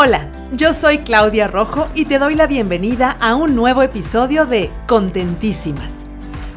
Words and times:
Hola, 0.00 0.30
yo 0.52 0.74
soy 0.74 0.98
Claudia 0.98 1.48
Rojo 1.48 1.88
y 1.92 2.04
te 2.04 2.20
doy 2.20 2.36
la 2.36 2.46
bienvenida 2.46 3.16
a 3.20 3.34
un 3.34 3.56
nuevo 3.56 3.82
episodio 3.82 4.46
de 4.46 4.70
Contentísimas. 4.86 5.92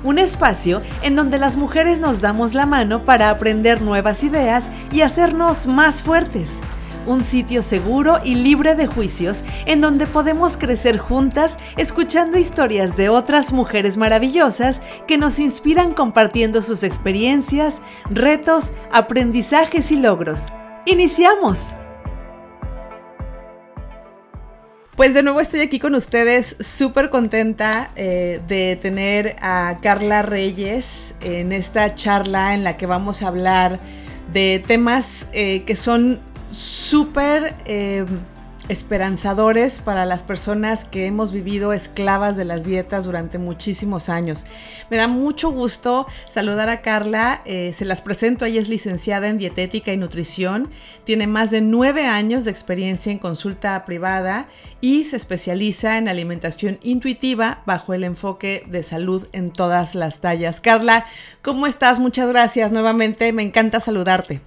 Un 0.03 0.19
espacio 0.19 0.79
en 1.01 1.15
donde 1.15 1.39
las 1.39 1.57
mujeres 1.57 1.97
nos 1.97 2.21
damos 2.21 2.53
la 2.53 2.67
mano 2.67 3.03
para 3.03 3.31
aprender 3.31 3.81
nuevas 3.81 4.23
ideas 4.23 4.69
y 4.91 5.01
hacernos 5.01 5.65
más 5.65 6.03
fuertes. 6.03 6.59
Un 7.07 7.23
sitio 7.23 7.63
seguro 7.63 8.19
y 8.23 8.35
libre 8.35 8.75
de 8.75 8.85
juicios 8.85 9.43
en 9.65 9.81
donde 9.81 10.05
podemos 10.05 10.55
crecer 10.55 10.99
juntas 10.99 11.57
escuchando 11.77 12.37
historias 12.37 12.95
de 12.95 13.09
otras 13.09 13.53
mujeres 13.53 13.97
maravillosas 13.97 14.83
que 15.07 15.17
nos 15.17 15.39
inspiran 15.39 15.95
compartiendo 15.95 16.61
sus 16.61 16.83
experiencias, 16.83 17.81
retos, 18.07 18.71
aprendizajes 18.91 19.91
y 19.91 19.95
logros. 19.95 20.53
¡Iniciamos! 20.85 21.75
Pues 24.95 25.13
de 25.13 25.23
nuevo 25.23 25.39
estoy 25.39 25.61
aquí 25.61 25.79
con 25.79 25.95
ustedes, 25.95 26.57
súper 26.59 27.09
contenta 27.09 27.91
eh, 27.95 28.41
de 28.49 28.75
tener 28.75 29.37
a 29.41 29.77
Carla 29.81 30.21
Reyes 30.21 31.15
en 31.21 31.53
esta 31.53 31.95
charla 31.95 32.53
en 32.53 32.65
la 32.65 32.75
que 32.75 32.85
vamos 32.85 33.21
a 33.21 33.27
hablar 33.27 33.79
de 34.33 34.61
temas 34.65 35.27
eh, 35.31 35.63
que 35.63 35.77
son 35.77 36.19
súper 36.51 37.53
eh, 37.65 38.03
esperanzadores 38.69 39.81
para 39.81 40.05
las 40.05 40.23
personas 40.23 40.85
que 40.85 41.05
hemos 41.05 41.31
vivido 41.31 41.73
esclavas 41.73 42.37
de 42.37 42.45
las 42.45 42.63
dietas 42.63 43.05
durante 43.05 43.37
muchísimos 43.37 44.09
años. 44.09 44.45
Me 44.89 44.97
da 44.97 45.07
mucho 45.07 45.49
gusto 45.49 46.07
saludar 46.29 46.69
a 46.69 46.81
Carla, 46.81 47.41
eh, 47.45 47.73
se 47.77 47.85
las 47.85 48.01
presento, 48.01 48.45
ella 48.45 48.61
es 48.61 48.69
licenciada 48.69 49.27
en 49.27 49.37
dietética 49.37 49.91
y 49.91 49.97
nutrición, 49.97 50.69
tiene 51.03 51.27
más 51.27 51.51
de 51.51 51.61
nueve 51.61 52.05
años 52.05 52.45
de 52.45 52.51
experiencia 52.51 53.11
en 53.11 53.19
consulta 53.19 53.83
privada 53.85 54.47
y 54.79 55.05
se 55.05 55.17
especializa 55.17 55.97
en 55.97 56.07
alimentación 56.07 56.79
intuitiva 56.81 57.61
bajo 57.65 57.93
el 57.93 58.03
enfoque 58.03 58.63
de 58.67 58.83
salud 58.83 59.27
en 59.33 59.51
todas 59.51 59.95
las 59.95 60.19
tallas. 60.21 60.61
Carla, 60.61 61.05
¿cómo 61.41 61.67
estás? 61.67 61.99
Muchas 61.99 62.29
gracias 62.29 62.71
nuevamente, 62.71 63.33
me 63.33 63.43
encanta 63.43 63.79
saludarte. 63.79 64.41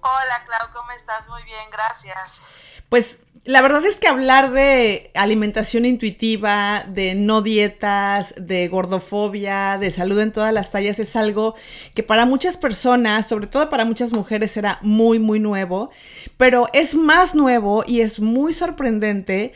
Hola 0.00 0.44
Clau, 0.44 0.72
¿cómo 0.72 0.92
estás? 0.92 1.28
Muy 1.28 1.42
bien, 1.42 1.68
gracias. 1.72 2.40
Pues 2.88 3.18
la 3.46 3.62
verdad 3.62 3.86
es 3.86 4.00
que 4.00 4.08
hablar 4.08 4.50
de 4.50 5.12
alimentación 5.14 5.84
intuitiva, 5.84 6.84
de 6.88 7.14
no 7.14 7.42
dietas, 7.42 8.34
de 8.36 8.66
gordofobia, 8.66 9.78
de 9.78 9.92
salud 9.92 10.18
en 10.18 10.32
todas 10.32 10.52
las 10.52 10.72
tallas 10.72 10.98
es 10.98 11.14
algo 11.14 11.54
que 11.94 12.02
para 12.02 12.26
muchas 12.26 12.58
personas, 12.58 13.28
sobre 13.28 13.46
todo 13.46 13.68
para 13.68 13.84
muchas 13.84 14.12
mujeres, 14.12 14.56
era 14.56 14.80
muy, 14.82 15.20
muy 15.20 15.38
nuevo, 15.38 15.90
pero 16.36 16.66
es 16.72 16.96
más 16.96 17.36
nuevo 17.36 17.84
y 17.86 18.00
es 18.00 18.18
muy 18.18 18.52
sorprendente 18.52 19.52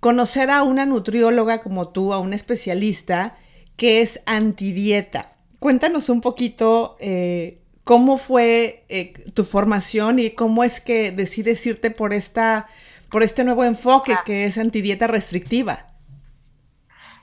conocer 0.00 0.48
a 0.48 0.62
una 0.62 0.86
nutrióloga 0.86 1.60
como 1.60 1.88
tú, 1.88 2.14
a 2.14 2.18
una 2.18 2.36
especialista 2.36 3.36
que 3.76 4.00
es 4.00 4.20
antidieta. 4.24 5.34
Cuéntanos 5.58 6.08
un 6.08 6.22
poquito 6.22 6.96
eh, 6.98 7.58
cómo 7.84 8.16
fue 8.16 8.84
eh, 8.88 9.12
tu 9.32 9.44
formación 9.44 10.18
y 10.18 10.34
cómo 10.34 10.64
es 10.64 10.80
que 10.80 11.12
decides 11.12 11.64
irte 11.66 11.90
por 11.90 12.12
esta 12.12 12.66
por 13.10 13.22
este 13.22 13.44
nuevo 13.44 13.62
enfoque 13.62 14.18
que 14.24 14.44
es 14.46 14.58
antidieta 14.58 15.06
restrictiva. 15.06 15.86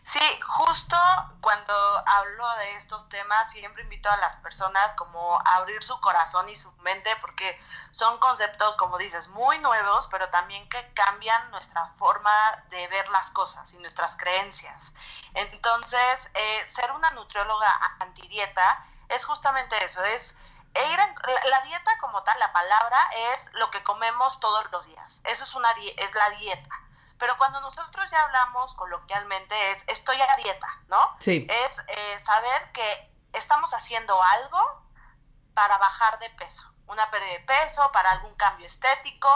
Sí, 0.03 0.19
justo 0.47 0.95
cuando 1.41 1.73
hablo 2.07 2.49
de 2.57 2.75
estos 2.75 3.07
temas 3.09 3.51
siempre 3.51 3.83
invito 3.83 4.09
a 4.09 4.17
las 4.17 4.37
personas 4.37 4.95
como 4.95 5.35
a 5.35 5.55
abrir 5.57 5.83
su 5.83 5.99
corazón 5.99 6.49
y 6.49 6.55
su 6.55 6.71
mente 6.77 7.09
porque 7.21 7.59
son 7.91 8.17
conceptos, 8.19 8.77
como 8.77 8.97
dices, 8.97 9.27
muy 9.29 9.59
nuevos, 9.59 10.07
pero 10.07 10.29
también 10.29 10.67
que 10.69 10.93
cambian 10.93 11.51
nuestra 11.51 11.85
forma 11.87 12.31
de 12.69 12.87
ver 12.87 13.07
las 13.09 13.29
cosas 13.29 13.71
y 13.73 13.77
nuestras 13.79 14.15
creencias. 14.15 14.93
Entonces, 15.33 16.31
eh, 16.33 16.65
ser 16.65 16.91
una 16.93 17.11
nutrióloga 17.11 17.69
antidieta 17.99 18.85
es 19.09 19.25
justamente 19.25 19.75
eso, 19.83 20.03
es 20.05 20.35
la 20.73 21.61
dieta 21.61 21.97
como 21.99 22.23
tal, 22.23 22.39
la 22.39 22.53
palabra 22.53 22.97
es 23.33 23.49
lo 23.53 23.69
que 23.71 23.83
comemos 23.83 24.39
todos 24.39 24.71
los 24.71 24.87
días. 24.87 25.21
Eso 25.25 25.43
es, 25.43 25.53
una, 25.53 25.71
es 25.97 26.15
la 26.15 26.29
dieta. 26.31 26.79
Pero 27.17 27.37
cuando 27.37 27.61
nosotros 27.61 28.09
ya 28.09 28.23
hablamos 28.23 28.73
coloquialmente 28.75 29.71
es 29.71 29.83
estoy 29.87 30.19
a 30.19 30.35
dieta, 30.37 30.67
¿no? 30.87 31.15
Sí. 31.19 31.45
Es 31.49 31.79
eh, 31.87 32.19
saber 32.19 32.71
que 32.71 33.11
estamos 33.33 33.73
haciendo 33.73 34.21
algo 34.21 34.81
para 35.53 35.77
bajar 35.77 36.17
de 36.19 36.29
peso, 36.31 36.71
una 36.87 37.11
pérdida 37.11 37.33
de 37.33 37.39
peso, 37.41 37.91
para 37.91 38.09
algún 38.11 38.33
cambio 38.35 38.65
estético, 38.65 39.29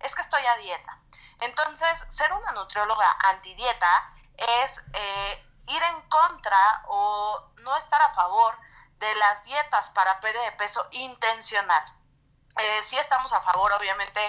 es 0.00 0.14
que 0.14 0.20
estoy 0.20 0.44
a 0.46 0.56
dieta. 0.58 0.98
Entonces, 1.40 2.06
ser 2.10 2.32
una 2.32 2.52
nutrióloga 2.52 3.10
antidieta 3.30 4.14
es 4.36 4.84
eh, 4.92 5.46
ir 5.66 5.82
en 5.82 6.02
contra 6.08 6.84
o 6.86 7.50
no 7.58 7.76
estar 7.76 8.00
a 8.02 8.14
favor 8.14 8.56
de 9.02 9.14
las 9.16 9.44
dietas 9.44 9.90
para 9.90 10.20
pérdida 10.20 10.44
de 10.44 10.52
peso 10.52 10.86
intencional. 10.92 11.82
Eh, 12.58 12.82
sí 12.82 12.96
estamos 12.96 13.32
a 13.32 13.40
favor, 13.40 13.72
obviamente, 13.72 14.20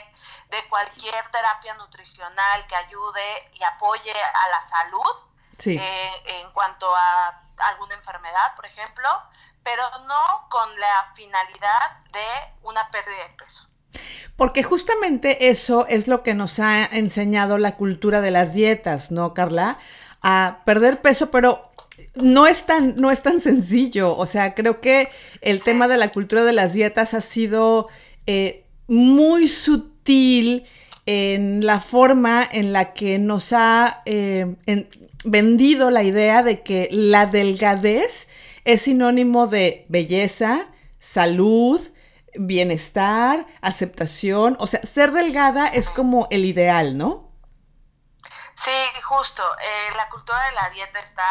de 0.50 0.68
cualquier 0.70 1.28
terapia 1.28 1.74
nutricional 1.76 2.66
que 2.68 2.76
ayude 2.76 3.52
y 3.54 3.64
apoye 3.64 4.12
a 4.12 4.50
la 4.50 4.62
salud 4.62 5.16
eh, 5.66 6.12
en 6.26 6.52
cuanto 6.52 6.88
a 6.96 7.44
alguna 7.70 7.96
enfermedad, 7.96 8.56
por 8.56 8.66
ejemplo, 8.66 9.08
pero 9.62 9.84
no 10.08 10.48
con 10.50 10.76
la 10.80 11.12
finalidad 11.14 11.98
de 12.12 12.26
una 12.64 12.90
pérdida 12.92 13.28
de 13.28 13.30
peso. 13.36 13.68
Porque 14.36 14.64
justamente 14.64 15.50
eso 15.50 15.86
es 15.88 16.08
lo 16.08 16.24
que 16.24 16.34
nos 16.34 16.60
ha 16.60 16.86
enseñado 16.86 17.58
la 17.58 17.76
cultura 17.76 18.22
de 18.22 18.32
las 18.32 18.54
dietas, 18.54 19.12
¿no, 19.12 19.34
Carla? 19.34 19.78
A 20.22 20.60
perder 20.66 21.02
peso, 21.02 21.30
pero 21.30 21.70
no 22.16 22.48
es 22.48 22.66
tan, 22.66 22.96
no 22.96 23.12
es 23.12 23.22
tan 23.22 23.40
sencillo. 23.40 24.16
O 24.16 24.26
sea, 24.26 24.54
creo 24.56 24.82
que 24.82 25.10
el 25.42 25.62
tema 25.62 25.88
de 25.88 25.98
la 25.98 26.12
cultura 26.12 26.44
de 26.44 26.54
las 26.54 26.74
dietas 26.74 27.14
ha 27.14 27.22
sido 27.22 27.88
eh, 28.26 28.66
muy 28.88 29.48
sutil 29.48 30.66
en 31.06 31.66
la 31.66 31.80
forma 31.80 32.48
en 32.50 32.72
la 32.74 32.94
que 32.94 33.20
nos 33.20 33.52
ha 33.54 34.02
eh, 34.06 34.56
vendido 35.26 35.92
la 35.92 36.04
idea 36.04 36.44
de 36.44 36.64
que 36.64 36.88
la 36.92 37.26
delgadez 37.26 38.28
es 38.64 38.84
sinónimo 38.84 39.48
de 39.48 39.86
belleza, 39.90 40.68
salud, 41.00 41.82
bienestar, 42.36 43.46
aceptación. 43.62 44.56
O 44.60 44.68
sea, 44.68 44.82
ser 44.84 45.12
delgada 45.12 45.68
es 45.68 45.90
como 45.90 46.28
el 46.32 46.46
ideal, 46.46 46.98
¿no? 46.98 47.32
Sí, 48.56 48.72
justo. 49.04 49.44
Eh, 49.44 49.96
la 49.98 50.08
cultura 50.10 50.38
de 50.46 50.56
la 50.56 50.70
dieta 50.70 51.00
está 51.00 51.24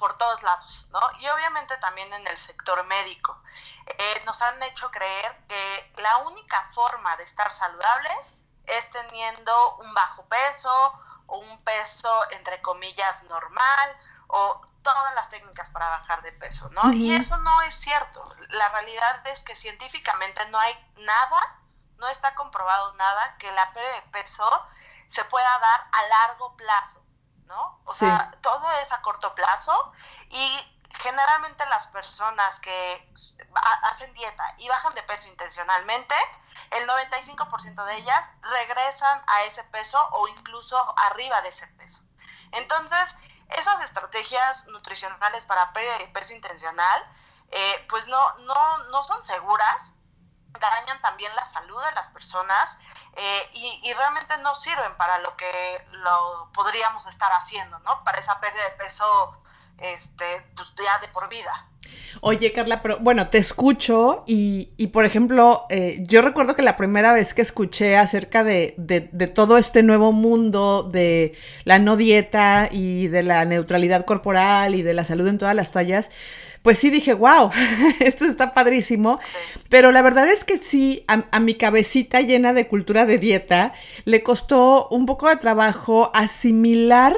por 0.00 0.16
todos 0.16 0.42
lados, 0.42 0.86
¿no? 0.90 1.00
Y 1.18 1.28
obviamente 1.28 1.76
también 1.76 2.10
en 2.14 2.26
el 2.26 2.38
sector 2.38 2.82
médico. 2.86 3.38
Eh, 3.86 4.22
nos 4.24 4.40
han 4.40 4.60
hecho 4.62 4.90
creer 4.90 5.44
que 5.46 5.92
la 5.98 6.16
única 6.18 6.66
forma 6.68 7.14
de 7.18 7.24
estar 7.24 7.52
saludables 7.52 8.38
es 8.64 8.90
teniendo 8.90 9.76
un 9.76 9.92
bajo 9.92 10.24
peso 10.24 10.72
o 11.26 11.38
un 11.38 11.62
peso 11.62 12.10
entre 12.30 12.62
comillas 12.62 13.24
normal 13.24 13.96
o 14.28 14.62
todas 14.82 15.14
las 15.14 15.28
técnicas 15.28 15.68
para 15.68 15.90
bajar 15.90 16.22
de 16.22 16.32
peso, 16.32 16.70
¿no? 16.70 16.92
Y 16.94 17.14
eso 17.14 17.36
no 17.36 17.60
es 17.62 17.74
cierto. 17.74 18.24
La 18.48 18.68
realidad 18.70 19.28
es 19.28 19.42
que 19.42 19.54
científicamente 19.54 20.48
no 20.48 20.58
hay 20.58 20.74
nada, 20.96 21.60
no 21.98 22.08
está 22.08 22.34
comprobado 22.34 22.94
nada 22.94 23.36
que 23.36 23.52
la 23.52 23.70
pérdida 23.74 23.96
de 23.96 24.02
peso 24.12 24.66
se 25.06 25.24
pueda 25.24 25.58
dar 25.58 25.88
a 25.92 26.06
largo 26.06 26.56
plazo. 26.56 27.02
¿No? 27.50 27.80
O 27.84 27.94
sea, 27.94 28.30
todo 28.40 28.70
es 28.80 28.92
a 28.92 29.02
corto 29.02 29.34
plazo 29.34 29.92
y 30.30 30.76
generalmente 31.00 31.66
las 31.66 31.88
personas 31.88 32.60
que 32.60 33.12
hacen 33.82 34.12
dieta 34.14 34.54
y 34.58 34.68
bajan 34.68 34.94
de 34.94 35.02
peso 35.02 35.28
intencionalmente, 35.28 36.14
el 36.70 36.88
95% 36.88 37.84
de 37.84 37.96
ellas 37.96 38.30
regresan 38.42 39.22
a 39.26 39.42
ese 39.42 39.64
peso 39.64 39.98
o 40.12 40.28
incluso 40.28 40.78
arriba 40.98 41.42
de 41.42 41.48
ese 41.48 41.66
peso. 41.66 42.02
Entonces, 42.52 43.16
esas 43.48 43.80
estrategias 43.82 44.68
nutricionales 44.68 45.44
para 45.46 45.72
peso 45.72 46.32
intencional, 46.32 47.16
eh, 47.50 47.86
pues 47.88 48.06
no, 48.06 48.34
no, 48.38 48.78
no 48.90 49.02
son 49.02 49.22
seguras 49.24 49.92
dañan 50.58 51.00
también 51.00 51.34
la 51.36 51.44
salud 51.44 51.80
de 51.84 51.94
las 51.94 52.08
personas 52.08 52.78
eh, 53.16 53.50
y, 53.52 53.92
realmente 53.92 54.36
no 54.38 54.54
sirven 54.54 54.96
para 54.96 55.18
lo 55.18 55.36
que 55.36 55.86
lo 55.90 56.50
podríamos 56.52 57.06
estar 57.06 57.30
haciendo, 57.32 57.78
¿no? 57.80 58.02
Para 58.04 58.18
esa 58.18 58.40
pérdida 58.40 58.64
de 58.64 58.70
peso 58.70 59.36
este, 59.78 60.42
pues, 60.54 60.72
ya 60.76 60.98
de 60.98 61.08
por 61.08 61.28
vida. 61.28 61.66
Oye, 62.20 62.52
Carla, 62.52 62.82
pero 62.82 62.98
bueno, 62.98 63.28
te 63.28 63.38
escucho 63.38 64.24
y, 64.26 64.72
y 64.76 64.88
por 64.88 65.04
ejemplo, 65.04 65.66
eh, 65.70 65.98
yo 66.06 66.22
recuerdo 66.22 66.54
que 66.54 66.62
la 66.62 66.76
primera 66.76 67.12
vez 67.12 67.34
que 67.34 67.42
escuché 67.42 67.96
acerca 67.96 68.44
de, 68.44 68.74
de, 68.76 69.08
de, 69.12 69.26
todo 69.26 69.56
este 69.56 69.82
nuevo 69.82 70.12
mundo 70.12 70.82
de 70.82 71.36
la 71.64 71.78
no 71.78 71.96
dieta 71.96 72.68
y 72.70 73.08
de 73.08 73.22
la 73.22 73.44
neutralidad 73.44 74.04
corporal 74.04 74.74
y 74.74 74.82
de 74.82 74.94
la 74.94 75.04
salud 75.04 75.26
en 75.28 75.38
todas 75.38 75.54
las 75.54 75.72
tallas, 75.72 76.10
pues 76.62 76.78
sí 76.78 76.90
dije, 76.90 77.14
wow, 77.14 77.50
esto 78.00 78.24
está 78.26 78.52
padrísimo. 78.52 79.18
Pero 79.68 79.92
la 79.92 80.02
verdad 80.02 80.28
es 80.28 80.44
que 80.44 80.58
sí, 80.58 81.04
a, 81.08 81.24
a, 81.30 81.40
mi 81.40 81.54
cabecita 81.54 82.20
llena 82.20 82.52
de 82.52 82.68
cultura 82.68 83.06
de 83.06 83.18
dieta, 83.18 83.72
le 84.04 84.22
costó 84.22 84.88
un 84.88 85.06
poco 85.06 85.28
de 85.28 85.36
trabajo 85.36 86.10
asimilar 86.14 87.16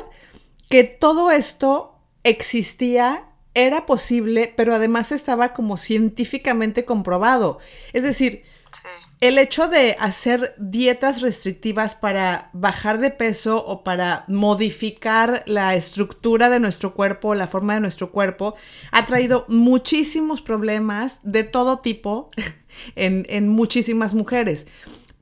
que 0.69 0.85
todo 0.85 1.31
esto 1.31 1.99
existía 2.25 3.27
era 3.55 3.85
posible, 3.85 4.53
pero 4.57 4.75
además 4.75 5.13
estaba 5.13 5.53
como 5.53 5.77
científicamente 5.77 6.85
comprobado. 6.85 7.59
Es 7.93 8.03
decir, 8.03 8.43
sí. 8.73 8.89
El 9.23 9.39
hecho 9.39 9.69
de 9.69 9.97
hacer 10.01 10.53
dietas 10.59 11.23
restrictivas 11.23 11.95
para 11.95 12.51
bajar 12.53 12.99
de 12.99 13.11
peso 13.11 13.65
o 13.65 13.85
para 13.85 14.25
modificar 14.27 15.45
la 15.47 15.77
estructura 15.77 16.51
de 16.51 16.59
nuestro 16.59 16.93
cuerpo, 16.93 17.37
la 17.37 17.47
forma 17.47 17.75
de 17.75 17.81
nuestro 17.81 18.11
cuerpo, 18.11 18.57
ha 18.91 19.07
traído 19.07 19.45
muchísimos 19.47 20.43
problemas 20.43 21.21
de 21.23 21.45
todo 21.45 21.79
tipo 21.79 22.31
en, 22.97 23.25
en 23.29 23.49
muchísimas 23.49 24.13
mujeres. 24.13 24.67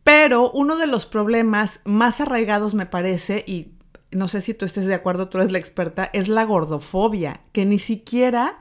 Pero 0.03 0.51
uno 0.51 0.79
de 0.79 0.87
los 0.87 1.05
problemas 1.05 1.81
más 1.85 2.23
arraigados, 2.23 2.73
me 2.73 2.87
parece, 2.87 3.45
y 3.47 3.75
no 4.13 4.29
sé 4.29 4.41
si 4.41 4.55
tú 4.55 4.65
estés 4.65 4.87
de 4.87 4.95
acuerdo, 4.95 5.29
tú 5.29 5.37
eres 5.37 5.53
la 5.53 5.59
experta, 5.59 6.09
es 6.15 6.27
la 6.27 6.45
gordofobia, 6.45 7.43
que 7.53 7.67
ni 7.67 7.79
siquiera 7.79 8.61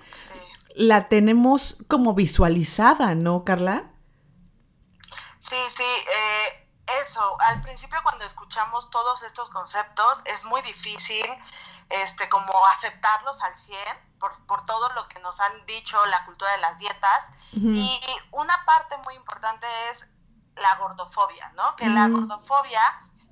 la 0.76 1.08
tenemos 1.08 1.78
como 1.88 2.14
visualizada, 2.14 3.16
¿no, 3.16 3.46
Carla? 3.46 3.94
Sí, 5.40 5.58
sí, 5.70 5.84
eh, 5.84 6.70
eso, 7.02 7.38
al 7.40 7.62
principio 7.62 8.00
cuando 8.04 8.26
escuchamos 8.26 8.90
todos 8.90 9.24
estos 9.24 9.50
conceptos 9.50 10.22
es 10.26 10.46
muy 10.46 10.62
difícil 10.62 11.26
este, 11.90 12.30
como 12.30 12.52
aceptarlos 12.68 13.42
al 13.42 13.56
100 13.56 13.80
por, 14.20 14.46
por 14.46 14.66
todo 14.66 14.90
lo 14.90 15.08
que 15.08 15.20
nos 15.20 15.40
han 15.40 15.66
dicho 15.66 16.04
la 16.08 16.26
cultura 16.26 16.52
de 16.52 16.58
las 16.60 16.78
dietas 16.78 17.32
uh 17.54 17.58
-huh. 17.58 17.76
y 17.76 18.00
una 18.32 18.66
parte 18.66 18.98
muy 19.00 19.16
importante 19.16 19.66
es 19.90 20.08
la 20.56 20.76
gordofobia, 20.76 21.52
¿no? 21.56 21.76
Que 21.76 21.86
uh 21.86 21.88
-huh. 21.88 21.94
la 21.94 22.08
gordofobia 22.08 22.82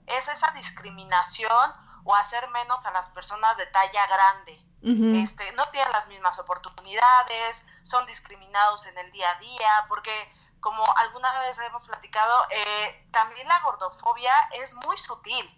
es 0.06 0.28
esa 0.28 0.52
discriminación 0.52 1.72
o 2.04 2.16
hacer 2.16 2.48
menos 2.50 2.86
a 2.86 2.92
las 2.92 3.08
personas 3.08 3.58
de 3.58 3.66
talla 3.68 4.08
grande. 4.08 4.64
Uh 4.82 4.90
-huh. 4.90 5.24
este, 5.24 5.52
no 5.54 5.66
tienen 5.66 5.92
las 5.92 6.08
mismas 6.08 6.40
oportunidades, 6.40 7.66
son 7.84 8.06
discriminados 8.06 8.86
en 8.86 8.98
el 8.98 9.12
día 9.12 9.30
a 9.32 9.36
día, 9.40 9.86
porque 9.90 10.14
como 10.60 10.84
alguna 10.98 11.40
vez 11.42 11.58
hemos 11.60 11.86
platicado, 11.86 12.46
eh, 12.50 13.08
también 13.12 13.48
la 13.48 13.60
gordofobia 13.60 14.34
es 14.54 14.76
muy 14.76 14.98
sutil 14.98 15.54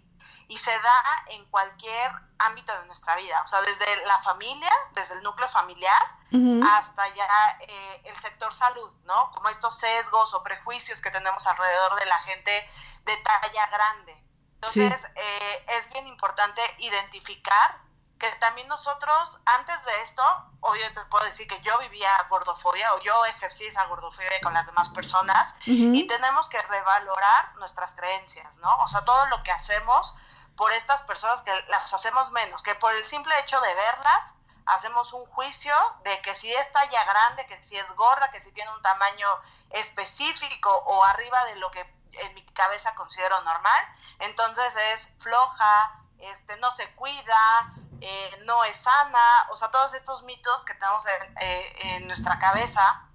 y 0.48 0.58
se 0.58 0.72
da 0.72 1.02
en 1.28 1.44
cualquier 1.46 2.12
ámbito 2.38 2.76
de 2.80 2.86
nuestra 2.86 3.14
vida, 3.16 3.40
o 3.42 3.46
sea, 3.46 3.60
desde 3.62 4.06
la 4.06 4.20
familia, 4.22 4.70
desde 4.92 5.14
el 5.14 5.22
núcleo 5.22 5.48
familiar, 5.48 6.02
uh 6.32 6.36
-huh. 6.36 6.68
hasta 6.72 7.08
ya 7.14 7.28
eh, 7.60 8.02
el 8.06 8.16
sector 8.16 8.52
salud, 8.52 8.92
¿no? 9.04 9.30
Como 9.30 9.48
estos 9.48 9.78
sesgos 9.78 10.34
o 10.34 10.42
prejuicios 10.42 11.00
que 11.00 11.10
tenemos 11.10 11.46
alrededor 11.46 11.98
de 12.00 12.06
la 12.06 12.18
gente 12.18 12.70
de 13.04 13.16
talla 13.18 13.66
grande. 13.68 14.24
Entonces, 14.54 15.00
sí. 15.00 15.06
eh, 15.14 15.64
es 15.68 15.88
bien 15.90 16.06
importante 16.06 16.62
identificar 16.78 17.80
que 18.20 18.30
también 18.32 18.68
nosotros, 18.68 19.40
antes 19.46 19.82
de 19.84 20.02
esto, 20.02 20.22
obviamente 20.60 21.00
puedo 21.06 21.24
decir 21.24 21.48
que 21.48 21.60
yo 21.62 21.76
vivía 21.78 22.10
gordofobia 22.28 22.92
o 22.94 23.00
yo 23.00 23.24
ejercí 23.24 23.66
esa 23.66 23.84
gordofobia 23.86 24.40
con 24.42 24.52
las 24.52 24.66
demás 24.66 24.90
personas 24.90 25.56
uh 25.66 25.70
-huh. 25.70 25.96
y 25.96 26.06
tenemos 26.06 26.48
que 26.50 26.60
revalorar 26.60 27.56
nuestras 27.56 27.94
creencias, 27.94 28.58
¿no? 28.58 28.76
O 28.76 28.88
sea, 28.88 29.04
todo 29.06 29.26
lo 29.26 29.42
que 29.42 29.50
hacemos 29.50 30.14
por 30.54 30.70
estas 30.72 31.02
personas 31.02 31.40
que 31.40 31.52
las 31.68 31.92
hacemos 31.94 32.30
menos, 32.30 32.62
que 32.62 32.74
por 32.74 32.94
el 32.94 33.04
simple 33.06 33.34
hecho 33.40 33.58
de 33.62 33.74
verlas, 33.74 34.34
hacemos 34.66 35.14
un 35.14 35.24
juicio 35.24 35.74
de 36.04 36.20
que 36.20 36.34
si 36.34 36.52
es 36.52 36.70
talla 36.72 37.02
grande, 37.04 37.46
que 37.46 37.62
si 37.62 37.78
es 37.78 37.90
gorda, 37.92 38.30
que 38.30 38.38
si 38.38 38.52
tiene 38.52 38.70
un 38.70 38.82
tamaño 38.82 39.28
específico 39.70 40.70
o 40.70 41.02
arriba 41.04 41.42
de 41.46 41.56
lo 41.56 41.70
que 41.70 41.80
en 42.12 42.34
mi 42.34 42.44
cabeza 42.52 42.94
considero 42.94 43.40
normal, 43.40 43.82
entonces 44.18 44.76
es 44.92 45.14
floja, 45.20 46.00
este, 46.22 46.56
no 46.56 46.70
se 46.70 46.92
cuida, 46.94 47.72
eh, 48.00 48.42
no 48.44 48.64
es 48.64 48.76
sana, 48.76 49.48
o 49.50 49.56
sea, 49.56 49.70
todos 49.70 49.94
estos 49.94 50.22
mitos 50.24 50.64
que 50.64 50.74
tenemos 50.74 51.06
en, 51.06 51.38
eh, 51.40 51.72
en 51.96 52.06
nuestra 52.06 52.38
cabeza, 52.38 53.08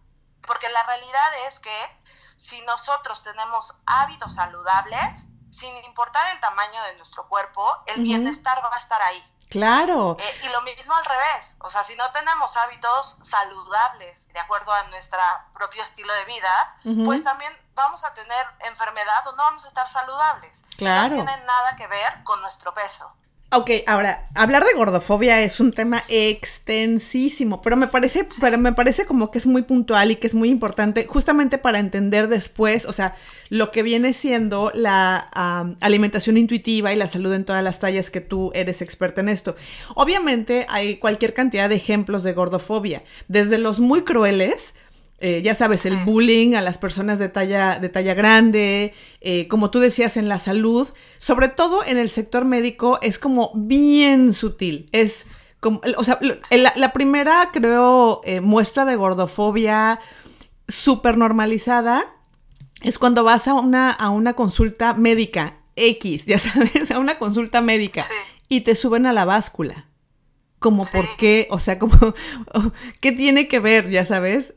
porque 0.45 0.69
la 0.69 0.83
realidad 0.83 1.33
es 1.47 1.59
que 1.59 2.01
si 2.37 2.61
nosotros 2.61 3.23
tenemos 3.23 3.81
hábitos 3.85 4.35
saludables, 4.35 5.27
sin 5.51 5.75
importar 5.85 6.31
el 6.33 6.39
tamaño 6.39 6.83
de 6.83 6.95
nuestro 6.97 7.27
cuerpo, 7.27 7.65
el 7.87 7.95
uh 7.95 7.99
-huh. 7.99 8.03
bienestar 8.03 8.63
va 8.63 8.73
a 8.73 8.77
estar 8.77 9.01
ahí. 9.01 9.23
Claro. 9.50 10.18
Eh, 10.19 10.39
y 10.44 10.50
lo 10.50 10.62
mismo 10.63 10.94
al 10.94 11.06
revés, 11.06 11.56
o 11.59 11.69
sea, 11.69 11.83
si 11.83 11.95
no 11.95 12.12
tenemos 12.12 12.57
hábitos 12.57 13.18
saludables 13.21 14.27
de 14.33 14.39
acuerdo 14.39 14.71
a 14.71 14.83
nuestro 14.86 15.19
propio 15.53 15.83
estilo 15.83 16.13
de 16.13 16.25
vida, 16.25 16.75
uh 16.83 16.89
-huh. 16.89 17.06
pues 17.06 17.24
también 17.24 17.56
vamos 17.74 18.03
a 18.03 18.13
tener 18.13 18.45
enfermedad 18.62 19.27
o 19.27 19.31
no 19.33 19.44
vamos 19.44 19.65
a 19.65 19.68
estar 19.68 19.88
saludables. 19.88 20.65
Claro. 20.77 21.15
No 21.15 21.25
tiene 21.25 21.45
nada 21.45 21.75
que 21.75 21.88
ver 21.88 22.24
con 22.24 22.42
nuestro 22.42 22.74
peso. 22.74 23.12
Ok, 23.51 23.69
ahora, 23.86 24.27
hablar 24.33 24.65
de 24.65 24.74
gordofobia 24.74 25.42
es 25.42 25.59
un 25.59 25.71
tema 25.71 26.03
extensísimo, 26.09 27.62
pero 27.62 27.77
me 27.77 27.88
parece, 27.88 28.27
pero 28.42 28.57
me 28.57 28.74
parece 28.74 29.06
como 29.06 29.30
que 29.30 29.38
es 29.38 29.45
muy 29.45 29.62
puntual 29.62 30.12
y 30.12 30.15
que 30.15 30.27
es 30.27 30.33
muy 30.33 30.50
importante 30.50 31.06
justamente 31.06 31.59
para 31.59 31.80
entender 31.80 32.27
después, 32.27 32.86
o 32.86 32.92
sea, 32.92 33.15
lo 33.50 33.71
que 33.71 33.83
viene 33.83 34.13
siendo 34.13 34.71
la 34.74 35.75
alimentación 35.80 36.38
intuitiva 36.38 36.92
y 36.92 36.95
la 36.95 37.07
salud 37.07 37.31
en 37.33 37.45
todas 37.45 37.63
las 37.63 37.80
tallas 37.80 38.09
que 38.09 38.19
tú 38.19 38.51
eres 38.56 38.81
experta 38.81 39.21
en 39.21 39.30
esto. 39.30 39.56
Obviamente 39.94 40.65
hay 40.68 40.98
cualquier 40.98 41.33
cantidad 41.36 41.69
de 41.69 41.75
ejemplos 41.75 42.24
de 42.24 42.33
gordofobia, 42.33 43.03
desde 43.27 43.59
los 43.59 43.80
muy 43.80 44.01
crueles, 44.01 44.74
eh, 45.19 45.41
ya 45.44 45.56
sabes, 45.56 45.85
el 45.85 45.97
bullying 45.97 46.56
a 46.56 46.62
las 46.62 46.77
personas 46.77 47.19
de 47.19 47.29
talla, 47.29 47.79
de 47.79 47.89
talla 47.89 48.13
grande, 48.13 48.94
eh, 49.21 49.47
como 49.47 49.71
tú 49.71 49.79
decías, 49.79 50.17
en 50.17 50.27
la 50.27 50.39
salud, 50.39 50.89
sobre 51.17 51.47
todo 51.47 51.83
en 51.85 51.97
el 51.97 52.09
sector 52.09 52.45
médico, 52.45 53.00
es 53.01 53.17
como 53.17 53.51
bien 53.56 54.33
sutil. 54.33 54.89
Es 54.91 55.25
como, 55.59 55.81
o 55.97 56.03
sea, 56.03 56.19
la, 56.51 56.73
la 56.75 56.94
primera, 56.94 57.50
creo, 57.53 58.21
eh, 58.25 58.41
muestra 58.41 58.85
de 58.85 58.95
gordofobia 58.95 60.00
súper 60.67 61.17
normalizada 61.17 62.06
es 62.81 63.00
cuando 63.00 63.23
vas 63.23 63.47
a 63.47 63.53
una, 63.53 63.91
a 63.91 64.09
una 64.09 64.33
consulta 64.33 64.94
médica 64.94 65.57
X, 65.75 66.25
ya 66.27 66.38
sabes, 66.38 66.91
a 66.91 67.00
una 67.00 67.17
consulta 67.17 67.62
médica 67.62 68.03
sí. 68.03 68.09
y 68.50 68.62
te 68.62 68.75
suben 68.75 69.06
a 69.06 69.13
la 69.13 69.25
báscula. 69.25 69.85
Como 70.59 70.83
sí. 70.83 70.91
por 70.94 71.06
qué, 71.17 71.47
o 71.51 71.59
sea, 71.59 71.77
como, 71.77 71.94
¿qué 73.01 73.12
tiene 73.12 73.47
que 73.47 73.59
ver, 73.59 73.89
ya 73.89 74.06
sabes? 74.06 74.53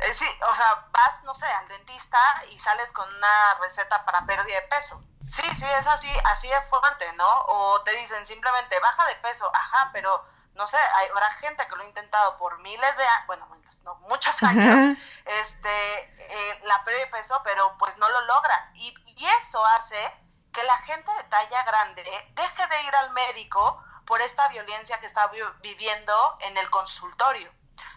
Eh, 0.00 0.14
sí, 0.14 0.26
o 0.48 0.54
sea, 0.54 0.86
vas, 0.92 1.22
no 1.24 1.34
sé, 1.34 1.46
al 1.46 1.68
dentista 1.68 2.18
y 2.50 2.58
sales 2.58 2.92
con 2.92 3.08
una 3.14 3.54
receta 3.60 4.04
para 4.04 4.24
pérdida 4.26 4.56
de 4.56 4.62
peso. 4.62 5.02
Sí, 5.26 5.42
sí, 5.54 5.66
es 5.78 5.86
así, 5.86 6.10
así 6.24 6.48
de 6.48 6.60
fuerte, 6.62 7.12
¿no? 7.14 7.38
O 7.48 7.82
te 7.82 7.92
dicen 7.92 8.24
simplemente 8.24 8.78
baja 8.80 9.06
de 9.06 9.14
peso, 9.16 9.50
ajá, 9.54 9.90
pero 9.92 10.24
no 10.54 10.66
sé, 10.66 10.76
hay, 10.76 11.08
habrá 11.08 11.30
gente 11.32 11.66
que 11.68 11.76
lo 11.76 11.82
ha 11.82 11.86
intentado 11.86 12.36
por 12.36 12.58
miles 12.58 12.96
de 12.96 13.06
años, 13.06 13.26
bueno, 13.26 13.48
no, 13.84 13.94
muchos 14.08 14.42
años, 14.42 14.96
ajá. 14.96 15.40
este, 15.40 16.00
eh, 16.18 16.60
la 16.64 16.82
pérdida 16.84 17.04
de 17.04 17.10
peso, 17.10 17.40
pero 17.44 17.76
pues 17.78 17.96
no 17.98 18.08
lo 18.08 18.20
logra. 18.22 18.70
Y, 18.74 18.94
y 19.16 19.26
eso 19.26 19.64
hace 19.64 20.12
que 20.52 20.62
la 20.64 20.76
gente 20.78 21.12
de 21.12 21.22
talla 21.24 21.62
grande 21.64 22.02
deje 22.34 22.66
de 22.66 22.82
ir 22.82 22.96
al 22.96 23.10
médico 23.12 23.82
por 24.06 24.20
esta 24.20 24.48
violencia 24.48 24.98
que 24.98 25.06
está 25.06 25.30
viviendo 25.62 26.36
en 26.40 26.56
el 26.56 26.68
consultorio, 26.70 27.50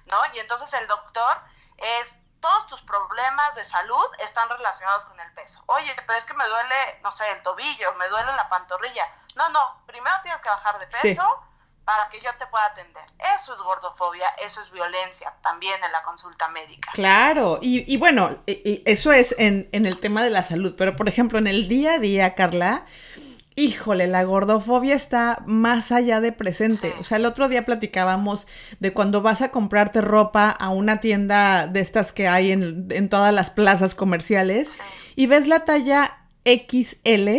¿no? 0.10 0.18
Y 0.34 0.40
entonces 0.40 0.74
el 0.74 0.88
doctor 0.88 1.42
es 1.78 2.20
todos 2.44 2.68
tus 2.68 2.82
problemas 2.82 3.56
de 3.56 3.64
salud 3.64 4.06
están 4.20 4.50
relacionados 4.50 5.06
con 5.06 5.18
el 5.18 5.32
peso. 5.32 5.64
Oye, 5.68 5.96
pero 6.06 6.18
es 6.18 6.26
que 6.26 6.34
me 6.34 6.46
duele, 6.46 7.00
no 7.02 7.10
sé, 7.10 7.24
el 7.32 7.42
tobillo, 7.42 7.94
me 7.94 8.10
duele 8.10 8.28
la 8.36 8.50
pantorrilla. 8.50 9.10
No, 9.36 9.48
no, 9.50 9.82
primero 9.88 10.14
tienes 10.22 10.42
que 10.42 10.50
bajar 10.50 10.78
de 10.78 10.88
peso 10.88 11.24
sí. 11.24 11.82
para 11.86 12.10
que 12.10 12.20
yo 12.20 12.30
te 12.38 12.46
pueda 12.48 12.66
atender. 12.66 13.04
Eso 13.34 13.54
es 13.54 13.62
gordofobia, 13.62 14.28
eso 14.44 14.62
es 14.62 14.72
violencia 14.72 15.34
también 15.42 15.82
en 15.86 15.92
la 15.94 16.04
consulta 16.04 16.50
médica. 16.50 16.92
Claro, 16.94 17.60
y, 17.62 17.92
y 17.92 17.96
bueno, 17.96 18.44
y 18.46 18.84
eso 18.86 19.14
es 19.14 19.34
en, 19.40 19.70
en 19.72 19.86
el 19.86 20.02
tema 20.02 20.22
de 20.22 20.30
la 20.30 20.44
salud, 20.44 20.76
pero 20.78 20.98
por 20.98 21.08
ejemplo, 21.08 21.40
en 21.40 21.48
el 21.48 21.70
día 21.70 21.94
a 21.94 22.00
día, 22.00 22.36
Carla, 22.36 22.86
Híjole, 23.56 24.08
la 24.08 24.24
gordofobia 24.24 24.96
está 24.96 25.44
más 25.46 25.92
allá 25.92 26.22
de 26.22 26.32
presente. 26.32 26.94
O 27.00 27.04
sea, 27.04 27.18
el 27.18 27.26
otro 27.26 27.50
día 27.50 27.66
platicábamos 27.66 28.48
de 28.80 28.94
cuando 28.94 29.22
vas 29.22 29.42
a 29.42 29.52
comprarte 29.52 30.02
ropa 30.02 30.50
a 30.50 30.70
una 30.70 31.00
tienda 31.00 31.68
de 31.68 31.80
estas 31.80 32.12
que 32.12 32.28
hay 32.28 32.52
en, 32.52 32.88
en 32.90 33.10
todas 33.10 33.34
las 33.34 33.52
plazas 33.52 33.94
comerciales 33.94 34.76
y 35.16 35.28
ves 35.28 35.48
la 35.48 35.66
talla 35.66 36.26
XL 36.46 37.30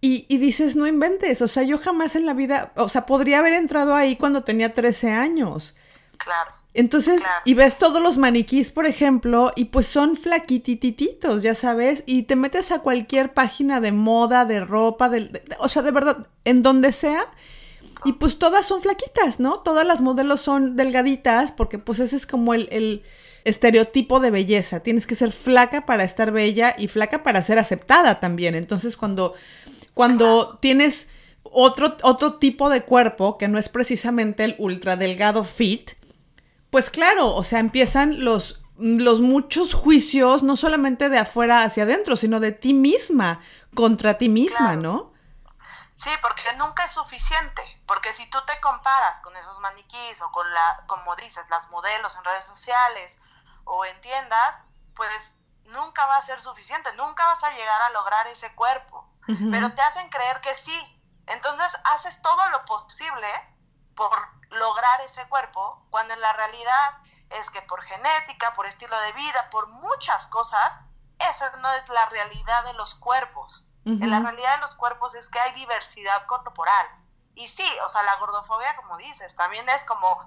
y, 0.00 0.26
y, 0.28 0.38
dices, 0.38 0.76
no 0.76 0.86
inventes. 0.86 1.42
O 1.42 1.48
sea, 1.48 1.62
yo 1.62 1.78
jamás 1.78 2.16
en 2.16 2.26
la 2.26 2.34
vida, 2.34 2.72
o 2.76 2.88
sea, 2.88 3.06
podría 3.06 3.38
haber 3.38 3.52
entrado 3.52 3.94
ahí 3.94 4.16
cuando 4.16 4.42
tenía 4.42 4.72
13 4.72 5.12
años. 5.12 5.76
Claro. 6.16 6.59
Entonces, 6.72 7.20
y 7.44 7.54
ves 7.54 7.78
todos 7.78 8.00
los 8.00 8.16
maniquís, 8.16 8.70
por 8.70 8.86
ejemplo, 8.86 9.50
y 9.56 9.66
pues 9.66 9.86
son 9.86 10.16
flaquitititos, 10.16 11.42
ya 11.42 11.54
sabes, 11.54 12.04
y 12.06 12.22
te 12.24 12.36
metes 12.36 12.70
a 12.70 12.78
cualquier 12.78 13.34
página 13.34 13.80
de 13.80 13.90
moda, 13.90 14.44
de 14.44 14.60
ropa, 14.60 15.08
de, 15.08 15.42
o 15.58 15.66
sea, 15.66 15.82
de 15.82 15.90
verdad, 15.90 16.28
en 16.44 16.62
donde 16.62 16.92
sea, 16.92 17.26
y 18.04 18.12
pues 18.12 18.38
todas 18.38 18.66
son 18.66 18.82
flaquitas, 18.82 19.40
¿no? 19.40 19.60
Todas 19.60 19.86
las 19.86 20.00
modelos 20.00 20.40
son 20.40 20.76
delgaditas, 20.76 21.52
porque 21.52 21.78
pues 21.78 21.98
ese 21.98 22.16
es 22.16 22.26
como 22.26 22.54
el, 22.54 22.68
el 22.70 23.02
estereotipo 23.44 24.20
de 24.20 24.30
belleza. 24.30 24.80
Tienes 24.80 25.06
que 25.06 25.14
ser 25.14 25.32
flaca 25.32 25.86
para 25.86 26.04
estar 26.04 26.30
bella 26.30 26.74
y 26.78 26.88
flaca 26.88 27.22
para 27.22 27.42
ser 27.42 27.58
aceptada 27.58 28.20
también. 28.20 28.54
Entonces, 28.54 28.96
cuando, 28.96 29.34
cuando 29.92 30.58
tienes 30.62 31.08
otro, 31.42 31.96
otro 32.02 32.34
tipo 32.34 32.70
de 32.70 32.82
cuerpo, 32.82 33.38
que 33.38 33.48
no 33.48 33.58
es 33.58 33.68
precisamente 33.68 34.44
el 34.44 34.54
ultra 34.58 34.96
delgado 34.96 35.44
fit, 35.44 35.90
pues 36.70 36.90
claro, 36.90 37.34
o 37.34 37.42
sea, 37.42 37.58
empiezan 37.58 38.24
los, 38.24 38.62
los 38.76 39.20
muchos 39.20 39.74
juicios, 39.74 40.42
no 40.42 40.56
solamente 40.56 41.08
de 41.08 41.18
afuera 41.18 41.62
hacia 41.64 41.82
adentro, 41.82 42.16
sino 42.16 42.40
de 42.40 42.52
ti 42.52 42.72
misma, 42.72 43.40
contra 43.74 44.18
ti 44.18 44.28
misma, 44.28 44.76
¿no? 44.76 45.12
Sí, 45.94 46.10
porque 46.22 46.44
nunca 46.56 46.84
es 46.84 46.92
suficiente, 46.92 47.62
porque 47.86 48.12
si 48.12 48.28
tú 48.30 48.38
te 48.46 48.58
comparas 48.60 49.20
con 49.20 49.36
esos 49.36 49.58
maniquís 49.60 50.22
o 50.22 50.32
con 50.32 50.50
la, 50.50 50.84
como 50.86 51.14
dices, 51.16 51.44
las 51.50 51.68
modelos 51.70 52.16
en 52.16 52.24
redes 52.24 52.46
sociales 52.46 53.20
o 53.64 53.84
en 53.84 54.00
tiendas, 54.00 54.62
pues 54.94 55.34
nunca 55.66 56.06
va 56.06 56.16
a 56.16 56.22
ser 56.22 56.40
suficiente, 56.40 56.90
nunca 56.94 57.26
vas 57.26 57.44
a 57.44 57.50
llegar 57.50 57.82
a 57.82 57.90
lograr 57.90 58.26
ese 58.28 58.54
cuerpo, 58.54 59.12
pero 59.50 59.74
te 59.74 59.82
hacen 59.82 60.08
creer 60.08 60.40
que 60.40 60.54
sí. 60.54 60.74
Entonces 61.26 61.76
haces 61.84 62.20
todo 62.22 62.48
lo 62.48 62.64
posible 62.64 63.28
por 63.94 64.39
lograr 64.50 65.00
ese 65.02 65.26
cuerpo, 65.28 65.86
cuando 65.90 66.14
en 66.14 66.20
la 66.20 66.32
realidad 66.32 66.98
es 67.30 67.50
que 67.50 67.62
por 67.62 67.82
genética, 67.82 68.52
por 68.54 68.66
estilo 68.66 68.98
de 69.00 69.12
vida, 69.12 69.48
por 69.50 69.68
muchas 69.68 70.26
cosas, 70.26 70.80
esa 71.18 71.50
no 71.56 71.70
es 71.72 71.88
la 71.88 72.06
realidad 72.06 72.64
de 72.64 72.74
los 72.74 72.94
cuerpos. 72.94 73.66
En 73.84 74.10
la 74.10 74.20
realidad 74.20 74.56
de 74.56 74.60
los 74.60 74.74
cuerpos 74.74 75.14
es 75.14 75.30
que 75.30 75.40
hay 75.40 75.52
diversidad 75.52 76.26
corporal. 76.26 76.86
Y 77.34 77.48
sí, 77.48 77.66
o 77.84 77.88
sea, 77.88 78.02
la 78.02 78.16
gordofobia, 78.16 78.76
como 78.76 78.98
dices, 78.98 79.34
también 79.36 79.68
es 79.68 79.84
como 79.84 80.18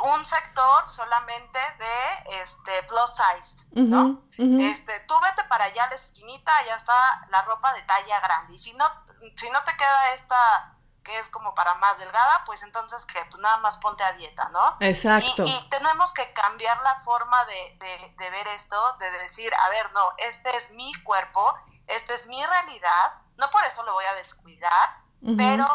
un 0.00 0.24
sector 0.24 0.88
solamente 0.88 1.58
de 1.78 2.40
este 2.42 2.82
plus 2.84 3.10
size, 3.10 3.66
¿no? 3.72 4.22
Este, 4.38 5.00
tú 5.00 5.14
vete 5.20 5.44
para 5.44 5.64
allá 5.64 5.84
a 5.84 5.90
la 5.90 5.94
esquinita, 5.94 6.56
allá 6.56 6.76
está 6.76 7.26
la 7.28 7.42
ropa 7.42 7.72
de 7.74 7.82
talla 7.82 8.20
grande. 8.20 8.54
Y 8.54 8.58
si 8.58 8.72
no, 8.74 8.90
si 9.36 9.50
no 9.50 9.62
te 9.64 9.76
queda 9.76 10.14
esta 10.14 10.76
que 11.02 11.18
es 11.18 11.28
como 11.30 11.54
para 11.54 11.74
más 11.74 11.98
delgada, 11.98 12.42
pues 12.44 12.62
entonces 12.62 13.04
que 13.06 13.20
pues 13.24 13.40
nada 13.40 13.58
más 13.58 13.76
ponte 13.78 14.02
a 14.04 14.12
dieta, 14.12 14.48
¿no? 14.50 14.76
Exacto. 14.80 15.44
Y, 15.44 15.68
tenemos 15.68 16.12
que 16.12 16.32
cambiar 16.32 16.80
la 16.82 17.00
forma 17.00 17.44
de, 17.44 18.14
de, 18.18 18.30
ver 18.30 18.46
esto, 18.48 18.76
de 18.98 19.10
decir, 19.10 19.52
a 19.54 19.68
ver, 19.70 19.90
no, 19.92 20.12
este 20.18 20.54
es 20.56 20.72
mi 20.72 20.92
cuerpo, 21.02 21.54
esta 21.86 22.14
es 22.14 22.26
mi 22.26 22.44
realidad, 22.44 23.14
no 23.36 23.50
por 23.50 23.64
eso 23.64 23.82
lo 23.82 23.92
voy 23.94 24.04
a 24.04 24.14
descuidar, 24.14 24.98
pero 25.36 25.66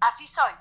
así 0.00 0.26
soy. 0.26 0.52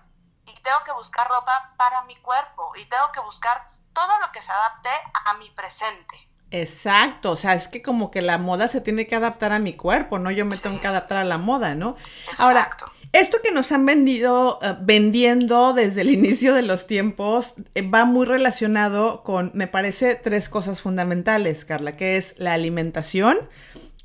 Y 0.45 0.53
tengo 0.61 0.83
que 0.83 0.91
buscar 0.91 1.27
ropa 1.27 1.73
para 1.77 2.03
mi 2.03 2.15
cuerpo 2.17 2.73
y 2.75 2.85
tengo 2.85 3.11
que 3.11 3.19
buscar 3.21 3.67
todo 3.93 4.19
lo 4.19 4.31
que 4.31 4.41
se 4.41 4.51
adapte 4.51 4.89
a 5.25 5.33
mi 5.35 5.49
presente. 5.51 6.29
Exacto, 6.51 7.31
o 7.31 7.35
sea, 7.35 7.55
es 7.55 7.67
que 7.67 7.81
como 7.81 8.11
que 8.11 8.21
la 8.21 8.37
moda 8.37 8.67
se 8.67 8.79
tiene 8.79 9.07
que 9.07 9.15
adaptar 9.15 9.53
a 9.53 9.59
mi 9.59 9.75
cuerpo, 9.75 10.19
¿no? 10.19 10.29
Yo 10.29 10.45
me 10.45 10.55
tengo 10.55 10.79
que 10.79 10.87
adaptar 10.87 11.17
a 11.17 11.23
la 11.23 11.39
moda, 11.39 11.73
¿no? 11.73 11.95
Exacto. 11.97 12.43
Ahora, 12.43 12.69
esto 13.13 13.37
que 13.43 13.51
nos 13.51 13.71
han 13.71 13.85
vendido, 13.85 14.57
uh, 14.61 14.83
vendiendo 14.83 15.73
desde 15.73 16.01
el 16.01 16.09
inicio 16.13 16.53
de 16.53 16.63
los 16.63 16.87
tiempos, 16.87 17.53
eh, 17.75 17.87
va 17.87 18.05
muy 18.05 18.25
relacionado 18.25 19.23
con, 19.23 19.51
me 19.53 19.67
parece, 19.67 20.15
tres 20.15 20.49
cosas 20.49 20.81
fundamentales, 20.81 21.63
Carla, 21.63 21.95
que 21.95 22.17
es 22.17 22.35
la 22.37 22.53
alimentación, 22.53 23.37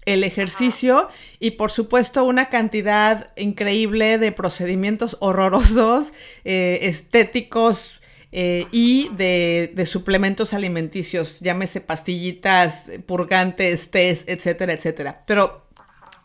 el 0.04 0.24
ejercicio 0.24 1.08
y 1.38 1.52
por 1.52 1.70
supuesto 1.70 2.24
una 2.24 2.48
cantidad 2.48 3.32
increíble 3.36 4.18
de 4.18 4.32
procedimientos 4.32 5.16
horrorosos, 5.20 6.12
eh, 6.44 6.80
estéticos 6.82 8.02
eh, 8.30 8.66
y 8.72 9.08
de, 9.16 9.72
de, 9.74 9.86
suplementos 9.86 10.52
alimenticios, 10.52 11.40
llámese 11.40 11.80
pastillitas, 11.80 12.90
purgantes, 13.06 13.90
test, 13.90 14.28
etcétera, 14.28 14.74
etcétera. 14.74 15.24
Pero 15.26 15.66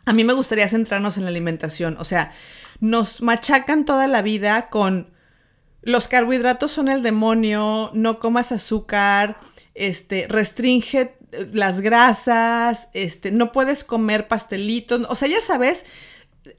a 0.06 0.12
mí 0.12 0.26
me 0.26 0.34
gustaría 0.34 0.68
centrarnos 0.68 1.16
en 1.16 1.24
la 1.24 1.30
alimentación, 1.30 1.96
o 1.98 2.04
sea, 2.04 2.34
nos 2.84 3.22
machacan 3.22 3.86
toda 3.86 4.08
la 4.08 4.22
vida 4.22 4.70
con 4.70 5.14
los 5.84 6.10
carbohidratos 6.10 6.70
son 6.70 6.90
el 6.90 7.02
demonio, 7.02 7.92
no 7.94 8.20
comas 8.20 8.52
azúcar, 8.52 9.38
este, 9.74 10.28
restringe 10.28 11.16
eh, 11.32 11.50
las 11.54 11.80
grasas, 11.80 12.90
este, 12.94 13.32
no 13.32 13.54
puedes 13.54 13.86
comer 13.86 14.28
pastelitos, 14.28 15.08
o 15.10 15.16
sea, 15.16 15.30
ya 15.30 15.40
sabes, 15.40 15.86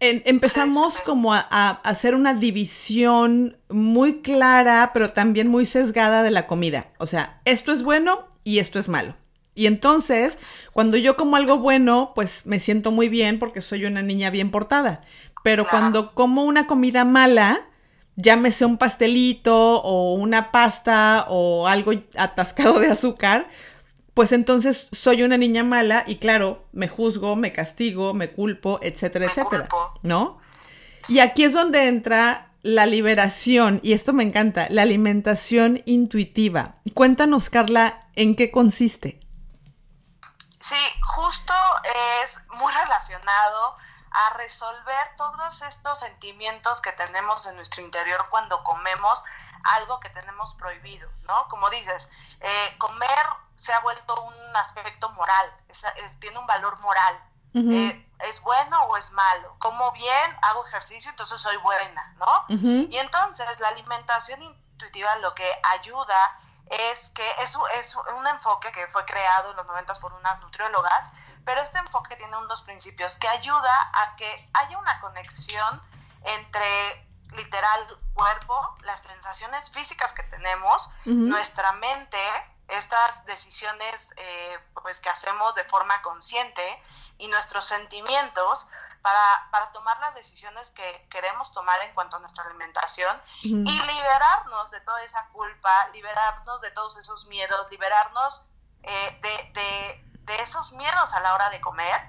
empezamos 0.00 1.02
como 1.02 1.34
a, 1.34 1.46
a, 1.50 1.70
hacer 1.82 2.14
una 2.14 2.32
división 2.32 3.58
muy 3.68 4.22
clara, 4.22 4.92
pero 4.94 5.10
también 5.10 5.50
muy 5.50 5.66
sesgada 5.66 6.22
de 6.22 6.30
la 6.30 6.46
comida. 6.46 6.88
O 6.96 7.06
sea, 7.06 7.42
esto 7.44 7.70
es 7.70 7.82
bueno 7.82 8.26
y 8.44 8.60
esto 8.60 8.78
es 8.78 8.88
malo. 8.88 9.14
Y 9.54 9.66
entonces, 9.66 10.38
cuando 10.72 10.96
yo 10.96 11.16
como 11.16 11.36
algo 11.36 11.58
bueno, 11.58 12.12
pues 12.14 12.46
me 12.46 12.58
siento 12.58 12.90
muy 12.90 13.08
bien 13.08 13.38
porque 13.38 13.60
soy 13.60 13.84
una 13.84 14.02
niña 14.02 14.30
bien 14.30 14.50
portada. 14.50 15.02
Pero 15.44 15.68
cuando 15.68 16.14
como 16.14 16.44
una 16.44 16.66
comida 16.66 17.04
mala, 17.04 17.68
llámese 18.16 18.64
un 18.64 18.78
pastelito 18.78 19.82
o 19.82 20.14
una 20.14 20.50
pasta 20.50 21.26
o 21.28 21.68
algo 21.68 21.92
atascado 22.16 22.80
de 22.80 22.90
azúcar, 22.90 23.46
pues 24.14 24.32
entonces 24.32 24.88
soy 24.92 25.22
una 25.22 25.36
niña 25.36 25.62
mala 25.62 26.02
y 26.06 26.16
claro, 26.16 26.64
me 26.72 26.88
juzgo, 26.88 27.36
me 27.36 27.52
castigo, 27.52 28.14
me 28.14 28.30
culpo, 28.30 28.78
etcétera, 28.80 29.26
etcétera, 29.26 29.68
¿no? 30.02 30.38
Y 31.08 31.18
aquí 31.18 31.44
es 31.44 31.52
donde 31.52 31.88
entra 31.88 32.54
la 32.62 32.86
liberación, 32.86 33.80
y 33.82 33.92
esto 33.92 34.14
me 34.14 34.22
encanta, 34.22 34.66
la 34.70 34.80
alimentación 34.80 35.82
intuitiva. 35.84 36.76
Cuéntanos, 36.94 37.50
Carla, 37.50 38.08
¿en 38.14 38.34
qué 38.34 38.50
consiste? 38.50 39.20
Sí, 40.58 40.74
justo 41.02 41.52
es 42.24 42.38
muy 42.58 42.72
relacionado 42.72 43.76
a 44.14 44.34
resolver 44.34 45.16
todos 45.16 45.62
estos 45.62 45.98
sentimientos 45.98 46.80
que 46.80 46.92
tenemos 46.92 47.46
en 47.46 47.56
nuestro 47.56 47.82
interior 47.82 48.26
cuando 48.30 48.62
comemos 48.62 49.24
algo 49.64 49.98
que 49.98 50.08
tenemos 50.10 50.54
prohibido, 50.54 51.10
¿no? 51.26 51.48
Como 51.48 51.68
dices, 51.70 52.10
eh, 52.40 52.76
comer 52.78 53.26
se 53.56 53.72
ha 53.72 53.80
vuelto 53.80 54.14
un 54.22 54.56
aspecto 54.56 55.10
moral, 55.10 55.52
tiene 56.20 56.38
un 56.38 56.46
valor 56.46 56.78
moral. 56.80 57.20
Eh, 57.56 58.08
¿Es 58.28 58.40
bueno 58.42 58.82
o 58.84 58.96
es 58.96 59.12
malo? 59.12 59.54
Como 59.60 59.92
bien, 59.92 60.38
hago 60.42 60.66
ejercicio, 60.66 61.10
entonces 61.10 61.40
soy 61.40 61.56
buena, 61.58 62.14
¿no? 62.18 62.44
Y 62.48 62.96
entonces 62.96 63.60
la 63.60 63.68
alimentación 63.68 64.42
intuitiva 64.42 65.14
lo 65.16 65.34
que 65.34 65.48
ayuda 65.62 66.38
es 66.70 67.10
que 67.10 67.28
es, 67.42 67.56
es 67.78 67.94
un 67.96 68.26
enfoque 68.26 68.72
que 68.72 68.86
fue 68.88 69.04
creado 69.04 69.50
en 69.50 69.56
los 69.56 69.66
90 69.66 69.94
por 69.94 70.12
unas 70.14 70.40
nutriólogas, 70.40 71.12
pero 71.44 71.60
este 71.60 71.78
enfoque 71.78 72.16
tiene 72.16 72.36
unos 72.36 72.62
principios 72.62 73.18
que 73.18 73.28
ayuda 73.28 73.90
a 73.92 74.16
que 74.16 74.50
haya 74.54 74.78
una 74.78 75.00
conexión 75.00 75.80
entre 76.24 77.06
literal 77.36 77.98
cuerpo, 78.14 78.76
las 78.82 79.00
sensaciones 79.00 79.70
físicas 79.70 80.12
que 80.12 80.22
tenemos, 80.22 80.90
nuestra 81.04 81.72
mente, 81.72 82.18
estas 82.68 83.24
decisiones 83.26 84.10
eh, 84.16 84.58
pues 84.82 85.00
que 85.00 85.08
hacemos 85.08 85.54
de 85.54 85.64
forma 85.64 86.00
consciente 86.02 86.62
y 87.18 87.28
nuestros 87.28 87.66
sentimientos 87.66 88.68
para, 89.02 89.48
para, 89.50 89.70
tomar 89.72 89.98
las 90.00 90.14
decisiones 90.14 90.70
que 90.70 91.06
queremos 91.10 91.52
tomar 91.52 91.80
en 91.82 91.92
cuanto 91.94 92.16
a 92.16 92.20
nuestra 92.20 92.44
alimentación 92.44 93.20
y 93.42 93.54
liberarnos 93.64 94.70
de 94.70 94.80
toda 94.80 95.02
esa 95.02 95.26
culpa, 95.28 95.88
liberarnos 95.92 96.62
de 96.62 96.70
todos 96.70 96.96
esos 96.96 97.26
miedos, 97.26 97.70
liberarnos 97.70 98.42
eh, 98.82 99.20
de, 99.20 100.02
de, 100.24 100.42
esos 100.42 100.72
miedos 100.72 101.12
a 101.14 101.20
la 101.20 101.34
hora 101.34 101.50
de 101.50 101.60
comer 101.60 102.00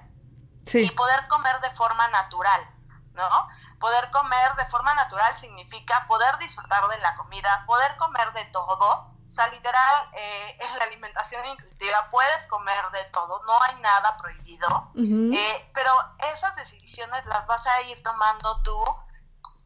y 0.72 0.90
poder 0.90 1.28
comer 1.28 1.60
de 1.60 1.70
forma 1.70 2.08
natural, 2.08 2.68
¿no? 3.12 3.48
Poder 3.78 4.10
comer 4.10 4.54
de 4.56 4.64
forma 4.66 4.94
natural 4.94 5.36
significa 5.36 6.06
poder 6.06 6.36
disfrutar 6.38 6.88
de 6.88 6.98
la 6.98 7.14
comida, 7.14 7.62
poder 7.66 7.96
comer 7.98 8.32
de 8.32 8.46
todo, 8.46 9.15
o 9.26 9.30
sea, 9.30 9.48
literal, 9.48 10.10
eh, 10.12 10.56
en 10.60 10.78
la 10.78 10.84
alimentación 10.84 11.44
intuitiva 11.46 12.08
puedes 12.10 12.46
comer 12.46 12.90
de 12.92 13.04
todo, 13.06 13.42
no 13.44 13.60
hay 13.62 13.74
nada 13.80 14.16
prohibido, 14.16 14.92
eh, 14.94 15.70
pero 15.74 15.92
esas 16.32 16.54
decisiones 16.56 17.26
las 17.26 17.46
vas 17.46 17.66
a 17.66 17.82
ir 17.82 18.02
tomando 18.02 18.62
tú 18.62 18.84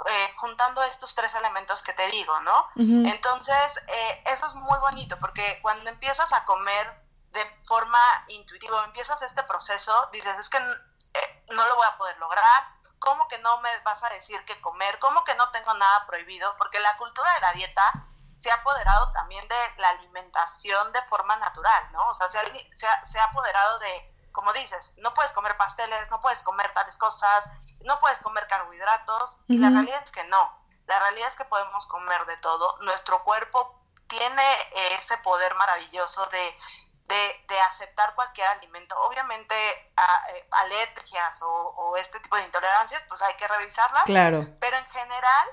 eh, 0.07 0.33
juntando 0.38 0.83
estos 0.83 1.14
tres 1.14 1.35
elementos 1.35 1.83
que 1.83 1.93
te 1.93 2.07
digo, 2.11 2.40
¿no? 2.40 2.69
Entonces, 2.75 3.79
eso 4.25 4.47
es 4.47 4.55
muy 4.55 4.79
bonito 4.79 5.19
porque 5.19 5.59
cuando 5.61 5.90
empiezas 5.90 6.33
a 6.33 6.45
comer 6.47 7.05
de 7.33 7.45
forma 7.64 8.00
intuitiva, 8.29 8.83
empiezas 8.87 9.21
este 9.21 9.43
proceso, 9.43 10.09
dices, 10.11 10.38
es 10.38 10.49
que 10.49 10.59
no 10.59 11.67
lo 11.67 11.76
voy 11.76 11.87
a 11.87 11.99
poder 11.99 12.17
lograr, 12.17 12.81
¿cómo 12.99 13.29
que 13.29 13.38
no 13.40 13.61
me 13.61 13.71
vas 13.81 14.02
a 14.05 14.09
decir 14.09 14.43
que 14.47 14.59
comer? 14.62 14.99
¿Cómo 15.00 15.23
que 15.23 15.35
no 15.35 15.50
tengo 15.50 15.75
nada 15.75 16.07
prohibido? 16.07 16.55
Porque 16.57 16.81
la 16.81 16.97
cultura 16.97 17.33
de 17.35 17.40
la 17.40 17.52
dieta 17.52 18.02
se 18.41 18.51
ha 18.51 18.55
apoderado 18.55 19.11
también 19.13 19.47
de 19.47 19.57
la 19.77 19.91
alimentación 19.91 20.93
de 20.93 21.03
forma 21.03 21.37
natural, 21.37 21.93
¿no? 21.93 22.09
O 22.09 22.15
sea, 22.15 22.27
se 22.27 22.39
ha, 22.39 23.05
se 23.05 23.19
ha, 23.19 23.25
apoderado 23.25 23.79
de, 23.81 24.15
como 24.33 24.53
dices, 24.55 24.95
no 24.99 25.13
puedes 25.13 25.33
comer 25.33 25.57
pasteles, 25.59 26.11
no 26.11 26.21
puedes 26.21 26.43
comer 26.43 26.73
tales 26.73 26.97
cosas, 26.97 27.53
no 27.85 27.99
puedes 27.99 28.19
comer 28.21 28.47
carbohidratos, 28.47 29.41
y 29.47 29.59
la 29.59 29.69
realidad 29.69 30.03
es 30.03 30.11
que 30.11 30.25
no. 30.25 30.59
La 30.87 30.99
realidad 30.99 31.29
es 31.29 31.37
que 31.37 31.45
podemos 31.45 31.87
comer 31.87 32.25
de 32.25 32.37
todo. 32.39 32.79
Nuestro 32.81 33.23
cuerpo 33.25 33.79
tiene 34.09 34.43
ese 34.93 35.19
poder 35.19 35.55
maravilloso 35.57 36.25
de 36.27 36.57
de, 37.49 37.61
aceptar 37.67 38.15
cualquier 38.15 38.47
alimento. 38.49 38.95
Obviamente, 39.01 39.55
eh, 39.55 40.49
alergias 40.51 41.41
o, 41.43 41.97
este 41.97 42.21
tipo 42.21 42.37
de 42.37 42.45
intolerancias, 42.45 43.03
pues 43.09 43.21
hay 43.23 43.35
que 43.35 43.49
revisarlas. 43.49 44.05
Claro. 44.05 44.47
Pero 44.61 44.77
en 44.77 44.87
general, 44.87 45.49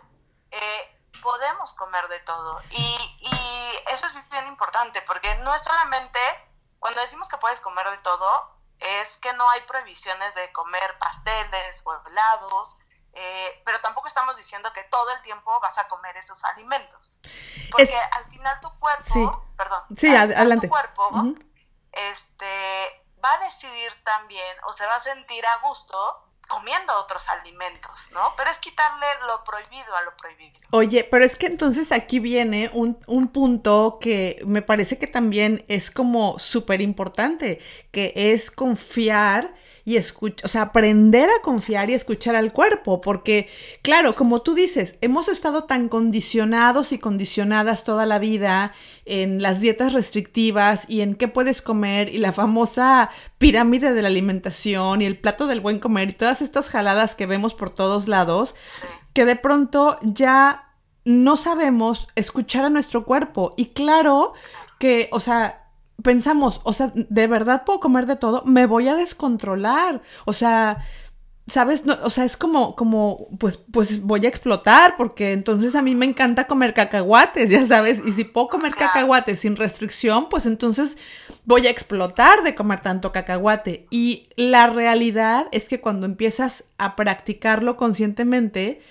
eh, 0.52 0.97
podemos 1.22 1.74
comer 1.74 2.08
de 2.08 2.20
todo. 2.20 2.62
Y, 2.72 3.18
y 3.20 3.92
eso 3.92 4.08
es 4.08 4.30
bien 4.30 4.48
importante, 4.48 5.02
porque 5.04 5.36
no 5.38 5.54
es 5.54 5.64
solamente, 5.64 6.20
cuando 6.80 7.02
decimos 7.02 7.30
que 7.30 7.38
puedes 7.38 7.60
comer 7.60 7.90
de 7.90 7.98
todo, 8.00 8.58
es 8.80 9.18
que 9.18 9.34
no 9.34 9.50
hay 9.50 9.62
prohibiciones 9.62 10.36
de 10.36 10.52
comer 10.52 10.98
pasteles 11.00 11.82
o 11.86 11.94
helados, 12.08 12.78
eh, 13.14 13.62
pero 13.66 13.80
tampoco 13.82 14.08
estamos 14.08 14.38
diciendo 14.38 14.72
que 14.74 14.84
todo 14.84 15.12
el 15.12 15.22
tiempo 15.22 15.60
vas 15.60 15.78
a 15.80 15.88
comer 15.88 16.16
esos 16.18 16.44
alimentos. 16.46 17.20
Porque 17.72 18.00
al 18.12 18.30
final 18.30 18.60
tu 18.60 18.70
cuerpo, 18.80 19.46
perdón, 19.58 19.84
sí, 19.98 20.16
adelante. 20.16 20.68
tu 20.68 20.72
cuerpo 20.72 21.10
este, 21.94 23.06
va 23.24 23.34
a 23.34 23.38
decidir 23.40 23.92
también 24.04 24.58
o 24.68 24.74
se 24.74 24.86
va 24.86 24.96
a 24.96 25.00
sentir 25.00 25.46
a 25.48 25.58
gusto 25.68 26.27
comiendo 26.48 26.94
otros 27.00 27.30
alimentos, 27.30 28.10
¿no? 28.14 28.34
Pero 28.36 28.50
es 28.50 28.60
quitarle 28.60 29.06
lo 29.28 29.44
prohibido 29.44 29.96
a 29.96 30.02
lo 30.02 30.16
prohibido. 30.16 30.60
Oye, 30.72 31.04
pero 31.04 31.26
es 31.26 31.36
que 31.36 31.48
entonces 31.48 31.92
aquí 31.92 32.20
viene 32.20 32.70
un, 32.74 32.98
un 33.08 33.28
punto 33.28 33.98
que 34.02 34.42
me 34.46 34.62
parece 34.62 34.98
que 34.98 35.08
también 35.08 35.66
es 35.68 35.92
como 35.92 36.40
súper 36.40 36.82
importante, 36.82 37.60
que 37.92 38.14
es 38.16 38.52
confiar 38.52 39.54
y 39.88 39.96
escuchar, 39.96 40.46
o 40.46 40.50
sea, 40.50 40.64
aprender 40.64 41.30
a 41.30 41.42
confiar 41.42 41.90
y 41.90 41.94
escuchar 41.94 42.36
al 42.36 42.52
cuerpo, 42.52 43.00
porque 43.00 43.48
claro, 43.84 44.16
como 44.16 44.42
tú 44.42 44.54
dices, 44.54 44.98
hemos 45.00 45.30
estado 45.30 45.64
tan 45.64 45.88
condicionados 45.88 46.92
y 46.92 47.00
condicionadas 47.00 47.86
toda 47.86 48.06
la 48.06 48.20
vida 48.20 48.74
en 49.06 49.42
las 49.42 49.62
dietas 49.62 49.94
restrictivas 49.94 50.84
y 50.90 51.00
en 51.00 51.16
qué 51.16 51.30
puedes 51.30 51.62
comer 51.62 52.14
y 52.14 52.18
la 52.18 52.34
famosa 52.34 53.12
pirámide 53.38 53.94
de 53.94 54.02
la 54.02 54.10
alimentación 54.10 55.02
y 55.02 55.06
el 55.06 55.18
plato 55.18 55.48
del 55.48 55.62
buen 55.62 55.80
comer 55.80 56.10
y 56.10 56.14
todas 56.14 56.42
estas 56.42 56.68
jaladas 56.68 57.16
que 57.16 57.26
vemos 57.26 57.54
por 57.54 57.70
todos 57.70 58.10
lados, 58.10 58.56
que 59.14 59.24
de 59.24 59.38
pronto 59.38 59.98
ya 60.02 60.74
no 61.06 61.38
sabemos 61.38 62.10
escuchar 62.16 62.66
a 62.66 62.70
nuestro 62.70 63.06
cuerpo. 63.06 63.54
Y 63.56 63.68
claro 63.68 64.34
que, 64.80 65.08
o 65.14 65.22
sea, 65.22 65.67
pensamos, 66.04 66.62
o 66.64 66.74
sea, 66.74 66.92
¿de 66.94 67.28
verdad 67.28 67.64
puedo 67.66 67.80
comer 67.80 68.06
de 68.06 68.16
todo? 68.16 68.44
Me 68.46 68.66
voy 68.66 68.88
a 68.88 68.96
descontrolar. 68.96 70.02
O 70.26 70.34
sea, 70.34 70.80
¿sabes? 71.48 71.86
No, 71.86 71.98
o 72.04 72.10
sea, 72.10 72.26
es 72.26 72.38
como, 72.38 72.76
como, 72.76 73.30
pues, 73.40 73.58
pues 73.58 74.02
voy 74.02 74.26
a 74.26 74.30
explotar, 74.30 74.96
porque 74.98 75.32
entonces 75.32 75.76
a 75.76 75.82
mí 75.82 75.96
me 75.96 76.06
encanta 76.06 76.46
comer 76.46 76.74
cacahuates, 76.74 77.50
ya 77.50 77.66
sabes, 77.66 78.02
y 78.06 78.12
si 78.12 78.26
puedo 78.26 78.50
comer 78.50 78.76
cacahuates 78.76 79.40
sin 79.40 79.56
restricción, 79.56 80.28
pues 80.30 80.46
entonces 80.46 80.98
voy 81.46 81.66
a 81.68 81.70
explotar 81.70 82.44
de 82.44 82.54
comer 82.54 82.82
tanto 82.82 83.12
cacahuate. 83.12 83.88
Y 83.90 84.30
la 84.36 84.68
realidad 84.68 85.48
es 85.52 85.66
que 85.66 85.80
cuando 85.80 86.06
empiezas 86.06 86.66
a 86.78 86.96
practicarlo 86.96 87.78
conscientemente, 87.78 88.82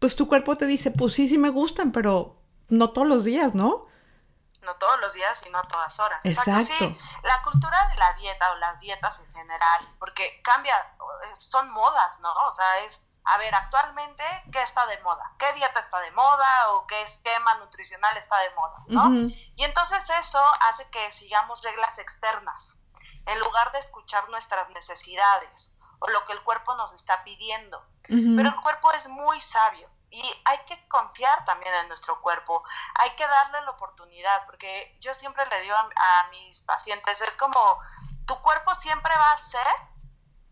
pues 0.00 0.16
tu 0.16 0.26
cuerpo 0.26 0.56
te 0.56 0.66
dice, 0.66 0.90
pues 0.90 1.14
sí, 1.14 1.28
sí 1.28 1.38
me 1.38 1.50
gustan, 1.50 1.92
pero 1.92 2.42
no 2.68 2.90
todos 2.90 3.06
los 3.06 3.24
días, 3.24 3.54
¿no? 3.54 3.86
No 4.62 4.76
todos 4.76 5.00
los 5.00 5.12
días, 5.12 5.38
sino 5.38 5.58
a 5.58 5.62
todas 5.62 5.98
horas. 5.98 6.20
Exacto. 6.24 6.74
Sí, 6.76 6.98
la 7.22 7.42
cultura 7.42 7.88
de 7.88 7.96
la 7.96 8.12
dieta 8.14 8.52
o 8.52 8.56
las 8.56 8.80
dietas 8.80 9.20
en 9.20 9.32
general, 9.32 9.96
porque 9.98 10.40
cambia, 10.42 10.74
son 11.34 11.70
modas, 11.70 12.20
¿no? 12.20 12.32
O 12.46 12.50
sea, 12.50 12.78
es, 12.80 13.04
a 13.24 13.38
ver, 13.38 13.54
actualmente, 13.54 14.24
¿qué 14.52 14.62
está 14.62 14.86
de 14.86 15.00
moda? 15.02 15.32
¿Qué 15.38 15.52
dieta 15.54 15.80
está 15.80 16.00
de 16.00 16.10
moda 16.12 16.70
o 16.70 16.86
qué 16.86 17.02
esquema 17.02 17.54
nutricional 17.56 18.16
está 18.16 18.38
de 18.38 18.50
moda, 18.50 18.84
¿no? 18.88 19.28
Y 19.56 19.64
entonces 19.64 20.08
eso 20.10 20.42
hace 20.62 20.88
que 20.90 21.10
sigamos 21.10 21.62
reglas 21.62 21.98
externas, 21.98 22.78
en 23.26 23.38
lugar 23.40 23.72
de 23.72 23.78
escuchar 23.78 24.28
nuestras 24.28 24.70
necesidades 24.70 25.76
o 25.98 26.08
lo 26.08 26.24
que 26.24 26.32
el 26.32 26.42
cuerpo 26.42 26.74
nos 26.76 26.92
está 26.92 27.22
pidiendo. 27.24 27.84
Pero 28.08 28.48
el 28.48 28.60
cuerpo 28.62 28.90
es 28.92 29.08
muy 29.08 29.40
sabio 29.40 29.89
y 30.10 30.42
hay 30.44 30.58
que 30.64 30.88
confiar 30.88 31.44
también 31.44 31.72
en 31.74 31.88
nuestro 31.88 32.20
cuerpo, 32.20 32.62
hay 32.96 33.10
que 33.10 33.26
darle 33.26 33.62
la 33.62 33.70
oportunidad, 33.70 34.44
porque 34.46 34.96
yo 35.00 35.14
siempre 35.14 35.46
le 35.46 35.60
digo 35.60 35.76
a, 35.76 36.28
mis 36.30 36.62
pacientes, 36.62 37.20
es 37.20 37.36
como 37.36 37.78
tu 38.26 38.40
cuerpo 38.42 38.74
siempre 38.74 39.14
va 39.16 39.30
a 39.30 39.34
hacer 39.34 39.66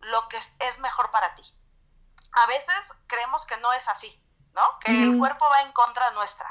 lo 0.01 0.29
que 0.29 0.37
es, 0.37 0.79
mejor 0.79 1.11
para 1.11 1.35
ti. 1.35 1.43
A 2.33 2.47
veces 2.47 2.93
creemos 3.07 3.47
que 3.47 3.57
no 3.57 3.73
es 3.73 3.89
así, 3.89 4.23
¿no? 4.53 4.79
Que 4.79 5.03
el 5.03 5.19
cuerpo 5.19 5.49
va 5.49 5.63
en 5.63 5.73
contra 5.73 6.11
nuestra, 6.13 6.49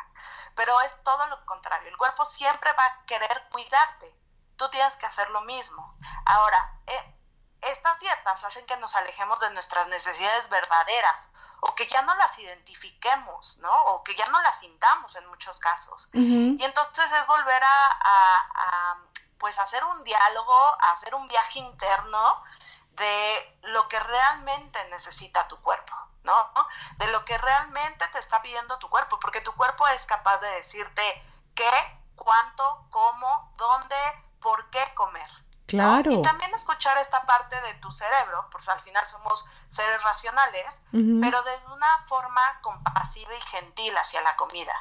pero 0.55 0.79
es 0.81 1.01
todo 1.03 1.27
lo 1.27 1.45
contrario, 1.45 1.89
el 1.89 1.97
cuerpo 1.97 2.25
siempre 2.25 2.71
va 2.73 2.85
a 2.85 3.05
querer 3.05 3.47
cuidarte, 3.51 4.13
tú 4.57 4.69
tienes 4.69 4.97
que 4.97 5.05
hacer 5.05 5.29
lo 5.29 5.41
mismo. 5.41 5.97
Ahora, 6.25 6.81
eh, 6.87 7.16
estas 7.61 7.99
dietas 7.99 8.43
hacen 8.43 8.65
que 8.65 8.77
nos 8.77 8.95
alejemos 8.95 9.39
de 9.39 9.49
nuestras 9.51 9.87
necesidades 9.87 10.49
verdaderas 10.49 11.31
o 11.59 11.73
que 11.75 11.87
ya 11.87 12.01
no 12.03 12.15
las 12.15 12.37
identifiquemos, 12.39 13.57
¿no? 13.57 13.83
O 13.85 14.03
que 14.03 14.15
ya 14.15 14.25
no 14.27 14.39
las 14.41 14.59
sintamos 14.59 15.15
en 15.15 15.25
muchos 15.27 15.59
casos. 15.59 16.09
Y 16.13 16.63
entonces 16.63 17.11
es 17.11 17.27
volver 17.27 17.61
a, 17.63 18.97
pues 19.39 19.59
hacer 19.59 19.83
un 19.83 20.03
diálogo, 20.03 20.55
a 20.55 20.91
hacer 20.91 21.15
un 21.15 21.27
viaje 21.27 21.59
interno 21.59 22.43
de 22.91 23.59
lo 23.63 23.87
que 23.87 23.99
realmente 23.99 24.83
necesita 24.89 25.47
tu 25.47 25.61
cuerpo, 25.61 25.93
¿no? 26.23 26.51
De 26.97 27.07
lo 27.07 27.23
que 27.25 27.37
realmente 27.37 28.07
te 28.07 28.19
está 28.19 28.41
pidiendo 28.41 28.77
tu 28.79 28.89
cuerpo, 28.89 29.19
porque 29.19 29.41
tu 29.41 29.53
cuerpo 29.53 29.87
es 29.87 30.05
capaz 30.05 30.41
de 30.41 30.49
decirte 30.51 31.23
qué, 31.53 31.69
cuánto, 32.15 32.87
cómo, 32.89 33.51
dónde, 33.57 33.95
por 34.41 34.69
qué 34.71 34.83
comer. 34.95 35.29
Claro. 35.67 36.11
Y 36.11 36.21
también 36.21 36.53
escuchar 36.55 36.97
esta 36.97 37.25
parte 37.25 37.55
de 37.61 37.73
tu 37.75 37.91
cerebro, 37.91 38.47
porque 38.51 38.71
al 38.71 38.79
final 38.79 39.05
somos 39.05 39.45
seres 39.67 40.01
racionales, 40.01 40.81
pero 40.91 41.43
de 41.43 41.73
una 41.73 42.03
forma 42.03 42.41
compasiva 42.61 43.31
y 43.35 43.41
gentil 43.41 43.95
hacia 43.97 44.21
la 44.21 44.35
comida. 44.37 44.71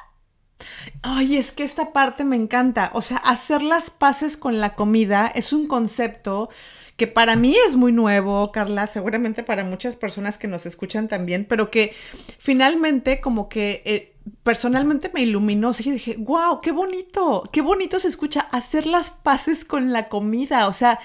Ay, 1.03 1.37
es 1.37 1.51
que 1.51 1.63
esta 1.63 1.91
parte 1.91 2.23
me 2.23 2.37
encanta. 2.37 2.91
O 2.93 3.01
sea, 3.01 3.17
hacer 3.17 3.61
las 3.61 3.89
paces 3.89 4.37
con 4.37 4.59
la 4.59 4.75
comida 4.75 5.27
es 5.27 5.53
un 5.53 5.67
concepto 5.67 6.49
que 6.95 7.05
para 7.05 7.35
mí 7.35 7.55
es 7.67 7.75
muy 7.75 7.91
nuevo, 7.91 8.51
Carla, 8.51 8.87
seguramente 8.87 9.43
para 9.43 9.63
muchas 9.63 9.95
personas 9.95 10.37
que 10.39 10.47
nos 10.47 10.65
escuchan 10.65 11.07
también, 11.07 11.45
pero 11.45 11.69
que 11.69 11.95
finalmente 12.39 13.21
como 13.21 13.49
que 13.49 13.83
eh, 13.85 14.16
personalmente 14.43 15.11
me 15.13 15.21
iluminó, 15.21 15.71
y 15.77 15.91
dije, 15.91 16.15
wow, 16.19 16.59
qué 16.61 16.71
bonito, 16.71 17.43
qué 17.51 17.61
bonito 17.61 17.99
se 17.99 18.07
escucha 18.07 18.41
hacer 18.51 18.85
las 18.85 19.09
paces 19.09 19.65
con 19.65 19.91
la 19.91 20.07
comida, 20.07 20.67
o 20.67 20.73
sea, 20.73 20.99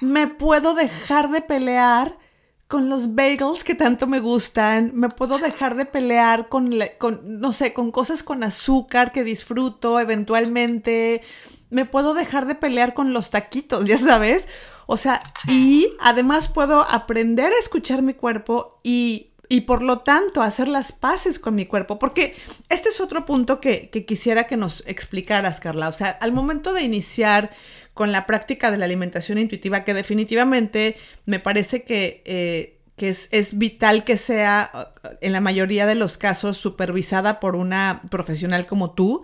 me 0.00 0.26
puedo 0.26 0.74
dejar 0.74 1.30
de 1.30 1.40
pelear 1.40 2.18
con 2.66 2.88
los 2.88 3.14
bagels 3.14 3.62
que 3.62 3.74
tanto 3.74 4.06
me 4.06 4.20
gustan, 4.20 4.92
me 4.94 5.08
puedo 5.08 5.38
dejar 5.38 5.76
de 5.76 5.84
pelear 5.84 6.48
con, 6.48 6.72
con, 6.98 7.40
no 7.40 7.52
sé, 7.52 7.72
con 7.72 7.90
cosas 7.90 8.22
con 8.22 8.42
azúcar 8.42 9.12
que 9.12 9.22
disfruto 9.22 10.00
eventualmente, 10.00 11.22
me 11.70 11.84
puedo 11.84 12.14
dejar 12.14 12.46
de 12.46 12.54
pelear 12.54 12.94
con 12.94 13.12
los 13.12 13.30
taquitos, 13.30 13.86
ya 13.86 13.98
sabes, 13.98 14.48
o 14.86 14.96
sea, 14.96 15.22
y 15.48 15.88
además 16.00 16.48
puedo 16.48 16.82
aprender 16.82 17.52
a 17.52 17.58
escuchar 17.58 18.02
mi 18.02 18.14
cuerpo 18.14 18.80
y 18.82 19.33
y 19.54 19.60
por 19.60 19.82
lo 19.82 20.00
tanto 20.00 20.42
hacer 20.42 20.66
las 20.66 20.90
paces 20.90 21.38
con 21.38 21.54
mi 21.54 21.64
cuerpo, 21.64 21.96
porque 21.96 22.34
este 22.68 22.88
es 22.88 23.00
otro 23.00 23.24
punto 23.24 23.60
que, 23.60 23.88
quisiera 24.04 24.48
que 24.48 24.56
nos 24.56 24.82
explicaras, 24.84 25.60
Carla. 25.60 25.86
O 25.88 25.92
sea, 25.92 26.08
al 26.08 26.32
momento 26.32 26.72
de 26.72 26.82
iniciar 26.82 27.50
con 27.92 28.10
la 28.10 28.26
práctica 28.26 28.72
de 28.72 28.78
la 28.78 28.86
alimentación 28.86 29.38
intuitiva, 29.38 29.84
que 29.84 29.94
definitivamente 29.94 30.96
me 31.24 31.38
parece 31.38 31.84
que, 31.84 32.24
eh, 32.24 32.80
que 32.96 33.10
es, 33.10 33.28
es, 33.30 33.56
vital 33.56 34.02
que 34.02 34.16
sea, 34.16 34.72
en 35.20 35.30
la 35.30 35.40
mayoría 35.40 35.86
de 35.86 35.94
los 35.94 36.18
casos, 36.18 36.56
supervisada 36.56 37.38
por 37.38 37.54
una 37.54 38.02
profesional 38.10 38.66
como 38.66 38.90
tú, 38.90 39.22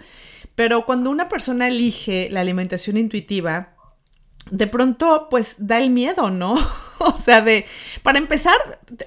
pero 0.55 0.87
cuando 0.87 1.11
una 1.11 1.29
persona 1.29 1.67
elige 1.67 2.29
la 2.31 2.43
alimentación 2.43 2.97
intuitiva, 2.99 3.75
de 4.49 4.69
pronto 4.69 5.27
pues 5.29 5.57
da 5.59 5.79
el 5.79 5.91
miedo, 5.91 6.31
¿no? 6.31 6.57
o 7.15 7.19
sea, 7.19 7.41
de, 7.41 7.65
para 8.03 8.19
empezar, 8.19 8.57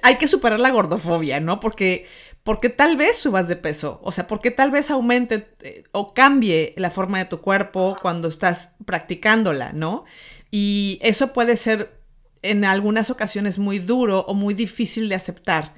hay 0.02 0.16
que 0.16 0.28
superar 0.28 0.60
la 0.60 0.70
gordofobia, 0.70 1.40
¿no? 1.40 1.60
Porque, 1.60 2.06
porque 2.42 2.68
tal 2.68 2.96
vez 2.96 3.16
subas 3.16 3.46
de 3.48 3.56
peso, 3.56 4.00
o 4.02 4.10
sea, 4.10 4.26
porque 4.26 4.50
tal 4.50 4.70
vez 4.70 4.90
aumente 4.90 5.48
eh, 5.62 5.84
o 5.92 6.12
cambie 6.12 6.74
la 6.76 6.90
forma 6.90 7.18
de 7.18 7.26
tu 7.26 7.40
cuerpo 7.40 7.96
cuando 8.02 8.28
estás 8.28 8.70
practicándola, 8.84 9.72
¿no? 9.72 10.04
Y 10.50 10.98
eso 11.02 11.32
puede 11.32 11.56
ser 11.56 11.98
en 12.42 12.64
algunas 12.64 13.10
ocasiones 13.10 13.58
muy 13.58 13.78
duro 13.78 14.20
o 14.20 14.34
muy 14.34 14.54
difícil 14.54 15.08
de 15.08 15.14
aceptar, 15.14 15.72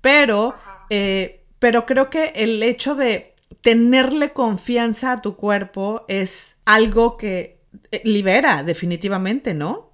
pero, 0.00 0.54
eh, 0.90 1.44
pero 1.58 1.86
creo 1.86 2.10
que 2.10 2.32
el 2.34 2.62
hecho 2.62 2.94
de 2.94 3.34
tenerle 3.62 4.32
confianza 4.32 5.12
a 5.12 5.22
tu 5.22 5.36
cuerpo 5.36 6.04
es 6.08 6.56
algo 6.64 7.16
que 7.16 7.60
eh, 7.92 8.02
libera 8.04 8.62
definitivamente, 8.62 9.54
¿no? 9.54 9.89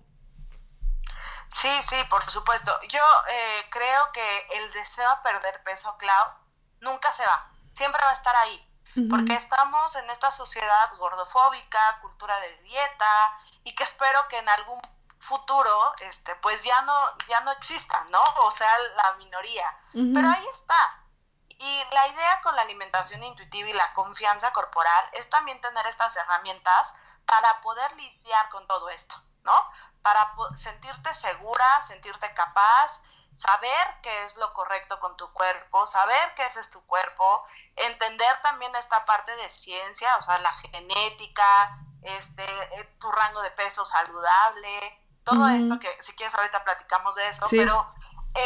Sí, 1.48 1.70
sí, 1.82 1.96
por 2.10 2.28
supuesto. 2.30 2.78
Yo 2.88 3.02
eh, 3.28 3.66
creo 3.70 4.12
que 4.12 4.46
el 4.54 4.72
deseo 4.72 5.08
a 5.08 5.22
perder 5.22 5.62
peso, 5.62 5.96
Clau, 5.98 6.32
nunca 6.80 7.12
se 7.12 7.26
va, 7.26 7.50
siempre 7.74 8.02
va 8.04 8.10
a 8.10 8.14
estar 8.14 8.34
ahí, 8.36 8.62
porque 9.10 9.34
estamos 9.34 9.94
en 9.96 10.08
esta 10.08 10.30
sociedad 10.30 10.96
gordofóbica, 10.96 11.98
cultura 12.00 12.38
de 12.40 12.56
dieta, 12.62 13.38
y 13.64 13.74
que 13.74 13.84
espero 13.84 14.26
que 14.28 14.38
en 14.38 14.48
algún 14.48 14.80
futuro, 15.20 15.94
este, 16.00 16.34
pues 16.36 16.62
ya 16.64 16.80
no, 16.82 16.94
ya 17.28 17.40
no 17.40 17.52
exista, 17.52 18.04
¿no? 18.10 18.22
O 18.44 18.50
sea, 18.50 18.70
la 18.96 19.14
minoría. 19.14 19.78
Pero 19.92 20.28
ahí 20.28 20.46
está. 20.52 21.02
Y 21.48 21.82
la 21.92 22.08
idea 22.08 22.40
con 22.42 22.54
la 22.54 22.62
alimentación 22.62 23.22
intuitiva 23.22 23.68
y 23.68 23.72
la 23.72 23.92
confianza 23.94 24.52
corporal 24.52 25.10
es 25.12 25.28
también 25.30 25.60
tener 25.60 25.86
estas 25.86 26.16
herramientas 26.16 26.96
para 27.24 27.60
poder 27.60 27.94
lidiar 27.96 28.48
con 28.50 28.66
todo 28.66 28.88
esto, 28.90 29.20
¿no? 29.42 29.70
Para 30.06 30.32
sentirte 30.54 31.12
segura, 31.14 31.82
sentirte 31.82 32.32
capaz, 32.32 33.02
saber 33.34 33.86
qué 34.02 34.22
es 34.22 34.36
lo 34.36 34.52
correcto 34.54 35.00
con 35.00 35.16
tu 35.16 35.32
cuerpo, 35.32 35.84
saber 35.84 36.34
qué 36.36 36.46
ese 36.46 36.60
es 36.60 36.70
tu 36.70 36.80
cuerpo, 36.86 37.44
entender 37.74 38.40
también 38.40 38.72
esta 38.76 39.04
parte 39.04 39.34
de 39.34 39.48
ciencia, 39.48 40.16
o 40.16 40.22
sea, 40.22 40.38
la 40.38 40.52
genética, 40.52 41.76
este, 42.02 42.44
eh, 42.44 42.84
tu 43.00 43.10
rango 43.10 43.42
de 43.42 43.50
peso 43.50 43.84
saludable, 43.84 45.02
todo 45.24 45.48
esto 45.48 45.80
que 45.80 45.92
si 46.00 46.14
quieres 46.14 46.36
ahorita 46.36 46.62
platicamos 46.62 47.16
de 47.16 47.26
eso, 47.26 47.44
pero 47.50 47.90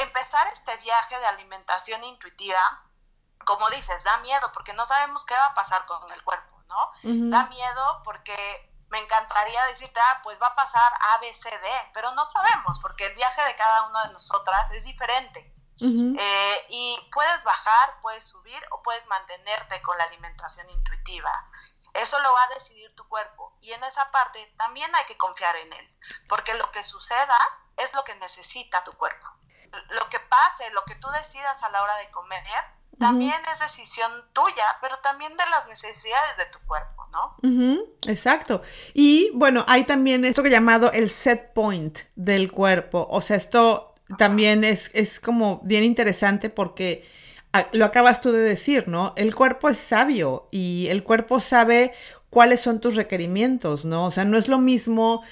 empezar 0.03 0.47
este 0.47 0.75
viaje 0.79 1.19
de 1.19 1.27
alimentación 1.27 2.03
intuitiva, 2.05 2.83
como 3.45 3.69
dices, 3.69 4.03
da 4.05 4.17
miedo 4.19 4.51
porque 4.53 4.73
no 4.73 4.87
sabemos 4.87 5.27
qué 5.27 5.35
va 5.35 5.47
a 5.47 5.55
pasar 5.55 5.85
con 5.85 6.11
el 6.11 6.25
cuerpo, 6.25 6.57
¿no? 6.69 6.91
Da 7.31 7.45
miedo 7.49 8.01
porque 8.03 8.70
me 8.91 8.99
encantaría 8.99 9.65
decirte, 9.67 9.99
ah, 10.01 10.21
pues 10.23 10.41
va 10.43 10.49
a 10.49 10.55
pasar 10.55 10.93
A, 11.01 11.19
B, 11.19 11.33
C, 11.33 11.49
D, 11.49 11.91
pero 11.95 12.13
no 12.13 12.25
sabemos 12.25 12.81
porque 12.81 13.07
el 13.07 13.15
viaje 13.15 13.43
de 13.45 13.55
cada 13.55 13.85
una 13.85 14.07
de 14.07 14.13
nosotras 14.13 14.71
es 14.73 14.85
diferente. 14.85 15.55
Eh, 15.83 16.67
y 16.69 17.09
puedes 17.11 17.43
bajar, 17.45 18.01
puedes 18.03 18.29
subir 18.29 18.63
o 18.71 18.83
puedes 18.83 19.07
mantenerte 19.07 19.81
con 19.81 19.97
la 19.97 20.05
alimentación 20.05 20.69
intuitiva. 20.69 21.33
Eso 21.95 22.19
lo 22.19 22.33
va 22.35 22.43
a 22.43 22.55
decidir 22.55 22.95
tu 22.95 23.09
cuerpo. 23.09 23.57
Y 23.63 23.73
en 23.73 23.83
esa 23.85 24.11
parte 24.11 24.45
también 24.59 24.95
hay 24.95 25.05
que 25.07 25.17
confiar 25.17 25.57
en 25.57 25.73
él, 25.73 25.99
porque 26.29 26.53
lo 26.55 26.71
que 26.71 26.85
suceda 26.85 27.39
es 27.79 27.95
lo 27.95 28.05
que 28.05 28.15
necesita 28.17 28.85
tu 28.85 28.93
cuerpo. 28.93 29.27
Lo 29.91 30.07
que 30.11 30.21
pase, 30.21 30.69
lo 30.71 30.85
que 30.85 30.97
tú 30.97 31.09
decidas 31.09 31.63
a 31.63 31.71
la 31.71 31.83
hora 31.83 31.95
de 31.97 32.11
comer, 32.11 32.45
también 33.01 33.33
es 33.51 33.59
decisión 33.59 34.13
tuya, 34.35 34.65
pero 34.83 34.99
también 35.03 35.33
de 35.33 35.45
las 35.51 35.67
necesidades 35.69 36.37
de 36.37 36.45
tu 36.53 36.59
cuerpo, 36.67 37.07
¿no? 37.11 37.81
Exacto. 38.07 38.61
Y 38.93 39.31
bueno, 39.33 39.65
hay 39.67 39.85
también 39.85 40.27
esto 40.27 40.43
que 40.43 40.51
llamado 40.51 40.93
el 40.93 41.09
set 41.09 41.55
point 41.55 41.99
del 42.15 42.53
cuerpo. 42.53 43.09
O 43.11 43.23
sea, 43.23 43.39
esto 43.39 43.95
también 44.19 44.65
es, 44.65 44.91
es 44.93 45.19
como 45.19 45.61
bien 45.65 45.83
interesante 45.83 46.51
porque 46.51 47.09
lo 47.73 47.87
acabas 47.87 48.21
tú 48.21 48.33
de 48.33 48.41
decir, 48.41 48.87
¿no? 48.87 49.15
El 49.17 49.35
cuerpo 49.35 49.71
es 49.71 49.79
sabio 49.79 50.49
y 50.51 50.89
el 50.89 51.03
cuerpo 51.03 51.41
sabe 51.41 51.95
cuáles 52.29 52.61
son 52.61 52.83
tus 52.83 52.97
requerimientos, 52.97 53.87
¿no? 53.87 54.05
O 54.05 54.11
sea, 54.11 54.27
no 54.27 54.37
es 54.37 54.47
lo 54.47 54.59
mismo 54.59 55.23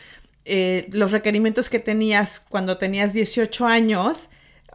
eh, 0.46 0.88
los 0.92 1.12
requerimientos 1.12 1.68
que 1.68 1.80
tenías 1.80 2.40
cuando 2.40 2.78
tenías 2.78 3.12
18 3.12 3.66
años 3.66 4.30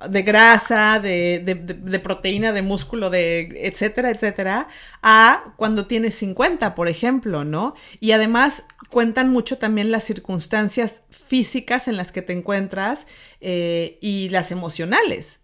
de 0.09 0.21
grasa, 0.23 0.99
de, 0.99 1.39
de, 1.39 1.99
proteína, 1.99 2.51
de 2.51 2.61
músculo, 2.61 3.09
de 3.09 3.67
etcétera, 3.67 4.09
etcétera, 4.09 4.67
a 5.01 5.53
cuando 5.55 5.87
tienes 5.87 6.15
50, 6.15 6.75
por 6.75 6.87
ejemplo, 6.87 7.43
¿no? 7.43 7.73
Y 7.99 8.11
además 8.11 8.63
cuentan 8.89 9.29
mucho 9.29 9.57
también 9.57 9.91
las 9.91 10.03
circunstancias 10.03 11.01
físicas 11.09 11.87
en 11.87 11.97
las 11.97 12.11
que 12.11 12.21
te 12.21 12.33
encuentras 12.33 13.07
eh, 13.39 13.97
y 14.01 14.29
las 14.29 14.51
emocionales. 14.51 15.39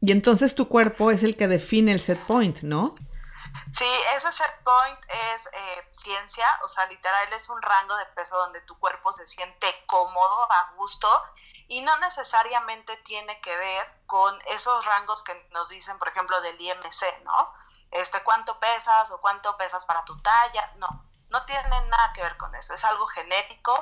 Y 0.00 0.12
entonces 0.12 0.54
tu 0.54 0.68
cuerpo 0.68 1.10
es 1.10 1.22
el 1.22 1.36
que 1.36 1.48
define 1.48 1.92
el 1.92 2.00
set 2.00 2.18
point, 2.26 2.60
¿no? 2.62 2.94
Sí, 3.68 3.86
ese 4.16 4.32
set 4.32 4.62
point 4.64 4.98
es 5.34 5.46
eh, 5.46 5.88
ciencia, 5.90 6.46
o 6.64 6.68
sea, 6.68 6.86
literal 6.86 7.32
es 7.32 7.48
un 7.48 7.60
rango 7.60 7.96
de 7.96 8.06
peso 8.06 8.36
donde 8.36 8.60
tu 8.62 8.78
cuerpo 8.78 9.12
se 9.12 9.26
siente 9.26 9.66
cómodo, 9.86 10.50
a 10.50 10.72
gusto, 10.76 11.08
y 11.70 11.82
no 11.82 11.96
necesariamente 11.98 12.96
tiene 12.98 13.40
que 13.40 13.56
ver 13.56 14.02
con 14.06 14.36
esos 14.48 14.84
rangos 14.86 15.22
que 15.22 15.34
nos 15.52 15.68
dicen, 15.68 15.98
por 15.98 16.08
ejemplo, 16.08 16.40
del 16.40 16.60
IMC, 16.60 17.22
¿no? 17.22 17.54
Este, 17.92 18.24
cuánto 18.24 18.58
pesas 18.58 19.12
o 19.12 19.20
cuánto 19.20 19.56
pesas 19.56 19.86
para 19.86 20.04
tu 20.04 20.20
talla, 20.20 20.72
no, 20.78 21.04
no 21.28 21.44
tiene 21.44 21.80
nada 21.82 22.12
que 22.12 22.22
ver 22.22 22.36
con 22.36 22.52
eso, 22.56 22.74
es 22.74 22.84
algo 22.84 23.06
genético, 23.06 23.72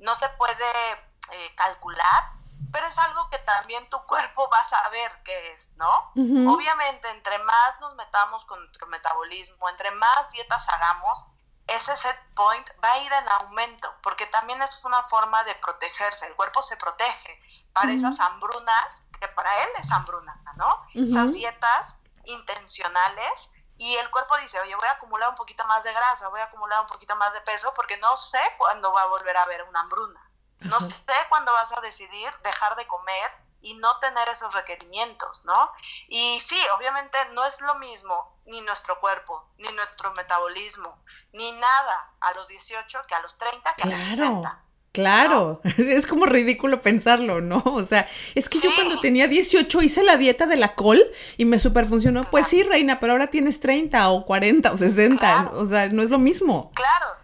no 0.00 0.16
se 0.16 0.28
puede 0.30 0.92
eh, 1.30 1.54
calcular, 1.54 2.32
pero 2.72 2.88
es 2.88 2.98
algo 2.98 3.30
que 3.30 3.38
también 3.38 3.88
tu 3.88 4.04
cuerpo 4.06 4.50
va 4.50 4.58
a 4.58 4.64
saber 4.64 5.22
qué 5.22 5.52
es, 5.52 5.74
¿no? 5.76 6.10
Obviamente, 6.16 7.08
entre 7.10 7.38
más 7.38 7.78
nos 7.78 7.94
metamos 7.94 8.46
con 8.46 8.58
nuestro 8.58 8.88
metabolismo, 8.88 9.68
entre 9.68 9.92
más 9.92 10.32
dietas 10.32 10.68
hagamos, 10.68 11.30
ese 11.68 11.94
set 11.96 12.18
point 12.34 12.68
va 12.82 12.90
a 12.90 12.98
ir 12.98 13.12
en 13.12 13.28
aumento, 13.28 13.94
porque 14.02 14.26
también 14.26 14.60
es 14.62 14.82
una 14.84 15.02
forma 15.02 15.44
de 15.44 15.54
protegerse, 15.56 16.26
el 16.26 16.34
cuerpo 16.34 16.62
se 16.62 16.76
protege 16.76 17.40
para 17.72 17.92
esas 17.92 18.18
hambrunas, 18.20 19.08
que 19.20 19.28
para 19.28 19.62
él 19.62 19.68
es 19.78 19.90
hambruna, 19.92 20.40
¿no? 20.56 20.82
Esas 20.94 21.32
dietas 21.32 21.98
intencionales 22.24 23.52
y 23.76 23.94
el 23.96 24.10
cuerpo 24.10 24.36
dice, 24.38 24.58
oye, 24.60 24.74
voy 24.74 24.88
a 24.88 24.92
acumular 24.92 25.28
un 25.28 25.36
poquito 25.36 25.64
más 25.66 25.84
de 25.84 25.92
grasa, 25.92 26.28
voy 26.28 26.40
a 26.40 26.44
acumular 26.44 26.80
un 26.80 26.86
poquito 26.86 27.14
más 27.16 27.32
de 27.34 27.40
peso, 27.42 27.72
porque 27.76 27.96
no 27.98 28.16
sé 28.16 28.40
cuándo 28.56 28.92
va 28.92 29.02
a 29.02 29.06
volver 29.06 29.36
a 29.36 29.42
haber 29.42 29.62
una 29.64 29.80
hambruna. 29.80 30.28
No 30.60 30.80
sé 30.80 31.14
cuándo 31.28 31.52
vas 31.52 31.72
a 31.72 31.80
decidir 31.80 32.32
dejar 32.42 32.74
de 32.74 32.86
comer 32.88 33.30
y 33.60 33.74
no 33.74 33.98
tener 33.98 34.28
esos 34.28 34.54
requerimientos, 34.54 35.44
¿no? 35.44 35.70
Y 36.08 36.38
sí, 36.40 36.56
obviamente 36.76 37.18
no 37.32 37.44
es 37.44 37.60
lo 37.60 37.74
mismo 37.76 38.36
ni 38.46 38.60
nuestro 38.62 38.98
cuerpo, 39.00 39.48
ni 39.58 39.68
nuestro 39.72 40.14
metabolismo, 40.14 41.02
ni 41.32 41.52
nada 41.52 42.12
a 42.20 42.32
los 42.34 42.48
18 42.48 43.00
que 43.06 43.14
a 43.14 43.20
los 43.20 43.36
30, 43.38 43.74
que 43.74 43.82
a 43.82 43.86
los 43.86 44.00
60. 44.00 44.64
Claro, 44.92 45.60
es 45.78 46.06
como 46.06 46.26
ridículo 46.26 46.80
pensarlo, 46.80 47.40
¿no? 47.40 47.62
O 47.64 47.84
sea, 47.86 48.08
es 48.34 48.48
que 48.48 48.58
yo 48.60 48.70
cuando 48.74 49.00
tenía 49.00 49.28
18 49.28 49.82
hice 49.82 50.02
la 50.02 50.16
dieta 50.16 50.46
de 50.46 50.56
la 50.56 50.74
col 50.74 51.04
y 51.36 51.44
me 51.44 51.58
super 51.58 51.86
funcionó. 51.86 52.22
Pues 52.22 52.48
sí, 52.48 52.62
reina, 52.62 52.98
pero 52.98 53.12
ahora 53.12 53.26
tienes 53.26 53.60
30 53.60 54.08
o 54.08 54.24
40 54.24 54.72
o 54.72 54.76
60, 54.76 55.50
o 55.54 55.64
sea, 55.66 55.88
no 55.88 56.02
es 56.02 56.10
lo 56.10 56.18
mismo. 56.18 56.72
Claro, 56.74 57.18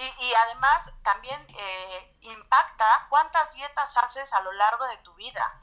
y, 0.00 0.32
además 0.46 0.92
también 1.02 1.38
eh, 1.48 2.09
impacta 2.32 3.06
cuántas 3.08 3.52
dietas 3.54 3.96
haces 3.96 4.32
a 4.32 4.40
lo 4.40 4.52
largo 4.52 4.86
de 4.86 4.96
tu 4.98 5.14
vida. 5.14 5.62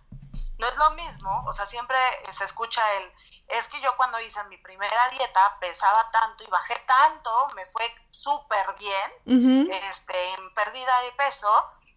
No 0.58 0.68
es 0.68 0.76
lo 0.78 0.90
mismo, 0.92 1.44
o 1.46 1.54
sea, 1.54 1.68
siempre 1.68 1.98
se 2.32 2.44
escucha 2.44 2.82
el, 2.94 3.14
es 3.48 3.68
que 3.68 3.80
yo 3.80 3.96
cuando 3.96 4.20
hice 4.20 4.44
mi 4.46 4.58
primera 4.58 5.10
dieta 5.10 5.60
pesaba 5.60 6.10
tanto 6.10 6.44
y 6.44 6.48
bajé 6.48 6.76
tanto, 6.88 7.48
me 7.56 7.64
fue 7.66 7.94
súper 8.10 8.66
bien, 8.80 9.70
este, 9.72 10.34
en 10.34 10.54
pérdida 10.56 11.02
de 11.02 11.12
peso, 11.12 11.48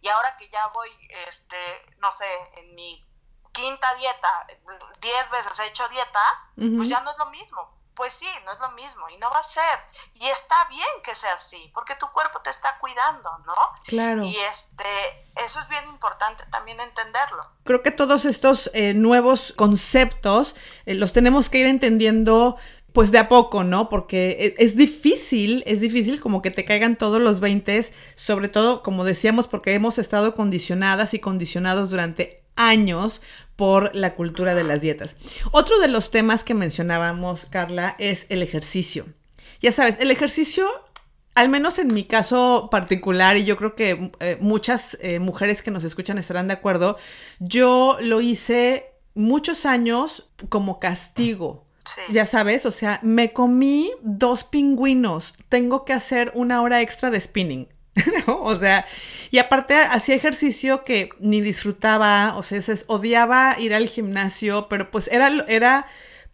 y 0.02 0.08
ahora 0.08 0.36
que 0.36 0.48
ya 0.50 0.66
voy, 0.68 0.90
este, 1.26 1.56
no 1.98 2.12
sé, 2.12 2.30
en 2.56 2.74
mi 2.74 3.02
quinta 3.52 3.94
dieta, 3.94 4.46
diez 5.00 5.30
veces 5.30 5.58
he 5.58 5.66
hecho 5.66 5.88
dieta, 5.88 6.52
pues 6.54 6.88
ya 6.88 7.00
no 7.00 7.12
es 7.12 7.18
lo 7.18 7.26
mismo 7.26 7.79
pues 8.00 8.14
sí, 8.14 8.26
no 8.46 8.52
es 8.52 8.60
lo 8.60 8.70
mismo 8.70 9.10
y 9.14 9.18
no 9.18 9.28
va 9.28 9.40
a 9.40 9.42
ser. 9.42 9.62
Y 10.14 10.26
está 10.28 10.54
bien 10.70 10.88
que 11.04 11.14
sea 11.14 11.34
así, 11.34 11.70
porque 11.74 11.94
tu 11.96 12.06
cuerpo 12.14 12.40
te 12.42 12.48
está 12.48 12.78
cuidando, 12.80 13.28
¿no? 13.44 13.54
Claro. 13.84 14.22
Y 14.24 14.34
este, 14.38 14.86
eso 15.44 15.60
es 15.60 15.68
bien 15.68 15.86
importante 15.86 16.44
también 16.50 16.80
entenderlo. 16.80 17.46
Creo 17.64 17.82
que 17.82 17.90
todos 17.90 18.24
estos 18.24 18.70
eh, 18.72 18.94
nuevos 18.94 19.52
conceptos 19.54 20.56
eh, 20.86 20.94
los 20.94 21.12
tenemos 21.12 21.50
que 21.50 21.58
ir 21.58 21.66
entendiendo 21.66 22.56
pues 22.94 23.10
de 23.10 23.18
a 23.18 23.28
poco, 23.28 23.64
¿no? 23.64 23.90
Porque 23.90 24.54
es, 24.56 24.70
es, 24.70 24.76
difícil, 24.78 25.62
es 25.66 25.82
difícil 25.82 26.22
como 26.22 26.40
que 26.40 26.50
te 26.50 26.64
caigan 26.64 26.96
todos 26.96 27.20
los 27.20 27.38
20, 27.40 27.92
sobre 28.14 28.48
todo, 28.48 28.82
como 28.82 29.04
decíamos, 29.04 29.46
porque 29.46 29.74
hemos 29.74 29.98
estado 29.98 30.34
condicionadas 30.34 31.12
y 31.12 31.18
condicionados 31.18 31.90
durante 31.90 32.39
años 32.60 33.22
por 33.56 33.94
la 33.94 34.14
cultura 34.14 34.54
de 34.54 34.64
las 34.64 34.80
dietas. 34.80 35.16
Otro 35.50 35.78
de 35.80 35.88
los 35.88 36.10
temas 36.10 36.44
que 36.44 36.54
mencionábamos, 36.54 37.46
Carla, 37.46 37.96
es 37.98 38.26
el 38.28 38.42
ejercicio. 38.42 39.06
Ya 39.60 39.72
sabes, 39.72 39.98
el 40.00 40.10
ejercicio, 40.10 40.66
al 41.34 41.48
menos 41.48 41.78
en 41.78 41.92
mi 41.92 42.04
caso 42.04 42.68
particular, 42.70 43.36
y 43.36 43.44
yo 43.44 43.56
creo 43.56 43.74
que 43.74 44.12
eh, 44.20 44.38
muchas 44.40 44.96
eh, 45.00 45.18
mujeres 45.18 45.62
que 45.62 45.70
nos 45.70 45.84
escuchan 45.84 46.16
estarán 46.18 46.48
de 46.48 46.54
acuerdo, 46.54 46.96
yo 47.38 47.98
lo 48.00 48.20
hice 48.20 48.86
muchos 49.14 49.66
años 49.66 50.30
como 50.48 50.78
castigo. 50.78 51.66
Ya 52.10 52.24
sabes, 52.24 52.66
o 52.66 52.70
sea, 52.70 53.00
me 53.02 53.32
comí 53.32 53.90
dos 54.02 54.44
pingüinos, 54.44 55.34
tengo 55.48 55.84
que 55.84 55.92
hacer 55.92 56.30
una 56.34 56.62
hora 56.62 56.82
extra 56.82 57.10
de 57.10 57.20
spinning. 57.20 57.68
o 58.26 58.58
sea, 58.58 58.86
y 59.30 59.38
aparte 59.38 59.76
hacía 59.76 60.14
ejercicio 60.14 60.84
que 60.84 61.10
ni 61.18 61.40
disfrutaba, 61.40 62.36
o 62.36 62.42
sea, 62.42 62.60
odiaba 62.86 63.58
ir 63.58 63.74
al 63.74 63.88
gimnasio, 63.88 64.68
pero 64.68 64.90
pues 64.90 65.08
era, 65.08 65.28
era 65.48 65.86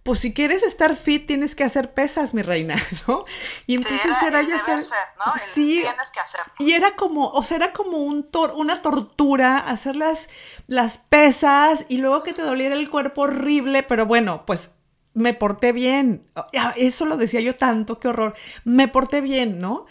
pues 0.06 0.20
si 0.20 0.32
quieres 0.32 0.62
estar 0.62 0.94
fit 0.94 1.26
tienes 1.26 1.56
que 1.56 1.64
hacer 1.64 1.92
pesas, 1.92 2.32
mi 2.32 2.42
reina, 2.42 2.76
¿no? 3.08 3.24
Y 3.66 3.74
entonces 3.74 4.16
era, 4.24 4.40
ya 4.42 4.64
ser, 4.64 4.78
¿no? 4.78 5.32
sí, 5.52 5.80
tienes 5.82 6.10
que 6.10 6.20
hacerlo. 6.20 6.52
Y 6.60 6.72
era 6.72 6.94
como, 6.94 7.28
o 7.30 7.42
sea, 7.42 7.56
era 7.56 7.72
como 7.72 7.98
un 7.98 8.22
tor 8.30 8.52
una 8.54 8.82
tortura 8.82 9.58
hacer 9.58 9.96
las, 9.96 10.28
las 10.68 10.98
pesas 10.98 11.86
y 11.88 11.98
luego 11.98 12.22
que 12.22 12.32
te 12.32 12.42
doliera 12.42 12.76
el 12.76 12.88
cuerpo 12.88 13.22
horrible, 13.22 13.82
pero 13.82 14.06
bueno, 14.06 14.46
pues 14.46 14.70
me 15.12 15.34
porté 15.34 15.72
bien. 15.72 16.28
Eso 16.76 17.06
lo 17.06 17.16
decía 17.16 17.40
yo 17.40 17.56
tanto, 17.56 17.98
qué 17.98 18.06
horror. 18.08 18.34
Me 18.64 18.86
porté 18.86 19.20
bien, 19.22 19.60
¿no? 19.60 19.86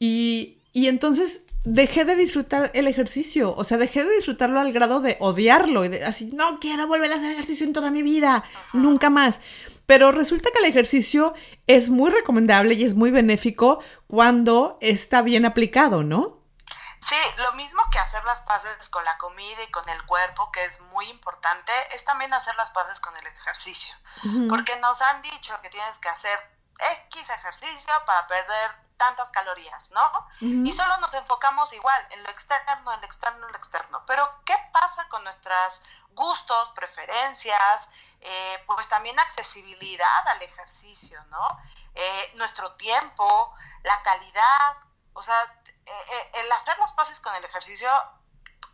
Y, 0.00 0.56
y 0.72 0.88
entonces 0.88 1.40
dejé 1.64 2.04
de 2.04 2.16
disfrutar 2.16 2.70
el 2.74 2.86
ejercicio, 2.86 3.54
o 3.54 3.64
sea, 3.64 3.76
dejé 3.76 4.04
de 4.04 4.14
disfrutarlo 4.14 4.60
al 4.60 4.72
grado 4.72 5.00
de 5.00 5.16
odiarlo 5.20 5.84
y 5.84 5.88
de 5.88 6.04
así, 6.04 6.30
no 6.32 6.58
quiero 6.58 6.86
volver 6.86 7.12
a 7.12 7.16
hacer 7.16 7.32
ejercicio 7.32 7.66
en 7.66 7.72
toda 7.72 7.90
mi 7.90 8.02
vida, 8.02 8.44
nunca 8.72 9.10
más. 9.10 9.40
Pero 9.86 10.12
resulta 10.12 10.50
que 10.52 10.60
el 10.60 10.66
ejercicio 10.66 11.34
es 11.66 11.90
muy 11.90 12.10
recomendable 12.10 12.74
y 12.74 12.84
es 12.84 12.94
muy 12.94 13.10
benéfico 13.10 13.82
cuando 14.06 14.78
está 14.80 15.20
bien 15.20 15.44
aplicado, 15.44 16.04
¿no? 16.04 16.38
Sí, 17.00 17.16
lo 17.38 17.52
mismo 17.52 17.82
que 17.90 17.98
hacer 17.98 18.22
las 18.24 18.42
paces 18.42 18.88
con 18.90 19.04
la 19.04 19.16
comida 19.18 19.62
y 19.66 19.70
con 19.70 19.88
el 19.88 20.04
cuerpo, 20.04 20.52
que 20.52 20.64
es 20.64 20.80
muy 20.92 21.08
importante, 21.08 21.72
es 21.94 22.04
también 22.04 22.32
hacer 22.34 22.54
las 22.56 22.70
paces 22.70 23.00
con 23.00 23.16
el 23.16 23.26
ejercicio. 23.26 23.92
Porque 24.48 24.78
nos 24.80 25.00
han 25.02 25.22
dicho 25.22 25.58
que 25.62 25.70
tienes 25.70 25.98
que 25.98 26.10
hacer 26.10 26.38
X 27.08 27.30
ejercicio 27.30 27.92
para 28.06 28.26
perder 28.26 28.70
tantas 29.00 29.32
calorías, 29.32 29.90
¿no? 29.92 30.26
Y 30.40 30.70
solo 30.72 30.98
nos 30.98 31.14
enfocamos 31.14 31.72
igual 31.72 32.06
en 32.10 32.22
lo 32.22 32.28
externo, 32.28 32.92
en 32.92 33.00
lo 33.00 33.06
externo, 33.06 33.46
en 33.46 33.52
lo 33.52 33.58
externo. 33.58 34.04
Pero, 34.06 34.22
¿qué 34.44 34.54
pasa 34.74 35.08
con 35.08 35.24
nuestros 35.24 35.80
gustos, 36.10 36.72
preferencias, 36.72 37.90
eh, 38.20 38.62
pues 38.66 38.90
también 38.90 39.18
accesibilidad 39.18 40.28
al 40.28 40.42
ejercicio, 40.42 41.18
¿no? 41.30 41.58
Eh, 41.94 42.32
nuestro 42.36 42.72
tiempo, 42.74 43.54
la 43.84 44.02
calidad, 44.02 44.76
o 45.14 45.22
sea, 45.22 45.40
eh, 45.86 46.30
el 46.34 46.52
hacer 46.52 46.76
las 46.78 46.92
paces 46.92 47.20
con 47.20 47.34
el 47.34 47.44
ejercicio 47.44 47.88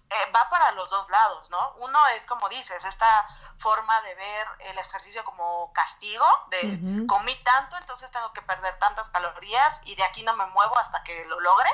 eh, 0.09 0.33
va 0.35 0.49
para 0.49 0.71
los 0.73 0.89
dos 0.89 1.11
lados, 1.11 1.51
¿no? 1.51 1.73
Uno 1.79 1.99
es, 2.15 2.27
como 2.27 2.49
dices, 2.49 2.85
esta 2.85 3.27
forma 3.57 4.01
de 4.03 4.15
ver 4.15 4.49
el 4.61 4.79
ejercicio 4.79 5.25
como 5.25 5.73
castigo, 5.73 6.25
de 6.51 7.07
comí 7.09 7.35
tanto, 7.43 7.77
entonces 7.77 8.11
tengo 8.13 8.33
que 8.33 8.43
perder 8.43 8.79
tantas 8.79 9.11
calorías 9.11 9.81
y 9.85 9.97
de 9.97 10.05
aquí 10.05 10.23
no 10.23 10.37
me 10.37 10.47
muevo 10.47 10.79
hasta 10.79 11.03
que 11.03 11.25
lo 11.25 11.41
logre, 11.41 11.71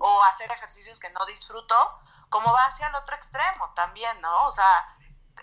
o 0.00 0.22
hacer 0.24 0.50
ejercicios 0.50 0.98
que 0.98 1.10
no 1.10 1.24
disfruto, 1.26 2.00
como 2.28 2.52
va 2.52 2.64
hacia 2.64 2.88
el 2.88 2.94
otro 2.96 3.14
extremo 3.14 3.70
también, 3.74 4.20
¿no? 4.20 4.46
O 4.46 4.50
sea, 4.50 4.86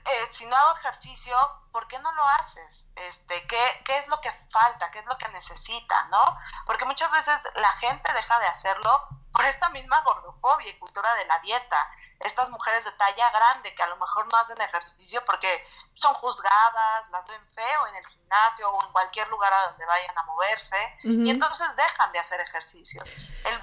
eh, 0.05 0.27
si 0.29 0.45
no 0.45 0.55
hago 0.55 0.77
ejercicio, 0.77 1.35
¿por 1.71 1.87
qué 1.87 1.99
no 1.99 2.11
lo 2.11 2.23
haces? 2.39 2.87
Este, 2.95 3.45
¿qué, 3.47 3.81
¿Qué 3.85 3.97
es 3.97 4.07
lo 4.07 4.19
que 4.21 4.31
falta? 4.51 4.89
¿Qué 4.91 4.99
es 4.99 5.07
lo 5.07 5.17
que 5.17 5.27
necesita? 5.29 6.05
¿No? 6.05 6.37
Porque 6.65 6.85
muchas 6.85 7.11
veces 7.11 7.43
la 7.55 7.71
gente 7.73 8.11
deja 8.13 8.39
de 8.39 8.47
hacerlo 8.47 9.07
por 9.31 9.45
esta 9.45 9.69
misma 9.69 10.01
gordofobia 10.01 10.69
y 10.69 10.79
cultura 10.79 11.13
de 11.15 11.25
la 11.25 11.39
dieta. 11.39 11.91
Estas 12.19 12.49
mujeres 12.49 12.85
de 12.85 12.91
talla 12.93 13.29
grande 13.29 13.75
que 13.75 13.83
a 13.83 13.87
lo 13.87 13.97
mejor 13.97 14.27
no 14.31 14.37
hacen 14.37 14.59
ejercicio 14.59 15.23
porque 15.25 15.63
son 15.93 16.13
juzgadas, 16.15 17.09
las 17.11 17.27
ven 17.27 17.47
feo 17.47 17.87
en 17.87 17.95
el 17.95 18.05
gimnasio 18.07 18.69
o 18.69 18.83
en 18.83 18.91
cualquier 18.91 19.27
lugar 19.29 19.53
a 19.53 19.67
donde 19.67 19.85
vayan 19.85 20.17
a 20.17 20.23
moverse 20.23 20.77
y 21.03 21.29
entonces 21.29 21.75
dejan 21.75 22.11
de 22.11 22.19
hacer 22.19 22.39
ejercicio. 22.39 23.03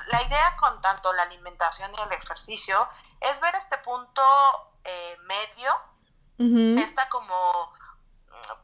la 0.07 0.23
idea 0.23 0.57
con 0.57 0.81
tanto 0.81 1.13
la 1.13 1.23
alimentación 1.23 1.93
y 1.95 2.03
el 2.03 2.13
ejercicio 2.13 2.89
es 3.21 3.41
ver 3.41 3.55
este 3.57 3.79
punto 3.79 4.23
eh, 4.85 5.17
medio 5.23 5.54
Está 6.39 7.09
como, 7.09 7.73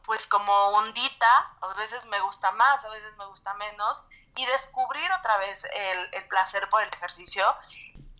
pues 0.03 0.27
como 0.27 0.51
ondita, 0.51 1.53
a 1.61 1.73
veces 1.75 2.05
me 2.07 2.19
gusta 2.21 2.51
más, 2.51 2.83
a 2.85 2.89
veces 2.89 3.15
me 3.17 3.25
gusta 3.27 3.53
menos, 3.55 4.03
y 4.35 4.45
descubrir 4.45 5.09
otra 5.17 5.37
vez 5.37 5.65
el, 5.65 6.09
el 6.21 6.27
placer 6.27 6.67
por 6.69 6.83
el 6.83 6.89
ejercicio 6.89 7.43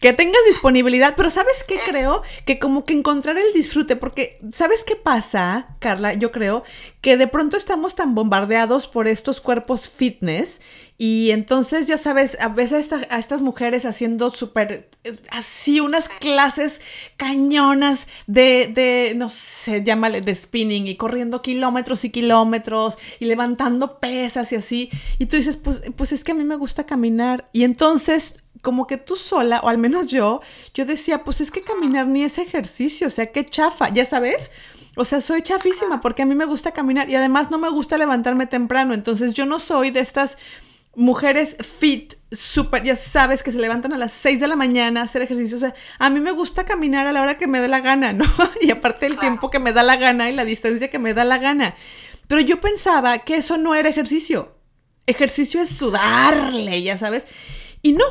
que 0.02 0.14
tengas 0.14 0.42
disponibilidad, 0.48 1.14
pero 1.16 1.30
¿sabes 1.30 1.64
qué 1.64 1.80
creo? 1.80 2.24
Que 2.48 2.58
como 2.58 2.86
que 2.86 2.94
encontrar 2.94 3.38
el 3.38 3.54
disfrute, 3.54 3.96
porque 3.96 4.42
¿sabes 4.52 4.84
qué 4.84 4.96
pasa, 4.96 5.76
Carla? 5.80 6.14
Yo 6.14 6.32
creo 6.32 6.64
que 7.02 7.18
de 7.18 7.28
pronto 7.28 7.58
estamos 7.58 7.96
tan 7.96 8.16
bombardeados 8.16 8.88
por 8.88 9.08
estos 9.08 9.42
cuerpos 9.42 9.90
fitness 9.90 10.62
y 11.04 11.32
entonces, 11.32 11.88
ya 11.88 11.98
sabes, 11.98 12.38
a 12.40 12.50
veces 12.50 12.92
a, 12.94 13.18
estas 13.18 13.42
mujeres 13.42 13.86
haciendo 13.86 14.30
súper, 14.30 14.88
así 15.32 15.80
unas 15.80 16.08
clases 16.08 16.80
cañonas 17.18 18.08
de, 18.28 18.70
de, 18.72 19.14
no 19.16 19.30
sé, 19.30 19.84
llámale, 19.84 20.22
de 20.22 20.36
spinning 20.36 20.88
y 20.88 20.98
corriendo 20.98 21.42
kilómetros 21.42 22.06
y 22.06 22.12
kilómetros 22.12 23.00
y 23.20 23.26
levantando 23.26 24.00
pesas 24.00 24.52
y 24.52 24.58
así. 24.58 24.90
Y 25.18 25.26
tú 25.26 25.38
dices, 25.38 25.58
pues, 25.58 25.82
pues 25.96 26.12
es 26.12 26.24
que 26.24 26.34
a 26.34 26.36
mí 26.36 26.44
me 26.44 26.56
gusta 26.56 26.86
caminar. 26.86 27.50
Y 27.52 27.64
entonces 27.64 28.36
como 28.62 28.86
que 28.86 28.98
tú 28.98 29.16
sola, 29.16 29.60
o 29.62 29.70
al 29.70 29.80
menos 29.80 30.12
yo, 30.12 30.42
yo 30.76 30.86
decía, 30.86 31.24
pues 31.24 31.42
es 31.42 31.50
que 31.50 31.64
caminar 31.64 32.06
ni 32.06 32.24
es 32.24 32.38
ejercicio, 32.38 33.08
o 33.08 33.10
sea, 33.10 33.32
qué 33.32 33.44
chafa, 33.44 33.90
ya 33.90 34.06
sabes. 34.06 34.52
O 34.95 35.06
sea, 35.06 35.21
soy 35.21 35.41
chafísima 35.41 36.01
porque 36.01 36.23
a 36.23 36.25
mí 36.25 36.36
me 36.36 36.45
gusta 36.45 36.71
caminar 36.71 37.10
y 37.10 37.15
además 37.15 37.49
no 37.49 37.58
me 37.58 37.69
gusta 37.69 37.97
levantarme 37.97 38.45
temprano. 38.45 38.93
Entonces 38.93 39.34
yo 39.34 39.45
no 39.45 39.60
soy 39.60 39.91
de 39.91 40.01
estas 40.01 40.38
mujeres 40.95 41.56
fit, 41.80 42.15
súper, 42.32 42.84
ya 42.84 42.95
sabes, 42.95 43.43
que 43.43 43.51
se 43.51 43.60
levantan 43.60 43.93
a 43.93 43.97
las 43.97 44.12
6 44.12 44.39
de 44.39 44.47
la 44.47 44.56
mañana 44.56 45.01
a 45.01 45.04
hacer 45.04 45.21
ejercicio. 45.21 45.58
O 45.58 45.60
sea, 45.60 45.73
a 45.99 46.10
mí 46.10 46.19
me 46.19 46.32
gusta 46.32 46.65
caminar 46.65 47.08
a 47.08 47.13
la 47.13 47.21
hora 47.21 47.38
que 47.38 47.47
me 47.47 47.62
dé 47.62 47.67
la 47.67 47.80
gana, 47.80 48.13
¿no? 48.13 48.25
Y 48.62 48.71
aparte 48.71 49.06
el 49.06 49.17
tiempo 49.17 49.49
que 49.49 49.60
me 49.60 49.73
da 49.73 49.84
la 49.84 49.95
gana 49.95 50.30
y 50.30 50.36
la 50.36 50.45
distancia 50.45 50.89
que 50.89 50.99
me 50.99 51.13
da 51.13 51.23
la 51.23 51.38
gana. 51.38 51.75
Pero 52.27 52.41
yo 52.41 52.60
pensaba 52.60 53.19
que 53.19 53.36
eso 53.36 53.58
no 53.58 53.75
era 53.75 53.89
ejercicio. 53.89 54.58
Ejercicio 55.08 55.62
es 55.62 55.69
sudarle, 55.69 56.82
ya 56.82 56.97
sabes. 56.97 57.23
Y 57.82 57.93
no, 57.93 58.06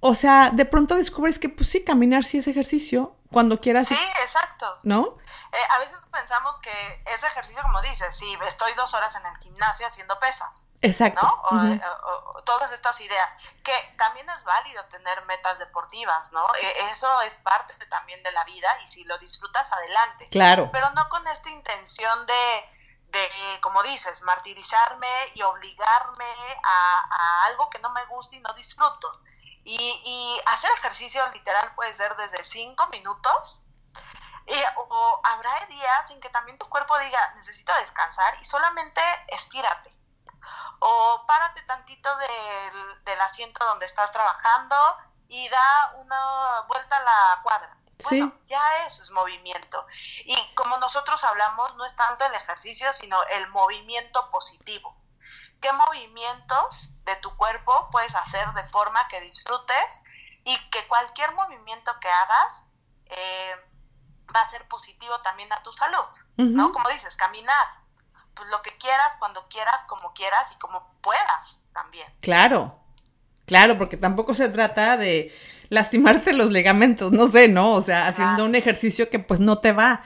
o 0.00 0.14
sea, 0.14 0.50
de 0.50 0.64
pronto 0.64 0.96
descubres 0.96 1.38
que, 1.38 1.48
pues 1.48 1.68
sí, 1.68 1.82
caminar 1.82 2.24
sí 2.24 2.38
es 2.38 2.48
ejercicio 2.48 3.16
cuando 3.30 3.60
quieras. 3.60 3.88
Sí, 3.88 3.96
exacto. 4.22 4.66
¿No? 4.82 5.16
Eh, 5.52 5.58
a 5.76 5.78
veces 5.80 6.00
pensamos 6.08 6.60
que 6.60 7.02
ese 7.06 7.26
ejercicio, 7.26 7.62
como 7.62 7.80
dices, 7.82 8.16
si 8.16 8.32
estoy 8.46 8.74
dos 8.74 8.94
horas 8.94 9.14
en 9.16 9.26
el 9.26 9.36
gimnasio 9.38 9.86
haciendo 9.86 10.18
pesas. 10.18 10.68
Exacto. 10.80 11.26
¿no? 11.26 11.42
O, 12.34 12.42
todas 12.42 12.72
estas 12.72 13.00
ideas. 13.00 13.36
Que 13.64 13.94
también 13.98 14.28
es 14.30 14.44
válido 14.44 14.84
tener 14.86 15.24
metas 15.26 15.58
deportivas, 15.58 16.32
¿no? 16.32 16.46
E, 16.54 16.90
eso 16.90 17.20
es 17.22 17.38
parte 17.38 17.74
también 17.86 18.22
de 18.22 18.32
la 18.32 18.44
vida 18.44 18.68
y 18.82 18.86
si 18.86 19.04
lo 19.04 19.18
disfrutas, 19.18 19.72
adelante. 19.72 20.28
Claro. 20.30 20.68
Pero 20.72 20.90
no 20.90 21.08
con 21.08 21.26
esta 21.28 21.50
intención 21.50 22.26
de 22.26 22.76
de, 23.10 23.28
como 23.60 23.82
dices, 23.82 24.22
martirizarme 24.22 25.08
y 25.34 25.42
obligarme 25.42 26.32
a, 26.62 27.00
a, 27.10 27.44
algo 27.46 27.68
que 27.68 27.80
no 27.80 27.90
me 27.90 28.04
gusta 28.06 28.36
y 28.36 28.40
no 28.40 28.52
disfruto. 28.54 29.20
Y, 29.64 30.40
hacer 30.46 30.70
ejercicio 30.78 31.26
literal 31.28 31.74
puede 31.74 31.92
ser 31.92 32.16
desde 32.16 32.42
cinco 32.42 32.88
minutos 32.88 33.62
o 34.76 35.20
habrá 35.24 35.66
días 35.66 36.10
en 36.10 36.20
que 36.20 36.28
también 36.30 36.58
tu 36.58 36.68
cuerpo 36.68 36.98
diga, 36.98 37.32
necesito 37.34 37.72
descansar 37.76 38.36
y 38.40 38.44
solamente 38.44 39.00
estírate. 39.28 39.94
O 40.80 41.24
párate 41.26 41.62
tantito 41.62 42.14
del, 42.16 43.04
del 43.04 43.20
asiento 43.20 43.64
donde 43.66 43.86
estás 43.86 44.12
trabajando 44.12 44.76
y 45.28 45.48
da 45.48 45.94
una 45.96 46.62
vuelta 46.68 46.96
a 46.96 47.02
la 47.02 47.40
cuadra. 47.42 47.76
Bueno, 48.08 48.32
ya 48.46 48.84
eso 48.86 49.02
es 49.02 49.10
movimiento. 49.10 49.86
Y 50.24 50.54
como 50.54 50.78
nosotros 50.78 51.22
hablamos, 51.24 51.74
no 51.76 51.84
es 51.84 51.94
tanto 51.96 52.24
el 52.24 52.34
ejercicio, 52.34 52.92
sino 52.94 53.22
el 53.24 53.46
movimiento 53.48 54.30
positivo 54.30 54.96
qué 55.60 55.72
movimientos 55.72 56.90
de 57.04 57.16
tu 57.16 57.36
cuerpo 57.36 57.88
puedes 57.90 58.14
hacer 58.14 58.50
de 58.54 58.66
forma 58.66 59.06
que 59.08 59.20
disfrutes 59.20 60.02
y 60.44 60.56
que 60.70 60.86
cualquier 60.88 61.32
movimiento 61.34 61.92
que 62.00 62.08
hagas 62.08 62.64
eh, 63.06 63.69
va 64.34 64.40
a 64.40 64.44
ser 64.44 64.66
positivo 64.68 65.20
también 65.22 65.52
a 65.52 65.62
tu 65.62 65.72
salud, 65.72 66.06
¿no? 66.36 66.72
Como 66.72 66.88
dices, 66.90 67.16
caminar, 67.16 67.66
pues 68.34 68.48
lo 68.50 68.62
que 68.62 68.70
quieras, 68.78 69.16
cuando 69.18 69.46
quieras, 69.48 69.84
como 69.84 70.12
quieras 70.12 70.52
y 70.52 70.58
como 70.58 70.86
puedas 71.00 71.60
también. 71.72 72.06
Claro, 72.20 72.78
claro, 73.46 73.78
porque 73.78 73.96
tampoco 73.96 74.34
se 74.34 74.48
trata 74.48 74.96
de 74.96 75.34
lastimarte 75.68 76.32
los 76.32 76.50
ligamentos, 76.50 77.12
no 77.12 77.28
sé, 77.28 77.48
¿no? 77.48 77.72
O 77.72 77.82
sea, 77.82 78.06
haciendo 78.06 78.44
un 78.44 78.54
ejercicio 78.54 79.08
que 79.08 79.18
pues 79.18 79.40
no 79.40 79.58
te 79.58 79.72
va. 79.72 80.02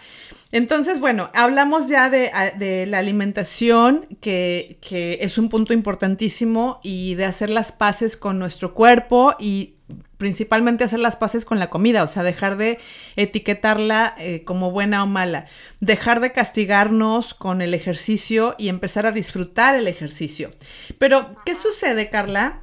Entonces, 0.52 1.00
bueno, 1.00 1.30
hablamos 1.34 1.88
ya 1.88 2.08
de, 2.10 2.86
la 2.86 2.98
alimentación, 2.98 4.06
que, 4.20 4.78
es 5.20 5.36
un 5.36 5.48
punto 5.48 5.72
importantísimo, 5.72 6.78
y 6.84 7.16
de 7.16 7.24
hacer 7.24 7.50
las 7.50 7.72
paces 7.72 8.16
con 8.16 8.38
nuestro 8.38 8.72
cuerpo 8.72 9.34
y 9.40 9.74
principalmente 10.16 10.84
hacer 10.84 11.00
las 11.00 11.16
paces 11.16 11.44
con 11.44 11.58
la 11.58 11.70
comida, 11.70 12.02
o 12.02 12.06
sea, 12.06 12.22
dejar 12.22 12.56
de 12.56 12.78
etiquetarla 13.16 14.14
eh, 14.18 14.44
como 14.44 14.70
buena 14.70 15.02
o 15.02 15.06
mala, 15.06 15.46
dejar 15.80 16.20
de 16.20 16.32
castigarnos 16.32 17.34
con 17.34 17.62
el 17.62 17.74
ejercicio 17.74 18.54
y 18.58 18.68
empezar 18.68 19.06
a 19.06 19.12
disfrutar 19.12 19.74
el 19.74 19.88
ejercicio. 19.88 20.50
Pero, 20.98 21.34
¿qué 21.44 21.54
sucede, 21.54 22.10
Carla? 22.10 22.62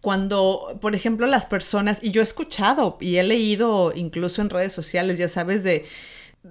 Cuando, 0.00 0.78
por 0.80 0.94
ejemplo, 0.94 1.26
las 1.26 1.46
personas, 1.46 1.98
y 2.02 2.10
yo 2.10 2.20
he 2.20 2.24
escuchado 2.24 2.98
y 3.00 3.16
he 3.16 3.24
leído 3.24 3.92
incluso 3.94 4.42
en 4.42 4.50
redes 4.50 4.72
sociales, 4.72 5.18
ya 5.18 5.28
sabes, 5.28 5.64
de 5.64 5.86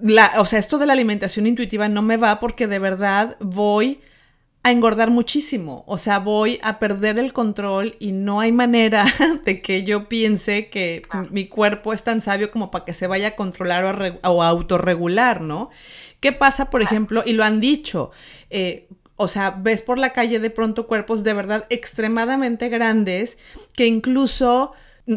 la, 0.01 0.34
o 0.38 0.45
sea, 0.45 0.60
esto 0.60 0.77
de 0.77 0.86
la 0.86 0.93
alimentación 0.93 1.47
intuitiva 1.47 1.88
no 1.88 2.01
me 2.01 2.17
va 2.17 2.39
porque 2.39 2.67
de 2.67 2.80
verdad 2.80 3.38
voy 3.39 4.01
a 4.67 4.71
engordar 4.71 5.10
muchísimo. 5.10 5.84
O 5.88 5.97
sea, 5.97 6.19
voy 6.19 6.60
a 6.62 6.80
perder 6.80 7.19
el 7.19 7.34
control 7.34 7.95
y 7.99 8.12
no 8.12 8.39
hay 8.39 8.51
manera 8.51 9.06
de 9.45 9.62
que 9.62 9.84
yo 9.84 10.08
piense 10.08 10.69
que 10.69 11.01
mi 11.30 11.47
cuerpo 11.47 11.93
es 11.93 12.03
tan 12.03 12.21
sabio 12.21 12.51
como 12.51 12.71
para 12.71 12.86
que 12.86 12.93
se 12.93 13.08
vaya 13.08 13.30
a 13.30 13.36
controlar 13.36 14.19
o, 14.23 14.30
o 14.32 14.43
autorregular, 14.43 15.41
¿no? 15.41 15.69
¿Qué 16.19 16.32
pasa, 16.32 16.69
por 16.69 16.82
ejemplo? 16.82 17.23
Y 17.25 17.34
lo 17.34 17.43
han 17.43 17.60
dicho. 17.60 18.12
Eh, 18.49 18.88
o 19.15 19.27
sea, 19.27 19.51
ves 19.51 19.82
por 19.82 19.97
la 19.97 20.13
calle 20.13 20.39
de 20.39 20.49
pronto 20.49 20.88
cuerpos 20.88 21.23
de 21.23 21.34
verdad 21.34 21.65
extremadamente 21.69 22.69
grandes 22.69 23.38
que 23.75 23.88
incluso 23.88 24.73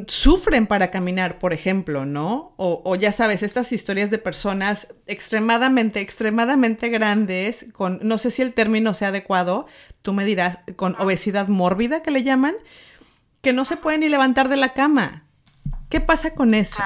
sufren 0.07 0.67
para 0.67 0.91
caminar, 0.91 1.39
por 1.39 1.53
ejemplo, 1.53 2.05
¿no? 2.05 2.55
O, 2.57 2.95
ya 2.95 3.11
sabes, 3.11 3.43
estas 3.43 3.73
historias 3.73 4.11
de 4.11 4.19
personas 4.19 4.89
extremadamente, 5.07 6.01
extremadamente 6.01 6.89
grandes, 6.89 7.67
con, 7.73 7.99
no 8.03 8.17
sé 8.19 8.31
si 8.31 8.43
el 8.43 8.55
término 8.55 8.95
sea 8.95 9.09
adecuado, 9.09 9.67
tú 10.03 10.13
me 10.13 10.25
dirás, 10.25 10.61
con 10.77 11.01
obesidad 11.01 11.49
mórbida 11.49 12.03
que 12.03 12.13
le 12.13 12.23
llaman, 12.23 12.55
que 13.43 13.53
no 13.53 13.65
se 13.65 13.77
pueden 13.77 14.01
ni 14.01 14.09
levantar 14.09 14.49
de 14.49 14.57
la 14.57 14.75
cama. 14.75 15.25
¿Qué 15.89 16.01
pasa 16.01 16.35
con 16.35 16.55
eso? 16.55 16.81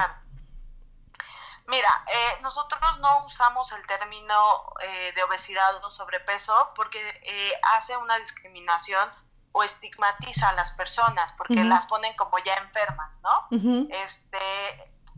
Mira, 1.67 2.05
eh, 2.07 2.41
nosotros 2.41 2.99
no 2.99 3.25
usamos 3.25 3.71
el 3.71 3.85
término 3.87 4.73
eh, 4.81 5.13
de 5.15 5.23
obesidad 5.23 5.83
o 5.83 5.89
sobrepeso 5.89 6.71
porque 6.75 6.99
eh, 7.23 7.53
hace 7.75 7.97
una 7.97 8.17
discriminación 8.17 9.09
o 9.57 9.63
estigmatiza 9.63 10.49
a 10.49 10.53
las 10.53 10.71
personas 10.71 11.31
porque 11.31 11.63
las 11.63 11.87
ponen 11.87 12.13
como 12.17 12.37
ya 12.39 12.55
enfermas, 12.55 13.21
¿no? 13.21 13.47
Este, 13.89 14.37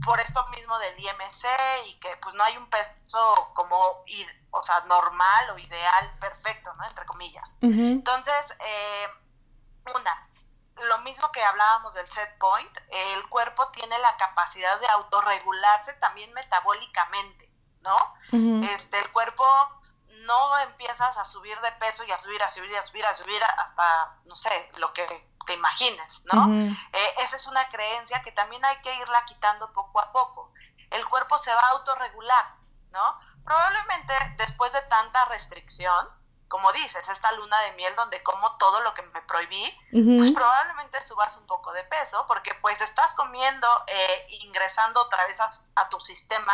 por 0.05 0.19
esto 0.19 0.45
mismo 0.49 0.77
del 0.77 0.99
IMC 0.99 1.45
y 1.87 1.95
que 1.95 2.15
pues 2.17 2.35
no 2.35 2.43
hay 2.43 2.55
un 2.55 2.69
peso 2.69 3.51
como, 3.55 4.03
o 4.51 4.61
sea, 4.61 4.81
normal 4.81 5.49
o 5.49 5.57
ideal, 5.57 6.17
perfecto, 6.19 6.71
¿no? 6.75 6.85
Entre 6.85 7.03
comillas. 7.07 7.55
Entonces, 7.63 8.55
eh, 8.59 9.07
una, 9.95 10.29
lo 10.87 10.99
mismo 10.99 11.31
que 11.31 11.41
hablábamos 11.41 11.95
del 11.95 12.07
set 12.07 12.37
point, 12.37 12.77
el 12.89 13.27
cuerpo 13.29 13.69
tiene 13.69 13.97
la 13.97 14.17
capacidad 14.17 14.79
de 14.79 14.87
autorregularse 14.87 15.93
también 15.93 16.31
metabólicamente, 16.33 17.51
¿no? 17.81 17.97
Este, 18.67 18.99
el 18.99 19.11
cuerpo 19.11 19.43
no 20.27 20.57
empiezas 20.59 21.17
a 21.17 21.25
subir 21.25 21.57
de 21.61 21.71
peso 21.73 22.03
y 22.03 22.11
a 22.11 22.19
subir, 22.19 22.43
a 22.43 22.49
subir, 22.49 22.75
a 22.77 22.81
subir, 22.81 23.05
a 23.05 23.13
subir 23.13 23.41
hasta, 23.57 24.19
no 24.25 24.35
sé, 24.35 24.69
lo 24.77 24.93
que 24.93 25.05
te 25.45 25.53
imagines, 25.53 26.23
¿no? 26.25 26.53
Eh, 26.53 27.13
esa 27.19 27.37
es 27.37 27.47
una 27.47 27.67
creencia 27.69 28.21
que 28.21 28.33
también 28.33 28.63
hay 28.65 28.75
que 28.81 28.93
irla 28.95 29.23
quitando 29.25 29.71
poco 29.71 30.01
a 30.01 30.11
poco. 30.11 30.51
El 30.91 31.05
cuerpo 31.07 31.37
se 31.37 31.53
va 31.53 31.61
a 31.61 31.69
autorregular, 31.69 32.55
¿no? 32.91 33.19
Probablemente 33.45 34.13
después 34.37 34.73
de 34.73 34.81
tanta 34.81 35.23
restricción, 35.25 36.09
como 36.49 36.71
dices, 36.73 37.07
esta 37.07 37.31
luna 37.31 37.59
de 37.61 37.71
miel 37.73 37.95
donde 37.95 38.21
como 38.23 38.57
todo 38.57 38.81
lo 38.81 38.93
que 38.93 39.03
me 39.03 39.21
prohibí, 39.21 39.65
pues 39.91 40.31
probablemente 40.31 41.01
subas 41.01 41.37
un 41.37 41.45
poco 41.45 41.71
de 41.71 41.83
peso 41.85 42.25
porque 42.27 42.53
pues 42.55 42.81
estás 42.81 43.13
comiendo, 43.15 43.67
eh, 43.87 44.25
ingresando 44.43 45.01
otra 45.01 45.25
vez 45.25 45.39
a 45.41 45.89
tu 45.89 45.99
sistema 45.99 46.53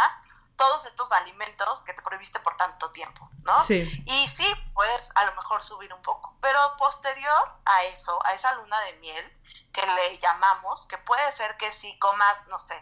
todos 0.55 0.85
estos 0.85 1.11
alimentos 1.11 1.81
que 1.81 1.93
te 1.93 2.01
prohibiste 2.01 2.39
por 2.39 2.55
tanto 2.57 2.91
tiempo, 2.91 3.29
¿no? 3.43 3.59
Sí. 3.63 4.03
Y 4.05 4.27
sí, 4.27 4.45
puedes 4.73 5.11
a 5.15 5.25
lo 5.25 5.35
mejor 5.35 5.63
subir 5.63 5.93
un 5.93 6.01
poco, 6.01 6.37
pero 6.41 6.59
posterior 6.77 7.59
a 7.65 7.83
eso, 7.85 8.19
a 8.25 8.33
esa 8.33 8.53
luna 8.53 8.79
de 8.81 8.93
miel 8.93 9.39
que 9.71 9.85
le 9.85 10.17
llamamos, 10.19 10.85
que 10.87 10.97
puede 10.97 11.31
ser 11.31 11.57
que 11.57 11.71
si 11.71 11.97
comas, 11.99 12.47
no 12.47 12.59
sé, 12.59 12.75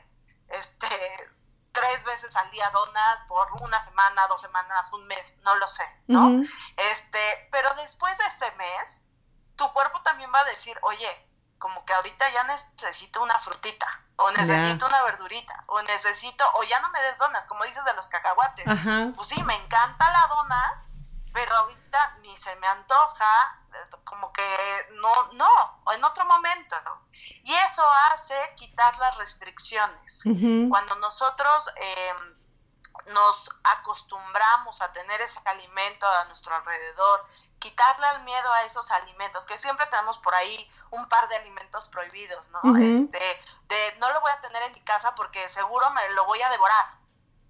este, 0.49 0.87
tres 1.71 2.03
veces 2.03 2.35
al 2.35 2.51
día 2.51 2.69
donas 2.71 3.23
por 3.25 3.47
una 3.61 3.79
semana, 3.79 4.27
dos 4.27 4.41
semanas, 4.41 4.91
un 4.93 5.07
mes, 5.07 5.39
no 5.43 5.55
lo 5.55 5.67
sé, 5.67 5.85
¿no? 6.07 6.43
Este, 6.77 7.47
pero 7.51 7.73
después 7.75 8.17
de 8.17 8.25
ese 8.25 8.51
mes, 8.51 9.01
tu 9.55 9.71
cuerpo 9.73 10.01
también 10.01 10.31
va 10.33 10.41
a 10.41 10.45
decir, 10.45 10.77
oye, 10.83 11.27
como 11.57 11.85
que 11.85 11.93
ahorita 11.93 12.29
ya 12.31 12.43
necesito 12.43 13.21
una 13.21 13.37
frutita, 13.37 14.03
o 14.23 14.31
necesito 14.31 14.85
una 14.85 15.01
verdurita, 15.03 15.63
o 15.67 15.81
necesito, 15.83 16.43
o 16.55 16.63
ya 16.63 16.79
no 16.79 16.89
me 16.89 17.01
des 17.01 17.17
donas, 17.17 17.47
como 17.47 17.63
dices 17.63 17.83
de 17.85 17.93
los 17.93 18.07
cacahuates. 18.07 18.65
Pues 19.15 19.27
sí, 19.27 19.41
me 19.43 19.55
encanta 19.55 20.11
la 20.11 20.27
dona, 20.27 20.83
pero 21.33 21.55
ahorita 21.55 22.17
ni 22.21 22.35
se 22.35 22.55
me 22.57 22.67
antoja, 22.67 23.59
como 24.03 24.31
que 24.33 24.43
no, 24.93 25.33
no, 25.33 25.81
o 25.83 25.93
en 25.93 26.03
otro 26.03 26.25
momento. 26.25 26.75
Y 27.43 27.53
eso 27.53 27.83
hace 28.11 28.35
quitar 28.55 28.97
las 28.97 29.17
restricciones. 29.17 30.21
Cuando 30.69 30.95
nosotros 30.95 31.69
eh, 31.77 32.13
nos 33.07 33.49
acostumbramos 33.63 34.81
a 34.81 34.91
tener 34.91 35.19
ese 35.21 35.39
alimento 35.45 36.07
a 36.07 36.25
nuestro 36.25 36.55
alrededor, 36.55 37.27
quitarle 37.59 38.07
el 38.15 38.23
miedo 38.23 38.51
a 38.53 38.63
esos 38.63 38.91
alimentos, 38.91 39.45
que 39.45 39.57
siempre 39.57 39.85
tenemos 39.87 40.17
por 40.17 40.33
ahí 40.35 40.71
un 40.91 41.07
par 41.07 41.27
de 41.29 41.35
alimentos 41.35 41.89
prohibidos, 41.89 42.49
¿no? 42.49 42.59
Este, 42.77 43.19
de 43.67 43.95
no 43.99 44.11
lo 44.11 44.21
voy 44.21 44.31
a 44.31 44.41
tener 44.41 44.63
en 44.63 44.73
mi 44.73 44.81
casa 44.81 45.15
porque 45.15 45.47
seguro 45.49 45.89
me 45.91 46.09
lo 46.09 46.25
voy 46.25 46.41
a 46.41 46.49
devorar. 46.49 46.85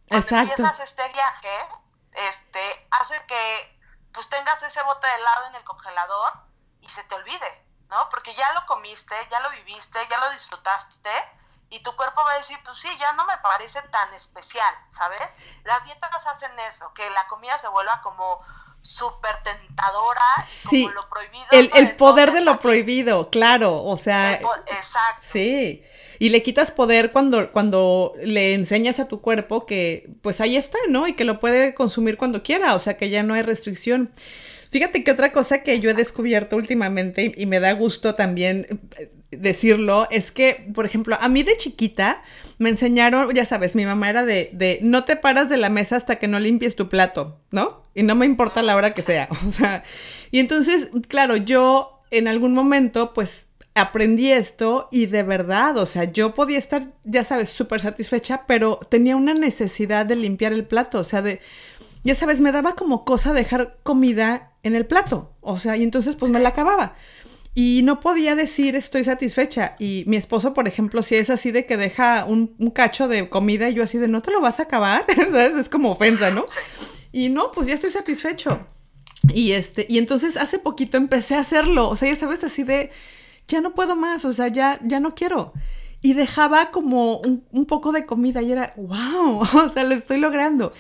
Cuando 0.08 0.36
empiezas 0.36 0.80
este 0.82 1.08
viaje, 1.08 1.70
este, 2.14 2.88
hace 2.92 3.26
que 3.26 3.80
pues 4.14 4.28
tengas 4.30 4.62
ese 4.64 4.84
bote 4.84 5.08
de 5.08 5.16
helado 5.16 5.48
en 5.48 5.56
el 5.56 5.64
congelador 5.64 6.34
y 6.82 6.90
se 6.90 7.04
te 7.06 7.16
olvide, 7.16 7.66
¿no? 7.88 8.10
Porque 8.10 8.34
ya 8.34 8.52
lo 8.54 8.66
comiste, 8.66 9.16
ya 9.30 9.40
lo 9.40 9.50
viviste, 9.52 10.06
ya 10.10 10.18
lo 10.20 10.30
disfrutaste 10.32 11.41
y 11.72 11.80
tu 11.80 11.96
cuerpo 11.96 12.22
va 12.24 12.34
a 12.34 12.38
decir, 12.38 12.58
pues 12.64 12.78
sí, 12.78 12.90
ya 13.00 13.14
no 13.14 13.26
me 13.26 13.38
parece 13.42 13.82
tan 13.92 14.14
especial, 14.14 14.74
¿sabes? 14.90 15.38
Las 15.64 15.86
dietas 15.86 16.28
hacen 16.28 16.52
eso, 16.68 16.94
que 16.94 17.10
la 17.12 17.26
comida 17.28 17.58
se 17.58 17.70
vuelva 17.70 18.02
como 18.02 18.42
súper 18.82 19.38
tentadora, 19.44 20.22
sí, 20.46 20.84
como 20.84 20.96
lo 20.96 21.10
prohibido. 21.10 21.46
El, 21.52 21.72
el 21.74 21.96
poder 21.96 22.34
de 22.34 22.42
lo 22.42 22.60
prohibido, 22.60 23.30
claro, 23.30 23.84
o 23.84 23.98
sea. 23.98 24.34
exacto. 24.34 25.28
Sí. 25.32 25.84
Y 26.20 26.30
le 26.30 26.44
quitas 26.44 26.72
poder 26.72 27.12
cuando, 27.12 27.52
cuando 27.52 28.14
le 28.22 28.54
enseñas 28.54 29.00
a 29.00 29.08
tu 29.08 29.22
cuerpo 29.22 29.66
que, 29.66 30.10
pues 30.22 30.42
ahí 30.42 30.58
está, 30.58 30.78
¿no? 30.90 31.08
Y 31.08 31.14
que 31.14 31.24
lo 31.24 31.40
puede 31.40 31.74
consumir 31.74 32.18
cuando 32.18 32.44
quiera, 32.44 32.76
o 32.76 32.80
sea 32.80 32.98
que 32.98 33.10
ya 33.10 33.24
no 33.24 33.34
hay 33.34 33.44
restricción. 33.44 34.12
Fíjate 34.72 35.04
que 35.04 35.12
otra 35.12 35.34
cosa 35.34 35.64
que 35.64 35.80
yo 35.80 35.90
he 35.90 35.94
descubierto 35.94 36.58
últimamente 36.58 37.34
y, 37.36 37.46
me 37.46 37.60
da 37.60 37.72
gusto 37.74 38.14
también 38.16 38.68
decirlo 39.32 40.08
es 40.12 40.32
que, 40.32 40.68
por 40.74 40.86
ejemplo, 40.86 41.18
a 41.20 41.30
mí 41.30 41.44
de 41.44 41.58
chiquita 41.58 42.22
me 42.58 42.70
enseñaron, 42.70 43.34
ya 43.34 43.46
sabes, 43.46 43.76
mi 43.76 43.86
mamá 43.86 44.10
era 44.10 44.26
de, 44.26 44.50
de 44.54 44.80
no 44.82 45.04
te 45.04 45.16
paras 45.16 45.50
de 45.50 45.58
la 45.58 45.70
mesa 45.70 45.96
hasta 45.96 46.18
que 46.18 46.28
no 46.28 46.40
limpies 46.40 46.76
tu 46.76 46.90
plato, 46.90 47.40
¿no? 47.50 47.84
Y 47.96 48.04
no 48.04 48.16
me 48.16 48.26
importa 48.26 48.62
la 48.62 48.76
hora 48.76 48.94
que 48.94 49.02
sea, 49.02 49.28
o 49.48 49.52
sea, 49.52 49.84
y 50.32 50.40
entonces, 50.40 50.90
claro, 51.08 51.36
yo 51.36 52.00
en 52.12 52.28
algún 52.28 52.54
momento, 52.54 53.14
pues 53.14 53.48
aprendí 53.74 54.32
esto 54.32 54.90
y 54.92 55.06
de 55.06 55.24
verdad, 55.24 55.78
o 55.78 55.86
sea, 55.86 56.04
yo 56.04 56.34
podía 56.34 56.60
estar, 56.60 56.92
ya 57.06 57.24
sabes, 57.24 57.50
súper 57.50 57.80
satisfecha, 57.80 58.44
pero 58.46 58.80
tenía 58.90 59.16
una 59.16 59.34
necesidad 59.34 60.06
de 60.06 60.18
limpiar 60.18 60.52
el 60.52 60.66
plato, 60.66 61.00
o 61.00 61.04
sea, 61.06 61.22
de, 61.22 61.40
ya 62.04 62.16
sabes, 62.16 62.42
me 62.42 62.52
daba 62.52 62.76
como 62.76 63.06
cosa 63.06 63.34
dejar 63.34 63.78
comida 63.84 64.52
en 64.64 64.76
el 64.76 64.86
plato. 64.86 65.34
O 65.42 65.58
sea, 65.58 65.78
y 65.78 65.84
entonces 65.84 66.16
pues 66.16 66.32
me 66.32 66.40
la 66.40 66.50
acababa. 66.50 66.96
Y 67.54 67.82
no 67.84 68.00
podía 68.00 68.36
decir 68.36 68.76
estoy 68.76 69.04
satisfecha. 69.04 69.76
Y 69.78 70.04
mi 70.08 70.18
esposo, 70.18 70.54
por 70.54 70.68
ejemplo, 70.68 71.04
si 71.04 71.16
es 71.16 71.30
así 71.30 71.52
de 71.52 71.66
que 71.66 71.78
deja 71.78 72.26
un, 72.26 72.56
cacho 72.74 73.08
de 73.08 73.28
comida 73.30 73.70
y 73.70 73.74
yo 73.74 73.84
así 73.84 73.98
de 73.98 74.08
no 74.08 74.22
te 74.22 74.32
lo 74.32 74.42
vas 74.42 74.60
a 74.60 74.64
acabar, 74.64 75.06
Es 75.60 75.70
como 75.70 75.92
ofensa, 75.92 76.32
¿no? 76.32 76.46
Y 77.12 77.30
no, 77.30 77.52
pues 77.52 77.68
ya 77.68 77.74
estoy 77.74 77.92
satisfecho. 77.92 78.66
Y 79.34 79.52
este, 79.52 79.86
y 79.90 79.98
entonces 79.98 80.38
hace 80.38 80.60
poquito 80.60 80.98
empecé 80.98 81.36
a 81.36 81.42
hacerlo. 81.42 81.90
O 81.90 81.96
sea, 81.96 82.10
ya 82.10 82.16
sabes, 82.16 82.44
así 82.44 82.64
de 82.64 82.90
ya 83.48 83.60
no 83.60 83.76
puedo 83.76 83.96
más, 83.96 84.24
o 84.24 84.32
sea, 84.32 84.48
ya, 84.48 84.80
ya 84.84 85.00
no 85.00 85.14
quiero 85.14 85.54
y 86.04 86.14
dejaba 86.14 86.72
como 86.72 87.18
un, 87.18 87.66
poco 87.68 87.92
de 87.92 88.06
comida 88.06 88.42
y 88.42 88.52
era, 88.52 88.74
wow, 88.76 89.42
o 89.54 89.70
sea, 89.72 89.84
lo 89.84 89.94
estoy 89.94 90.18
logrando. 90.18 90.74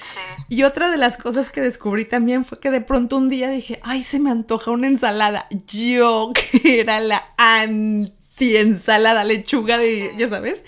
Y 0.49 0.63
otra 0.63 0.89
de 0.89 0.97
las 0.97 1.17
cosas 1.17 1.51
que 1.51 1.61
descubrí 1.61 2.05
también 2.05 2.43
fue 2.43 2.59
que 2.59 2.71
de 2.71 2.81
pronto 2.81 3.17
un 3.17 3.29
día 3.29 3.49
dije, 3.49 3.79
ay, 3.83 4.01
se 4.03 4.19
me 4.19 4.31
antoja 4.31 4.71
una 4.71 4.87
ensalada. 4.87 5.47
Yo, 5.67 6.31
que 6.61 6.79
era 6.79 6.99
la 6.99 7.23
anti-ensalada, 7.37 9.23
lechuga 9.23 9.77
de, 9.77 10.11
ya 10.17 10.27
sabes, 10.29 10.63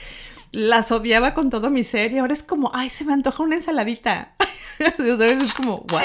las 0.52 0.92
odiaba 0.92 1.34
con 1.34 1.50
todo 1.50 1.72
mi 1.72 1.84
ser 1.84 2.12
y 2.12 2.20
ahora 2.20 2.34
es 2.34 2.44
como, 2.44 2.72
ay, 2.76 2.90
se 2.90 3.06
me 3.06 3.14
antoja 3.14 3.42
una 3.42 3.56
ensaladita. 3.56 4.36
¿Sabes? 4.78 5.44
Es 5.44 5.54
como, 5.56 5.76
what? 5.92 6.04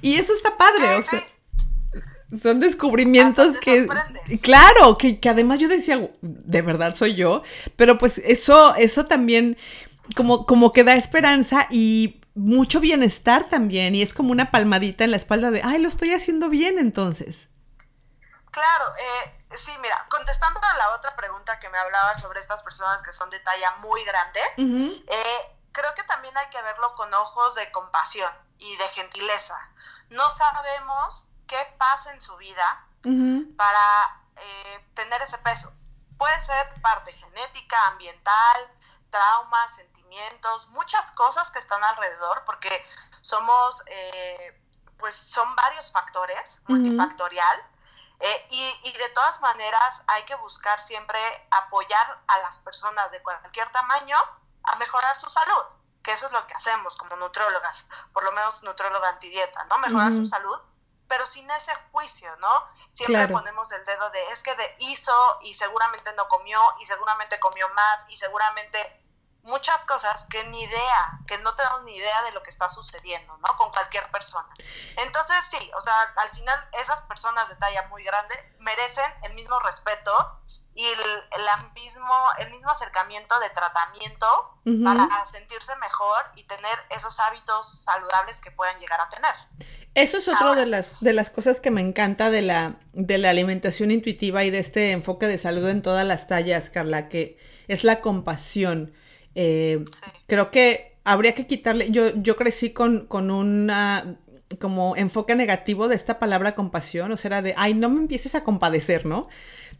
Y 0.00 0.14
eso 0.14 0.32
está 0.32 0.56
padre, 0.56 0.94
o 0.94 1.02
sea 1.02 1.20
son 2.42 2.60
descubrimientos 2.60 3.58
que, 3.58 3.88
claro, 4.42 4.98
que, 4.98 5.18
que, 5.18 5.28
además 5.28 5.58
yo 5.58 5.68
decía, 5.68 6.10
de 6.20 6.62
verdad 6.62 6.94
soy 6.94 7.14
yo, 7.14 7.42
pero 7.76 7.96
pues 7.96 8.18
eso, 8.18 8.74
eso 8.76 9.06
también 9.06 9.56
como, 10.14 10.44
como 10.46 10.72
que 10.72 10.84
da 10.84 10.94
esperanza 10.94 11.66
y 11.70 12.20
mucho 12.34 12.80
bienestar 12.80 13.48
también, 13.48 13.94
y 13.94 14.02
es 14.02 14.14
como 14.14 14.30
una 14.30 14.50
palmadita 14.50 15.04
en 15.04 15.10
la 15.10 15.16
espalda 15.16 15.50
de, 15.50 15.62
ay, 15.64 15.78
lo 15.78 15.88
estoy 15.88 16.14
haciendo 16.14 16.48
bien 16.48 16.78
entonces. 16.78 17.48
Claro, 18.50 18.84
eh, 18.98 19.46
sí, 19.56 19.72
mira, 19.80 20.06
contestando 20.10 20.60
a 20.62 20.76
la 20.76 20.94
otra 20.94 21.16
pregunta 21.16 21.58
que 21.58 21.68
me 21.68 21.78
hablaba 21.78 22.14
sobre 22.14 22.40
estas 22.40 22.62
personas 22.62 23.02
que 23.02 23.12
son 23.12 23.30
de 23.30 23.40
talla 23.40 23.76
muy 23.76 24.04
grande, 24.04 24.40
eh, 24.58 25.56
creo 25.72 25.94
que 25.94 26.02
también 26.04 26.36
hay 26.36 26.48
que 26.50 26.62
verlo 26.62 26.94
con 26.94 27.12
ojos 27.14 27.54
de 27.54 27.70
compasión 27.72 28.30
y 28.58 28.76
de 28.76 28.88
gentileza. 28.88 29.58
No 30.10 30.28
sabemos 30.30 31.27
qué 31.48 31.74
pasa 31.78 32.12
en 32.12 32.20
su 32.20 32.36
vida 32.36 32.84
para 33.56 34.22
eh, 34.36 34.86
tener 34.94 35.20
ese 35.22 35.38
peso. 35.38 35.72
Puede 36.16 36.40
ser 36.40 36.80
parte 36.80 37.12
genética, 37.12 37.76
ambiental, 37.88 38.70
traumas, 39.10 39.74
sentimientos, 39.74 40.68
muchas 40.68 41.10
cosas 41.12 41.50
que 41.50 41.58
están 41.58 41.82
alrededor, 41.82 42.44
porque 42.44 42.70
somos, 43.20 43.82
eh, 43.86 44.60
pues 44.98 45.14
son 45.14 45.54
varios 45.56 45.90
factores, 45.90 46.60
multifactorial. 46.66 47.62
Eh, 48.20 48.46
y, 48.50 48.88
y, 48.88 48.92
de 48.98 49.08
todas 49.10 49.40
maneras 49.40 50.02
hay 50.08 50.24
que 50.24 50.34
buscar 50.36 50.82
siempre 50.82 51.20
apoyar 51.52 52.04
a 52.26 52.38
las 52.38 52.58
personas 52.58 53.12
de 53.12 53.22
cualquier 53.22 53.70
tamaño 53.70 54.16
a 54.64 54.76
mejorar 54.76 55.16
su 55.16 55.30
salud, 55.30 55.64
que 56.02 56.10
eso 56.10 56.26
es 56.26 56.32
lo 56.32 56.44
que 56.48 56.54
hacemos 56.54 56.96
como 56.96 57.14
nutriólogas, 57.14 57.86
por 58.12 58.24
lo 58.24 58.32
menos 58.32 58.64
nutrióloga 58.64 59.10
antidieta, 59.10 59.64
¿no? 59.66 59.78
Mejorar 59.78 60.12
su 60.12 60.26
salud, 60.26 60.58
pero 61.08 61.26
sin 61.26 61.50
ese 61.50 61.74
juicio, 61.90 62.34
¿no? 62.36 62.64
Siempre 62.90 63.26
ponemos 63.28 63.72
el 63.72 63.84
dedo 63.84 64.10
de 64.10 64.22
es 64.26 64.42
que 64.42 64.54
de 64.54 64.76
hizo 64.80 65.38
y 65.42 65.54
seguramente 65.54 66.12
no 66.14 66.28
comió 66.28 66.60
y 66.80 66.84
seguramente 66.84 67.40
comió 67.40 67.68
más 67.70 68.04
y 68.08 68.16
seguramente 68.16 68.78
muchas 69.42 69.84
cosas 69.86 70.26
que 70.28 70.44
ni 70.44 70.62
idea, 70.62 71.20
que 71.26 71.38
no 71.38 71.54
tenemos 71.54 71.82
ni 71.84 71.96
idea 71.96 72.22
de 72.24 72.32
lo 72.32 72.42
que 72.42 72.50
está 72.50 72.68
sucediendo, 72.68 73.36
¿no? 73.38 73.56
Con 73.56 73.70
cualquier 73.70 74.08
persona. 74.10 74.48
Entonces, 74.96 75.36
sí, 75.50 75.70
o 75.74 75.80
sea, 75.80 75.94
al 76.16 76.30
final 76.30 76.58
esas 76.78 77.02
personas 77.02 77.48
de 77.48 77.56
talla 77.56 77.84
muy 77.88 78.04
grande 78.04 78.34
merecen 78.60 79.10
el 79.22 79.34
mismo 79.34 79.58
respeto 79.60 80.12
y 80.74 80.86
el, 80.86 81.00
mismo, 81.74 82.14
el 82.38 82.50
mismo 82.52 82.70
acercamiento 82.70 83.40
de 83.40 83.50
tratamiento 83.50 84.60
para 84.84 85.08
sentirse 85.24 85.74
mejor 85.76 86.30
y 86.36 86.44
tener 86.44 86.78
esos 86.90 87.18
hábitos 87.18 87.82
saludables 87.82 88.40
que 88.40 88.52
puedan 88.52 88.78
llegar 88.78 89.00
a 89.00 89.08
tener. 89.08 89.34
Eso 89.94 90.18
es 90.18 90.28
otra 90.28 90.54
de 90.54 90.66
las, 90.66 90.92
de 91.00 91.12
las 91.12 91.30
cosas 91.30 91.60
que 91.60 91.70
me 91.70 91.80
encanta 91.80 92.30
de 92.30 92.42
la, 92.42 92.78
de 92.92 93.18
la 93.18 93.30
alimentación 93.30 93.90
intuitiva 93.90 94.44
y 94.44 94.50
de 94.50 94.58
este 94.58 94.92
enfoque 94.92 95.26
de 95.26 95.38
salud 95.38 95.68
en 95.68 95.82
todas 95.82 96.06
las 96.06 96.26
tallas, 96.28 96.70
Carla, 96.70 97.08
que 97.08 97.36
es 97.66 97.82
la 97.82 98.00
compasión. 98.00 98.92
Eh, 99.34 99.84
creo 100.26 100.50
que 100.50 100.96
habría 101.04 101.34
que 101.34 101.46
quitarle, 101.46 101.90
yo, 101.90 102.14
yo 102.14 102.36
crecí 102.36 102.70
con, 102.70 103.06
con 103.06 103.30
una 103.30 104.18
como 104.56 104.96
enfoque 104.96 105.34
negativo 105.34 105.88
de 105.88 105.94
esta 105.94 106.18
palabra 106.18 106.54
compasión, 106.54 107.12
o 107.12 107.16
sea, 107.16 107.28
era 107.28 107.42
de, 107.42 107.54
ay, 107.56 107.74
no 107.74 107.88
me 107.90 108.00
empieces 108.00 108.34
a 108.34 108.44
compadecer, 108.44 109.04
¿no? 109.04 109.28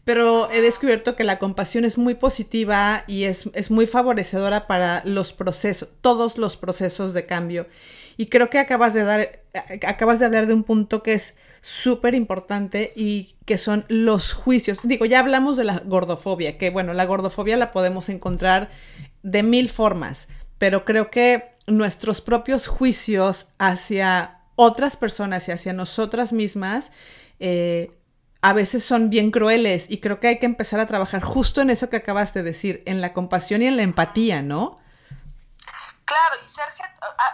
Pero 0.03 0.49
he 0.51 0.61
descubierto 0.61 1.15
que 1.15 1.23
la 1.23 1.39
compasión 1.39 1.85
es 1.85 1.97
muy 1.97 2.15
positiva 2.15 3.03
y 3.07 3.23
es, 3.23 3.49
es 3.53 3.71
muy 3.71 3.87
favorecedora 3.87 4.67
para 4.67 5.01
los 5.05 5.33
procesos, 5.33 5.89
todos 6.01 6.37
los 6.37 6.55
procesos 6.55 7.13
de 7.13 7.25
cambio. 7.25 7.67
Y 8.19 8.25
creo 8.25 8.49
que 8.49 8.59
acabas 8.59 8.93
de 8.93 9.05
dar, 9.05 9.43
acabas 9.87 10.19
de 10.19 10.25
hablar 10.25 10.45
de 10.45 10.53
un 10.53 10.65
punto 10.65 11.01
que 11.03 11.13
es 11.13 11.37
súper 11.61 12.15
importante 12.15 12.91
y 12.93 13.37
que 13.45 13.57
son 13.57 13.85
los 13.87 14.33
juicios. 14.33 14.79
Digo, 14.83 15.05
ya 15.05 15.19
hablamos 15.19 15.55
de 15.55 15.63
la 15.63 15.81
gordofobia, 15.85 16.57
que 16.57 16.69
bueno, 16.69 16.93
la 16.93 17.05
gordofobia 17.05 17.55
la 17.55 17.71
podemos 17.71 18.09
encontrar 18.09 18.67
de 19.23 19.41
mil 19.41 19.69
formas, 19.69 20.27
pero 20.57 20.83
creo 20.83 21.09
que 21.09 21.53
nuestros 21.65 22.19
propios 22.19 22.67
juicios 22.67 23.47
hacia 23.57 24.41
otras 24.57 24.97
personas 24.97 25.47
y 25.47 25.53
hacia 25.53 25.71
nosotras 25.71 26.33
mismas 26.33 26.91
eh, 27.39 27.89
a 28.41 28.51
veces 28.51 28.83
son 28.83 29.09
bien 29.09 29.31
crueles 29.31 29.85
y 29.87 29.99
creo 29.99 30.19
que 30.19 30.27
hay 30.27 30.39
que 30.39 30.45
empezar 30.45 30.81
a 30.81 30.87
trabajar 30.87 31.21
justo 31.21 31.61
en 31.61 31.69
eso 31.69 31.89
que 31.89 31.95
acabas 31.95 32.33
de 32.33 32.43
decir, 32.43 32.83
en 32.85 32.99
la 32.99 33.13
compasión 33.13 33.61
y 33.61 33.67
en 33.67 33.77
la 33.77 33.83
empatía, 33.83 34.41
¿no? 34.41 34.77
Claro, 36.09 36.37
y 36.43 36.47
ser, 36.47 36.67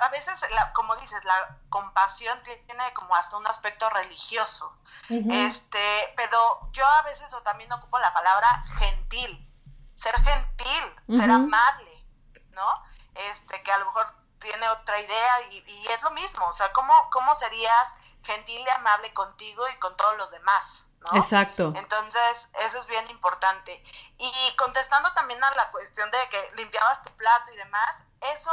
a, 0.01 0.09
veces, 0.09 0.41
como 0.73 0.97
dices, 0.97 1.23
la 1.23 1.57
compasión 1.69 2.37
tiene 2.43 2.93
como 2.93 3.15
hasta 3.15 3.37
un 3.37 3.47
aspecto 3.47 3.89
religioso, 3.89 4.77
este, 5.09 6.13
pero 6.17 6.69
yo 6.73 6.85
a 6.85 7.01
veces 7.03 7.33
también 7.45 7.71
ocupo 7.71 7.97
la 7.99 8.13
palabra 8.13 8.65
gentil, 8.77 9.49
ser 9.93 10.13
gentil, 10.21 10.83
ser 11.07 11.31
amable, 11.31 12.05
¿no? 12.49 12.83
Este, 13.31 13.63
que 13.63 13.71
a 13.71 13.77
lo 13.77 13.85
mejor 13.85 14.13
tiene 14.39 14.67
otra 14.67 14.99
idea 14.99 15.41
y, 15.51 15.87
es 15.91 16.03
lo 16.03 16.11
mismo, 16.11 16.45
o 16.45 16.51
sea, 16.51 16.73
¿cómo, 16.73 16.93
¿cómo 17.13 17.33
serías 17.33 17.95
gentil 18.23 18.59
y 18.59 18.69
amable 18.71 19.13
contigo 19.13 19.65
y 19.69 19.75
con 19.77 19.95
todos 19.95 20.17
los 20.17 20.31
demás? 20.31 20.83
¿No? 21.11 21.17
Exacto. 21.17 21.73
Entonces, 21.75 22.49
eso 22.61 22.79
es 22.79 22.87
bien 22.87 23.09
importante. 23.09 23.83
Y 24.17 24.55
contestando 24.57 25.11
también 25.13 25.43
a 25.43 25.51
la 25.51 25.71
cuestión 25.71 26.09
de 26.11 26.17
que 26.29 26.55
limpiabas 26.57 27.03
tu 27.03 27.11
plato 27.11 27.51
y 27.51 27.57
demás, 27.57 28.03
eso 28.33 28.51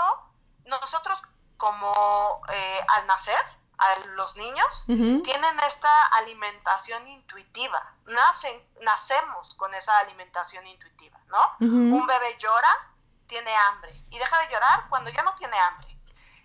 nosotros 0.67 1.23
como 1.57 2.41
eh, 2.53 2.81
al 2.89 3.07
nacer, 3.07 3.39
a 3.79 3.99
los 4.15 4.37
niños, 4.37 4.85
tienen 4.87 5.61
esta 5.67 6.07
alimentación 6.19 7.07
intuitiva. 7.09 7.95
Nacen, 8.07 8.69
nacemos 8.83 9.55
con 9.55 9.73
esa 9.75 9.97
alimentación 9.99 10.67
intuitiva, 10.67 11.19
¿no? 11.27 11.57
Un 11.61 12.07
bebé 12.07 12.37
llora, 12.39 12.95
tiene 13.27 13.55
hambre 13.55 13.93
y 14.11 14.19
deja 14.19 14.39
de 14.41 14.53
llorar 14.53 14.87
cuando 14.89 15.11
ya 15.11 15.23
no 15.23 15.35
tiene 15.35 15.59
hambre. 15.59 15.99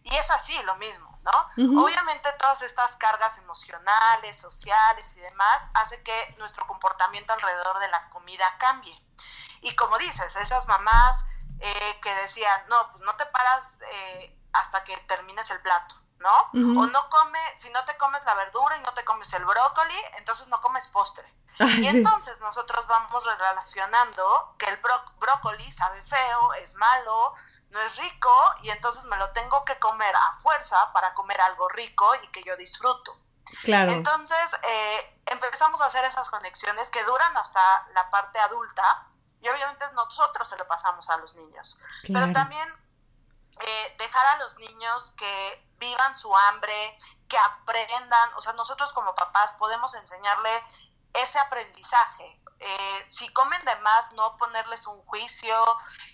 Y 0.03 0.15
es 0.15 0.31
así 0.31 0.57
lo 0.63 0.75
mismo, 0.75 1.06
¿no? 1.55 1.83
Obviamente 1.83 2.31
todas 2.39 2.61
estas 2.61 2.95
cargas 2.95 3.37
emocionales, 3.39 4.37
sociales 4.37 5.15
y 5.15 5.19
demás 5.19 5.65
hace 5.73 6.01
que 6.03 6.35
nuestro 6.37 6.65
comportamiento 6.67 7.33
alrededor 7.33 7.79
de 7.79 7.87
la 7.89 8.09
comida 8.09 8.45
cambie. 8.57 9.01
Y 9.61 9.75
como 9.75 9.97
dices, 9.97 10.35
esas 10.35 10.67
mamás 10.67 11.25
eh, 11.59 11.99
que 12.01 12.13
decían, 12.15 12.61
no, 12.69 12.91
pues 12.91 13.03
no 13.03 13.15
te 13.15 13.25
paras 13.25 13.77
eh, 13.91 14.39
hasta 14.53 14.83
que 14.83 14.95
termines 15.07 15.49
el 15.49 15.59
plato, 15.61 15.95
¿no? 16.19 16.79
O 16.79 16.85
no 16.87 17.09
come, 17.09 17.39
si 17.55 17.69
no 17.69 17.83
te 17.85 17.97
comes 17.97 18.23
la 18.25 18.35
verdura 18.35 18.77
y 18.77 18.81
no 18.81 18.93
te 18.93 19.03
comes 19.03 19.31
el 19.33 19.45
brócoli, 19.45 19.95
entonces 20.17 20.47
no 20.47 20.61
comes 20.61 20.87
postre. 20.87 21.31
y 21.59 21.87
entonces 21.87 22.39
nosotros 22.41 22.85
vamos 22.87 23.25
relacionando 23.25 24.55
que 24.59 24.67
el 24.67 24.79
brócoli 25.19 25.71
sabe 25.71 26.03
feo, 26.03 26.53
es 26.53 26.75
malo, 26.75 27.33
no 27.69 27.81
es 27.81 27.97
rico, 27.97 28.33
y 28.63 28.69
entonces 28.69 29.03
me 29.05 29.17
lo 29.17 29.31
tengo 29.31 29.63
que 29.65 29.77
comer 29.79 30.15
a 30.15 30.33
fuerza 30.33 30.91
para 30.93 31.13
comer 31.13 31.39
algo 31.41 31.67
rico 31.69 32.09
y 32.23 32.27
que 32.29 32.43
yo 32.43 32.55
disfruto. 32.55 33.17
Claro. 33.63 33.91
Entonces 33.91 34.55
eh, 34.63 35.21
empezamos 35.25 35.81
a 35.81 35.85
hacer 35.85 36.03
esas 36.05 36.29
conexiones 36.29 36.91
que 36.91 37.03
duran 37.03 37.35
hasta 37.37 37.87
la 37.93 38.09
parte 38.09 38.39
adulta, 38.39 39.07
y 39.41 39.49
obviamente 39.49 39.85
nosotros 39.93 40.47
se 40.47 40.57
lo 40.57 40.67
pasamos 40.67 41.09
a 41.09 41.17
los 41.17 41.35
niños. 41.35 41.79
Pero 42.03 42.31
también 42.31 42.67
eh, 43.59 43.95
dejar 43.97 44.25
a 44.35 44.37
los 44.39 44.57
niños 44.57 45.13
que 45.17 45.67
vivan 45.77 46.15
su 46.15 46.35
hambre, 46.35 46.97
que 47.27 47.37
aprendan, 47.37 48.33
o 48.35 48.41
sea, 48.41 48.53
nosotros 48.53 48.93
como 48.93 49.13
papás 49.13 49.53
podemos 49.53 49.93
enseñarle 49.93 50.63
ese 51.21 51.39
aprendizaje. 51.39 52.41
Eh, 52.59 53.05
si 53.07 53.27
comen 53.29 53.63
de 53.65 53.75
más, 53.77 54.13
no 54.13 54.35
ponerles 54.37 54.87
un 54.87 54.99
juicio 55.05 55.55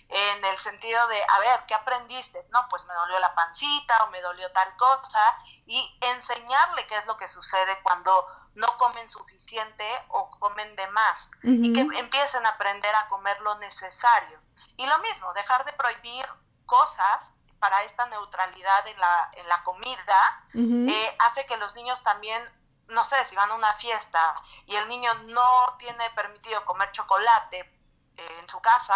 en 0.08 0.44
el 0.44 0.58
sentido 0.58 1.06
de, 1.08 1.22
a 1.26 1.38
ver, 1.40 1.64
¿qué 1.66 1.74
aprendiste? 1.74 2.46
No, 2.50 2.66
pues 2.68 2.84
me 2.86 2.94
dolió 2.94 3.18
la 3.18 3.34
pancita 3.34 4.04
o 4.04 4.10
me 4.10 4.20
dolió 4.20 4.50
tal 4.52 4.76
cosa 4.76 5.38
y 5.66 5.98
enseñarle 6.02 6.86
qué 6.86 6.96
es 6.98 7.06
lo 7.06 7.16
que 7.16 7.28
sucede 7.28 7.82
cuando 7.82 8.26
no 8.54 8.76
comen 8.76 9.08
suficiente 9.08 9.88
o 10.08 10.28
comen 10.38 10.76
de 10.76 10.86
más 10.88 11.30
y 11.42 11.72
que 11.72 11.80
empiecen 11.80 12.44
a 12.46 12.50
aprender 12.50 12.94
a 12.94 13.08
comer 13.08 13.40
lo 13.40 13.54
necesario. 13.58 14.38
Y 14.76 14.86
lo 14.86 14.98
mismo, 14.98 15.32
dejar 15.32 15.64
de 15.64 15.72
prohibir 15.72 16.26
cosas 16.66 17.32
para 17.58 17.82
esta 17.82 18.06
neutralidad 18.06 18.86
en 18.88 19.00
la, 19.00 19.30
en 19.32 19.48
la 19.48 19.62
comida 19.64 20.44
eh, 20.54 21.16
hace 21.20 21.46
que 21.46 21.56
los 21.56 21.74
niños 21.74 22.02
también 22.02 22.42
no 22.88 23.04
sé, 23.04 23.24
si 23.24 23.34
van 23.34 23.50
a 23.50 23.54
una 23.54 23.72
fiesta 23.72 24.34
y 24.66 24.76
el 24.76 24.88
niño 24.88 25.12
no 25.26 25.76
tiene 25.78 26.08
permitido 26.10 26.64
comer 26.64 26.90
chocolate 26.92 27.60
eh, 28.16 28.38
en 28.40 28.48
su 28.48 28.60
casa, 28.60 28.94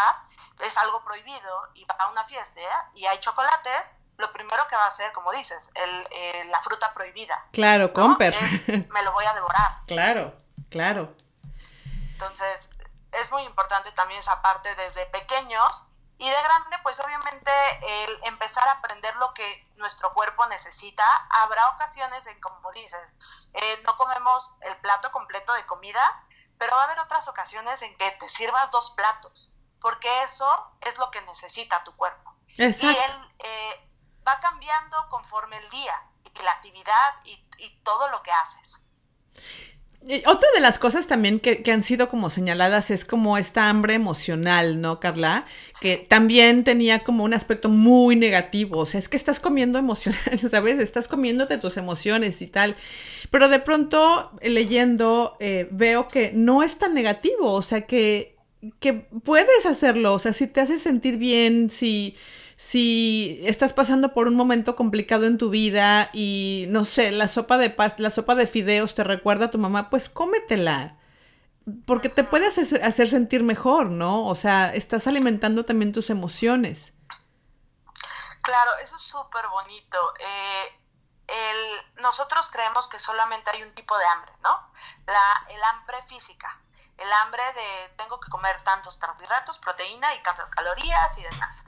es 0.61 0.77
algo 0.79 1.03
prohibido 1.05 1.69
y 1.75 1.85
va 1.85 1.95
a 1.99 2.11
una 2.11 2.25
fiesta 2.25 2.61
y 2.95 3.07
hay 3.07 3.19
chocolates, 3.21 3.97
lo 4.17 4.33
primero 4.33 4.67
que 4.69 4.77
va 4.77 4.85
a 4.85 4.89
hacer, 4.89 5.13
como 5.13 5.33
dices, 5.33 5.71
el, 5.75 6.09
eh, 6.11 6.45
la 6.47 6.61
fruta 6.61 6.93
prohibida. 6.93 7.47
Claro, 7.53 7.93
comper. 7.93 8.35
me 8.91 9.03
lo 9.03 9.13
voy 9.13 9.25
a 9.25 9.35
devorar. 9.35 9.79
Claro, 9.87 10.35
claro. 10.71 11.15
Entonces, 12.13 12.71
es 13.13 13.33
muy 13.33 13.43
importante 13.45 13.91
también 13.93 14.19
esa 14.19 14.43
parte 14.43 14.75
desde 14.75 15.07
pequeños 15.07 15.88
y 16.19 16.29
de 16.29 16.43
grande, 16.43 16.77
pues 16.83 16.99
obviamente 16.99 17.51
el 18.05 18.19
empezar 18.25 18.67
a 18.69 18.73
aprender 18.73 19.15
lo 19.17 19.33
que 19.35 19.69
nuestro 19.77 20.13
cuerpo 20.13 20.47
necesita, 20.47 21.05
habrá 21.31 21.69
ocasiones 21.71 22.27
en, 22.27 22.41
como 22.41 22.73
dices, 22.73 23.15
eh, 23.55 23.83
no 23.85 23.97
comemos 23.97 24.51
el 24.63 24.77
plato 24.79 25.13
completo 25.13 25.53
de 25.53 25.65
comida, 25.67 26.03
pero 26.59 26.75
va 26.75 26.83
a 26.83 26.85
haber 26.87 26.99
otras 26.99 27.29
ocasiones 27.29 27.83
en 27.83 27.97
que 27.97 28.11
te 28.13 28.29
sirvas 28.29 28.73
dos 28.73 28.91
platos, 28.91 29.53
porque 29.81 30.09
eso 30.25 30.73
es 30.81 30.99
lo 30.99 31.09
que 31.13 31.23
necesita 31.23 31.85
tu 31.85 31.97
cuerpo. 31.97 32.35
Exacto. 32.57 33.01
Y 33.01 33.05
él 33.05 33.35
eh, 33.45 33.91
va 34.27 34.41
cambiando 34.41 35.09
conforme 35.11 35.57
el 35.57 35.71
día 35.71 36.03
y 36.35 36.43
la 36.43 36.51
actividad 36.51 37.15
y, 37.25 37.49
y 37.59 37.81
todo 37.85 38.09
lo 38.09 38.25
que 38.25 38.33
haces. 38.33 38.81
Otra 40.27 40.49
de 40.55 40.61
las 40.61 40.79
cosas 40.79 41.07
también 41.07 41.39
que, 41.39 41.63
han 41.71 41.83
sido 41.83 42.09
como 42.09 42.31
señaladas 42.31 42.91
es 42.91 43.05
como 43.05 43.37
esta 43.37 43.69
hambre 43.69 43.95
emocional, 43.95 44.81
¿no, 44.81 45.01
Carla? 45.01 45.45
Que 45.81 45.97
también 45.97 46.65
tenía 46.65 47.05
como 47.05 47.25
un 47.25 47.35
aspecto 47.35 47.69
muy 47.69 48.17
negativo. 48.17 48.79
O 48.79 48.87
sea, 48.87 49.01
es 49.01 49.09
que 49.09 49.17
estás 49.17 49.39
comiendo 49.39 49.79
emocional, 49.79 50.39
¿sabes? 50.51 50.79
Estás 50.79 51.09
comiéndote 51.09 51.59
tus 51.59 51.77
emociones 51.77 52.41
y 52.41 52.47
tal. 52.47 52.77
Pero 53.31 53.49
de 53.49 53.59
pronto, 53.59 54.33
leyendo, 54.41 55.37
eh, 55.41 55.69
veo 55.71 56.09
que 56.09 56.33
no 56.33 56.63
es 56.63 56.79
tan 56.79 56.95
negativo. 56.95 57.53
O 57.53 57.63
sea, 57.63 57.83
que, 57.83 58.37
que 58.81 58.95
puedes 58.95 59.67
hacerlo. 59.67 60.15
O 60.15 60.19
sea, 60.19 60.33
si 60.33 60.47
te 60.47 60.61
hace 60.61 60.79
sentir 60.79 61.19
bien, 61.19 61.69
si 61.69 62.17
si 62.59 63.39
estás 63.45 63.73
pasando 63.73 64.13
por 64.13 64.27
un 64.27 64.35
momento 64.35 64.75
complicado 64.75 65.27
en 65.27 65.39
tu 65.39 65.49
vida 65.49 66.11
y 66.13 66.67
no 66.71 66.85
sé, 66.85 67.13
la 67.13 67.29
sopa 67.29 67.57
de 67.57 67.71
paz, 67.71 67.95
la 67.99 68.11
sopa 68.11 68.35
de 68.35 68.49
fideos 68.49 68.97
te 68.97 69.05
recuerda 69.05 69.47
a 69.47 69.51
tu 69.53 69.59
mamá, 69.59 69.91
pues 69.91 70.09
cómetela. 70.09 70.99
Porque 71.87 72.09
te 72.09 72.25
puede 72.25 72.49
hacer, 72.49 72.83
hacer 72.83 73.09
sentir 73.09 73.45
mejor, 73.45 73.91
¿no? 73.91 74.27
O 74.27 74.35
sea, 74.35 74.75
estás 74.75 75.07
alimentando 75.07 75.65
también 75.65 75.93
tus 75.93 76.11
emociones. 76.11 76.95
Claro, 78.43 78.71
eso 78.83 78.97
es 78.97 79.03
súper 79.03 79.47
bonito. 79.47 80.15
Eh, 80.19 80.81
el, 81.29 82.03
nosotros 82.03 82.51
creemos 82.51 82.89
que 82.89 82.99
solamente 82.99 83.53
hay 83.53 83.63
un 83.63 83.73
tipo 83.73 83.97
de 83.97 84.07
hambre, 84.07 84.33
¿no? 84.43 84.73
La, 85.07 85.55
el 85.55 85.63
hambre 85.63 86.03
física, 86.03 86.61
el 86.97 87.13
hambre 87.23 87.43
de 87.55 87.95
tengo 87.97 88.19
que 88.19 88.31
comer 88.31 88.61
tantos 88.63 88.97
carbohidratos, 88.97 89.61
proteína 89.61 90.13
y 90.17 90.23
tantas 90.25 90.51
calorías 90.51 91.19
y 91.19 91.23
demás 91.23 91.65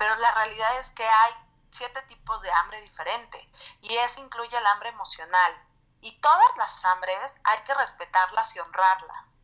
pero 0.00 0.16
la 0.16 0.30
realidad 0.30 0.78
es 0.78 0.92
que 0.92 1.06
hay 1.06 1.32
siete 1.70 2.00
tipos 2.04 2.40
de 2.40 2.50
hambre 2.50 2.80
diferente 2.80 3.38
y 3.82 3.96
eso 3.96 4.22
incluye 4.22 4.56
el 4.56 4.66
hambre 4.68 4.88
emocional. 4.88 5.68
Y 6.00 6.18
todas 6.22 6.56
las 6.56 6.82
hambres 6.86 7.38
hay 7.44 7.58
que 7.64 7.74
respetarlas 7.74 8.56
y 8.56 8.60
honrarlas. 8.60 9.36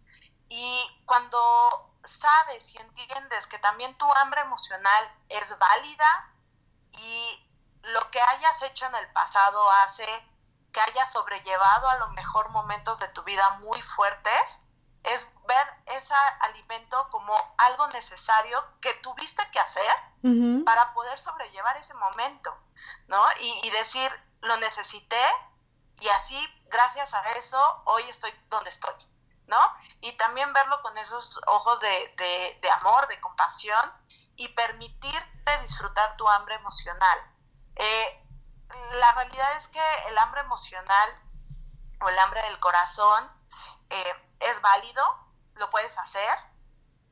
Y 0.48 1.02
cuando 1.04 1.92
sabes 2.04 2.74
y 2.74 2.78
entiendes 2.78 3.46
que 3.48 3.58
también 3.58 3.98
tu 3.98 4.10
hambre 4.14 4.40
emocional 4.40 5.14
es 5.28 5.58
válida 5.58 6.32
y 6.92 7.50
lo 7.82 8.10
que 8.10 8.22
hayas 8.22 8.62
hecho 8.62 8.86
en 8.86 8.94
el 8.94 9.12
pasado 9.12 9.70
hace 9.82 10.06
que 10.72 10.80
hayas 10.80 11.12
sobrellevado 11.12 11.90
a 11.90 11.98
lo 11.98 12.08
mejor 12.12 12.48
momentos 12.48 12.98
de 13.00 13.08
tu 13.08 13.22
vida 13.24 13.58
muy 13.60 13.82
fuertes, 13.82 14.62
es 15.06 15.26
ver 15.46 15.66
ese 15.86 16.14
alimento 16.40 17.08
como 17.10 17.34
algo 17.58 17.86
necesario 17.88 18.62
que 18.80 18.92
tuviste 18.94 19.48
que 19.50 19.60
hacer 19.60 19.94
para 20.64 20.92
poder 20.92 21.16
sobrellevar 21.16 21.76
ese 21.76 21.94
momento, 21.94 22.56
¿no? 23.06 23.22
Y, 23.62 23.70
decir, 23.70 24.10
lo 24.40 24.56
necesité 24.56 25.22
y 26.00 26.08
así, 26.08 26.36
gracias 26.64 27.14
a 27.14 27.22
eso, 27.32 27.82
hoy 27.84 28.02
estoy 28.08 28.32
donde 28.48 28.70
estoy, 28.70 28.94
¿no? 29.46 29.58
Y 30.00 30.12
también 30.16 30.52
verlo 30.52 30.82
con 30.82 30.98
esos 30.98 31.40
ojos 31.46 31.78
de, 31.80 32.70
amor, 32.80 33.06
de 33.06 33.20
compasión 33.20 33.92
y 34.34 34.48
permitirte 34.48 35.58
disfrutar 35.62 36.16
tu 36.16 36.28
hambre 36.28 36.56
emocional. 36.56 37.18
Eh, 37.76 38.26
la 38.98 39.12
realidad 39.12 39.56
es 39.56 39.68
que 39.68 39.82
el 40.08 40.18
hambre 40.18 40.40
emocional 40.40 41.22
o 42.00 42.08
el 42.08 42.18
hambre 42.18 42.42
del 42.42 42.58
corazón 42.58 43.30
eh, 43.90 44.25
es 44.40 44.60
válido, 44.60 45.02
lo 45.54 45.70
puedes 45.70 45.96
hacer. 45.98 46.30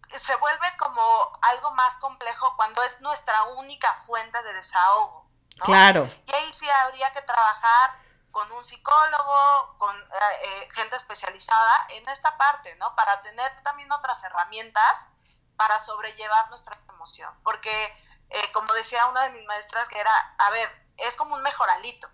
Se 0.09 0.37
vuelve 0.37 0.67
como 0.79 1.33
algo 1.43 1.73
más 1.73 1.97
complejo 1.97 2.55
cuando 2.57 2.83
es 2.83 3.01
nuestra 3.01 3.43
única 3.45 3.95
fuente 3.95 4.43
de 4.43 4.55
desahogo. 4.55 5.25
Claro. 5.61 6.09
Y 6.27 6.35
ahí 6.35 6.53
sí 6.53 6.69
habría 6.69 7.13
que 7.13 7.23
trabajar 7.23 8.05
con 8.35 8.51
un 8.51 8.65
psicólogo, 8.65 9.77
con 9.79 9.97
eh, 9.97 10.05
eh, 10.43 10.69
gente 10.73 10.97
especializada 10.97 11.87
en 11.91 12.09
esta 12.09 12.37
parte, 12.37 12.75
¿no? 12.77 12.95
Para 12.97 13.23
tener 13.23 13.63
también 13.63 13.91
otras 13.93 14.25
herramientas 14.25 15.09
para 15.57 15.79
sobrellevar 15.79 16.49
nuestra 16.49 16.77
emoción. 16.89 17.33
Porque, 17.45 17.85
eh, 18.31 18.53
como 18.53 18.73
decía 18.75 19.07
una 19.07 19.23
de 19.23 19.31
mis 19.31 19.45
maestras, 19.47 19.89
que 19.89 20.01
era, 20.01 20.13
a 20.39 20.51
ver, 20.51 20.69
es 20.99 21.15
como 21.17 21.37
un 21.37 21.43
mejoralito. 21.43 22.09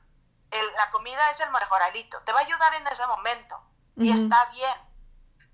la 0.77 0.91
comida 0.91 1.31
es 1.31 1.41
el 1.41 1.51
mejoralito. 1.51 2.21
Te 2.23 2.33
va 2.33 2.41
a 2.41 2.43
ayudar 2.43 2.75
en 2.75 2.87
ese 2.89 3.07
momento. 3.07 3.63
Y 3.97 4.13
está 4.13 4.45
bien 4.47 4.90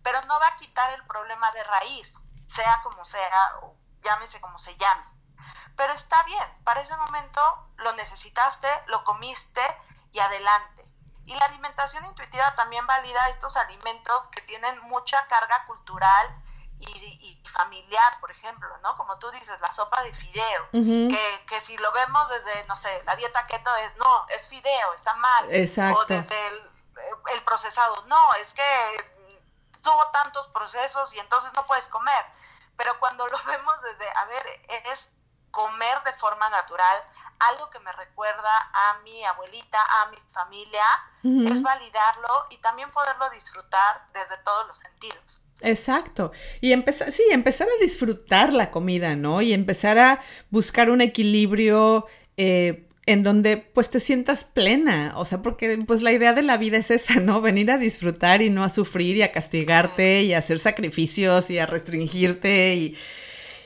pero 0.06 0.22
no 0.28 0.38
va 0.38 0.46
a 0.46 0.54
quitar 0.54 0.88
el 0.92 1.04
problema 1.04 1.50
de 1.50 1.64
raíz, 1.64 2.14
sea 2.46 2.80
como 2.84 3.04
sea, 3.04 3.58
o 3.62 3.74
llámese 4.04 4.40
como 4.40 4.56
se 4.56 4.76
llame. 4.76 5.04
Pero 5.76 5.92
está 5.94 6.22
bien, 6.22 6.62
para 6.62 6.80
ese 6.80 6.96
momento 6.96 7.40
lo 7.78 7.92
necesitaste, 7.94 8.68
lo 8.86 9.02
comiste 9.02 9.60
y 10.12 10.20
adelante. 10.20 10.84
Y 11.24 11.34
la 11.34 11.46
alimentación 11.46 12.04
intuitiva 12.04 12.54
también 12.54 12.86
valida 12.86 13.28
estos 13.30 13.56
alimentos 13.56 14.28
que 14.28 14.42
tienen 14.42 14.80
mucha 14.82 15.26
carga 15.26 15.64
cultural 15.64 16.40
y, 16.78 17.42
familiar, 17.44 18.20
por 18.20 18.30
ejemplo, 18.30 18.68
¿no? 18.84 18.94
Como 18.94 19.18
tú 19.18 19.28
dices, 19.32 19.58
la 19.60 19.72
sopa 19.72 20.04
de 20.04 20.14
fideo, 20.14 20.70
que, 20.70 21.44
que, 21.48 21.60
si 21.60 21.76
lo 21.78 21.90
vemos 21.90 22.28
desde, 22.28 22.64
no 22.68 22.76
sé, 22.76 23.02
la 23.06 23.16
dieta 23.16 23.44
keto 23.46 23.74
es, 23.74 23.96
no, 23.96 24.26
es 24.28 24.48
fideo, 24.48 24.92
está 24.94 25.14
mal. 25.14 25.52
Exacto. 25.52 25.98
O 25.98 26.04
desde 26.04 26.46
el, 26.46 26.70
el 27.34 27.42
procesado, 27.42 28.04
no, 28.06 28.34
es 28.34 28.54
que 28.54 29.15
tuvo 29.86 30.06
tantos 30.08 30.48
procesos 30.48 31.14
y 31.14 31.20
entonces 31.20 31.52
no 31.54 31.64
puedes 31.64 31.86
comer. 31.88 32.24
Pero 32.76 32.98
cuando 32.98 33.26
lo 33.26 33.38
vemos 33.46 33.82
desde, 33.82 34.04
a 34.16 34.24
ver, 34.26 34.44
es 34.90 35.10
comer 35.52 36.02
de 36.04 36.12
forma 36.12 36.50
natural, 36.50 37.02
algo 37.38 37.70
que 37.70 37.78
me 37.78 37.90
recuerda 37.92 38.70
a 38.74 38.98
mi 39.04 39.24
abuelita, 39.24 39.78
a 40.02 40.10
mi 40.10 40.18
familia, 40.28 40.84
es 41.50 41.62
validarlo 41.62 42.28
y 42.50 42.58
también 42.58 42.90
poderlo 42.90 43.28
disfrutar 43.30 44.06
desde 44.12 44.36
todos 44.44 44.68
los 44.68 44.78
sentidos. 44.78 45.42
Exacto. 45.62 46.30
Y 46.60 46.72
empezar, 46.72 47.10
sí, 47.10 47.24
empezar 47.30 47.68
a 47.68 47.82
disfrutar 47.82 48.52
la 48.52 48.70
comida, 48.70 49.16
¿no? 49.16 49.40
Y 49.40 49.54
empezar 49.54 49.98
a 49.98 50.20
buscar 50.50 50.90
un 50.90 51.00
equilibrio 51.00 52.06
eh, 52.36 52.85
en 53.06 53.22
donde 53.22 53.56
pues 53.56 53.88
te 53.88 54.00
sientas 54.00 54.44
plena, 54.44 55.14
o 55.16 55.24
sea, 55.24 55.40
porque 55.40 55.78
pues 55.86 56.02
la 56.02 56.12
idea 56.12 56.32
de 56.32 56.42
la 56.42 56.56
vida 56.56 56.76
es 56.76 56.90
esa, 56.90 57.20
¿no? 57.20 57.40
Venir 57.40 57.70
a 57.70 57.78
disfrutar 57.78 58.42
y 58.42 58.50
no 58.50 58.64
a 58.64 58.68
sufrir 58.68 59.16
y 59.16 59.22
a 59.22 59.32
castigarte 59.32 60.22
y 60.24 60.34
a 60.34 60.38
hacer 60.38 60.58
sacrificios 60.58 61.50
y 61.50 61.58
a 61.58 61.66
restringirte 61.66 62.74
y, 62.74 62.96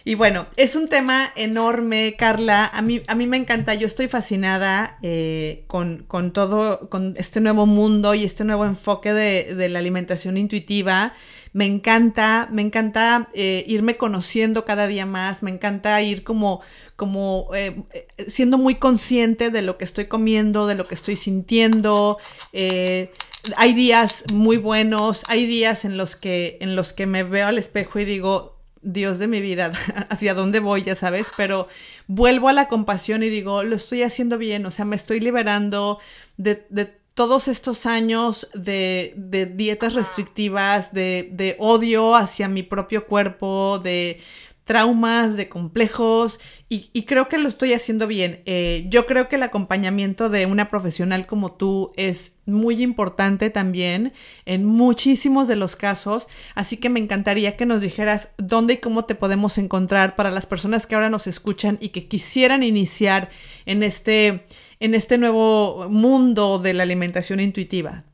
y 0.04 0.14
bueno, 0.14 0.46
es 0.56 0.76
un 0.76 0.88
tema 0.88 1.32
enorme, 1.36 2.16
Carla. 2.18 2.66
A 2.66 2.82
mí, 2.82 3.02
a 3.06 3.14
mí 3.14 3.26
me 3.26 3.36
encanta, 3.36 3.74
yo 3.74 3.86
estoy 3.86 4.08
fascinada 4.08 4.98
eh, 5.02 5.64
con, 5.66 6.04
con, 6.08 6.32
todo, 6.32 6.88
con 6.88 7.14
este 7.16 7.40
nuevo 7.40 7.66
mundo 7.66 8.14
y 8.14 8.24
este 8.24 8.44
nuevo 8.44 8.64
enfoque 8.64 9.12
de, 9.12 9.54
de 9.54 9.68
la 9.68 9.78
alimentación 9.78 10.36
intuitiva 10.36 11.12
me 11.52 11.66
encanta, 11.66 12.48
me 12.52 12.62
encanta 12.62 13.28
eh, 13.34 13.64
irme 13.66 13.96
conociendo 13.96 14.64
cada 14.64 14.86
día 14.86 15.04
más, 15.04 15.42
me 15.42 15.50
encanta 15.50 16.00
ir 16.00 16.22
como, 16.22 16.60
como 16.94 17.50
eh, 17.54 17.82
siendo 18.28 18.56
muy 18.56 18.76
consciente 18.76 19.50
de 19.50 19.62
lo 19.62 19.76
que 19.76 19.84
estoy 19.84 20.06
comiendo, 20.06 20.68
de 20.68 20.76
lo 20.76 20.84
que 20.84 20.94
estoy 20.94 21.16
sintiendo. 21.16 22.18
Eh, 22.52 23.10
hay 23.56 23.74
días 23.74 24.24
muy 24.32 24.58
buenos, 24.58 25.22
hay 25.28 25.46
días 25.46 25.84
en 25.84 25.96
los 25.96 26.14
que, 26.14 26.58
en 26.60 26.76
los 26.76 26.92
que 26.92 27.06
me 27.06 27.24
veo 27.24 27.48
al 27.48 27.58
espejo 27.58 27.98
y 27.98 28.04
digo, 28.04 28.59
Dios 28.82 29.18
de 29.18 29.26
mi 29.26 29.40
vida, 29.40 29.72
hacia 30.08 30.34
dónde 30.34 30.60
voy, 30.60 30.82
ya 30.82 30.96
sabes, 30.96 31.28
pero 31.36 31.68
vuelvo 32.06 32.48
a 32.48 32.52
la 32.52 32.68
compasión 32.68 33.22
y 33.22 33.28
digo, 33.28 33.62
lo 33.62 33.76
estoy 33.76 34.02
haciendo 34.02 34.38
bien, 34.38 34.64
o 34.66 34.70
sea, 34.70 34.84
me 34.84 34.96
estoy 34.96 35.20
liberando 35.20 35.98
de, 36.36 36.66
de 36.70 37.00
todos 37.20 37.48
estos 37.48 37.84
años 37.84 38.50
de, 38.54 39.12
dietas 39.54 39.92
restrictivas, 39.92 40.94
de, 40.94 41.56
odio 41.58 42.14
hacia 42.14 42.48
mi 42.48 42.62
propio 42.62 43.06
cuerpo, 43.06 43.78
de 43.78 44.22
traumas, 44.64 45.36
de 45.36 45.48
complejos, 45.48 46.38
y, 46.68 47.04
creo 47.04 47.28
que 47.28 47.38
lo 47.38 47.48
estoy 47.48 47.72
haciendo 47.72 48.06
bien. 48.06 48.42
Eh, 48.46 48.84
yo 48.88 49.06
creo 49.06 49.28
que 49.28 49.36
el 49.36 49.42
acompañamiento 49.42 50.28
de 50.28 50.46
una 50.46 50.68
profesional 50.68 51.26
como 51.26 51.52
tú 51.52 51.92
es 51.96 52.38
muy 52.46 52.82
importante 52.82 53.50
también 53.50 54.12
en 54.44 54.64
muchísimos 54.64 55.48
de 55.48 55.56
los 55.56 55.74
casos, 55.74 56.28
así 56.54 56.76
que 56.76 56.88
me 56.88 57.00
encantaría 57.00 57.56
que 57.56 57.66
nos 57.66 57.80
dijeras 57.80 58.30
dónde 58.36 58.74
y 58.74 58.78
cómo 58.78 59.04
te 59.04 59.16
podemos 59.16 59.58
encontrar 59.58 60.14
para 60.14 60.30
las 60.30 60.46
personas 60.46 60.86
que 60.86 60.94
ahora 60.94 61.10
nos 61.10 61.26
escuchan 61.26 61.76
y 61.80 61.88
que 61.88 62.06
quisieran 62.06 62.62
iniciar 62.62 63.30
en 63.66 63.82
este 63.82 64.46
en 64.80 64.94
este 64.94 65.18
nuevo 65.18 65.88
mundo 65.88 66.58
de 66.58 66.74
la 66.74 66.84
alimentación 66.84 67.38
intuitiva? 67.40 68.04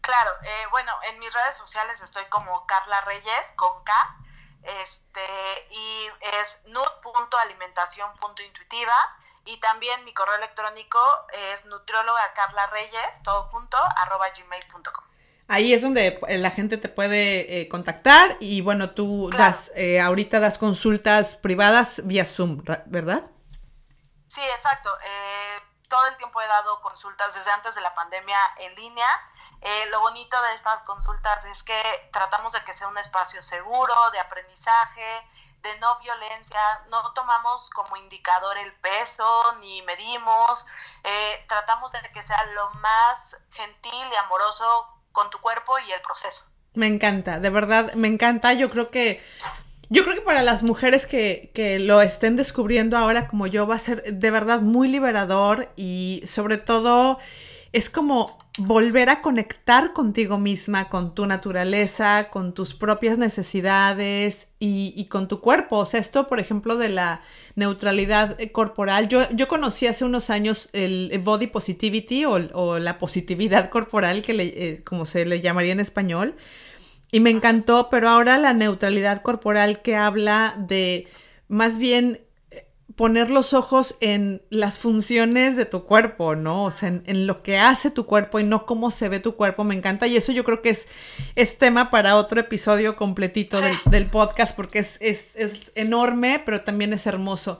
Claro, 0.00 0.30
eh, 0.42 0.66
bueno, 0.70 0.92
en 1.10 1.18
mis 1.18 1.32
redes 1.32 1.56
sociales 1.56 2.00
estoy 2.00 2.24
como 2.28 2.64
Carla 2.66 3.00
Reyes 3.02 3.52
con 3.56 3.82
K, 3.82 3.92
este, 4.82 5.24
y 5.70 6.08
es 6.40 6.60
nut.alimentación.intuitiva 6.66 8.94
y 9.44 9.60
también 9.60 10.04
mi 10.04 10.12
correo 10.12 10.34
electrónico 10.36 10.98
es 11.52 11.64
nutrióloga 11.66 12.32
Carla 12.34 12.66
Reyes, 12.68 13.22
todo 13.22 13.44
junto, 13.44 13.78
arroba 13.96 14.26
gmail.com. 14.30 15.04
Ahí 15.48 15.72
es 15.72 15.82
donde 15.82 16.18
la 16.28 16.50
gente 16.50 16.76
te 16.76 16.88
puede 16.88 17.60
eh, 17.60 17.68
contactar 17.68 18.36
y 18.40 18.62
bueno, 18.62 18.90
tú 18.90 19.30
das, 19.30 19.70
eh, 19.76 20.00
ahorita 20.00 20.40
das 20.40 20.58
consultas 20.58 21.36
privadas 21.36 22.00
vía 22.04 22.24
Zoom, 22.24 22.64
¿verdad? 22.86 23.30
Sí, 24.26 24.40
exacto. 24.40 24.90
Eh, 25.04 25.60
todo 25.88 26.04
el 26.08 26.16
tiempo 26.16 26.40
he 26.40 26.46
dado 26.48 26.80
consultas 26.80 27.32
desde 27.34 27.52
antes 27.52 27.76
de 27.76 27.80
la 27.80 27.94
pandemia 27.94 28.38
en 28.58 28.74
línea. 28.74 29.06
Eh, 29.62 29.86
lo 29.90 30.00
bonito 30.00 30.40
de 30.42 30.54
estas 30.54 30.82
consultas 30.82 31.44
es 31.46 31.62
que 31.62 31.80
tratamos 32.12 32.52
de 32.52 32.62
que 32.64 32.72
sea 32.72 32.88
un 32.88 32.98
espacio 32.98 33.42
seguro, 33.42 33.94
de 34.12 34.20
aprendizaje, 34.20 35.04
de 35.62 35.78
no 35.80 35.98
violencia, 35.98 36.60
no 36.90 37.12
tomamos 37.12 37.70
como 37.70 37.96
indicador 37.96 38.56
el 38.58 38.72
peso, 38.74 39.56
ni 39.60 39.82
medimos, 39.82 40.66
eh, 41.02 41.44
tratamos 41.48 41.92
de 41.92 42.00
que 42.12 42.22
sea 42.22 42.44
lo 42.54 42.70
más 42.80 43.36
gentil 43.50 44.08
y 44.12 44.16
amoroso 44.16 44.86
con 45.12 45.30
tu 45.30 45.38
cuerpo 45.38 45.78
y 45.80 45.92
el 45.92 46.00
proceso. 46.00 46.44
Me 46.74 46.86
encanta, 46.86 47.40
de 47.40 47.50
verdad, 47.50 47.94
me 47.94 48.06
encanta. 48.06 48.52
Yo 48.52 48.70
creo 48.70 48.90
que 48.90 49.24
yo 49.88 50.02
creo 50.02 50.16
que 50.16 50.22
para 50.22 50.42
las 50.42 50.62
mujeres 50.62 51.06
que, 51.06 51.50
que, 51.54 51.78
lo 51.78 52.02
estén 52.02 52.36
descubriendo 52.36 52.98
ahora 52.98 53.28
como 53.28 53.46
yo 53.46 53.66
va 53.66 53.76
a 53.76 53.78
ser 53.78 54.02
de 54.02 54.30
verdad 54.30 54.60
muy 54.60 54.88
liberador 54.88 55.72
y 55.76 56.22
sobre 56.26 56.58
todo 56.58 57.18
es 57.72 57.88
como 57.88 58.38
volver 58.58 59.10
a 59.10 59.20
conectar 59.20 59.92
contigo 59.92 60.38
misma, 60.38 60.88
con 60.88 61.14
tu 61.14 61.26
naturaleza, 61.26 62.30
con 62.30 62.54
tus 62.54 62.74
propias 62.74 63.18
necesidades 63.18 64.48
y, 64.58 65.06
con 65.06 65.28
tu 65.28 65.40
cuerpo. 65.40 65.78
O 65.78 65.86
sea, 65.86 66.00
esto, 66.00 66.26
por 66.26 66.40
ejemplo, 66.40 66.76
de 66.76 66.88
la 66.88 67.20
neutralidad 67.54 68.40
eh, 68.40 68.52
corporal. 68.52 69.08
Yo, 69.08 69.28
yo 69.30 69.48
conocí 69.48 69.86
hace 69.86 70.04
unos 70.04 70.30
años 70.30 70.70
el 70.72 71.20
body 71.22 71.48
positivity 71.48 72.24
o, 72.24 72.78
la 72.78 72.98
positividad 72.98 73.70
corporal, 73.70 74.22
que 74.22 74.34
le, 74.34 74.44
eh, 74.44 74.84
como 74.84 75.06
se 75.06 75.26
le 75.26 75.40
llamaría 75.40 75.72
en 75.72 75.80
español. 75.80 76.34
Y 77.12 77.20
me 77.20 77.30
encantó, 77.30 77.88
pero 77.90 78.08
ahora 78.08 78.36
la 78.38 78.52
neutralidad 78.52 79.22
corporal 79.22 79.80
que 79.82 79.96
habla 79.96 80.54
de 80.58 81.06
más 81.48 81.78
bien 81.78 82.25
poner 82.96 83.30
los 83.30 83.52
ojos 83.52 83.96
en 84.00 84.42
las 84.48 84.78
funciones 84.78 85.54
de 85.54 85.66
tu 85.66 85.84
cuerpo, 85.84 86.34
¿no? 86.34 86.64
O 86.64 86.70
sea, 86.70 86.88
en, 86.88 87.26
lo 87.26 87.42
que 87.42 87.58
hace 87.58 87.90
tu 87.90 88.06
cuerpo 88.06 88.40
y 88.40 88.44
no 88.44 88.64
cómo 88.64 88.90
se 88.90 89.10
ve 89.10 89.20
tu 89.20 89.36
cuerpo, 89.36 89.64
me 89.64 89.74
encanta. 89.74 90.06
Y 90.06 90.16
eso 90.16 90.32
yo 90.32 90.44
creo 90.44 90.62
que 90.62 90.70
es, 90.70 90.88
es 91.34 91.58
tema 91.58 91.90
para 91.90 92.16
otro 92.16 92.40
episodio 92.40 92.96
completito 92.96 93.58
del, 93.90 94.06
podcast 94.06 94.56
porque 94.56 94.78
es, 94.78 94.98
es, 95.00 95.34
enorme, 95.74 96.42
pero 96.44 96.62
también 96.62 96.94
es 96.94 97.06
hermoso. 97.06 97.58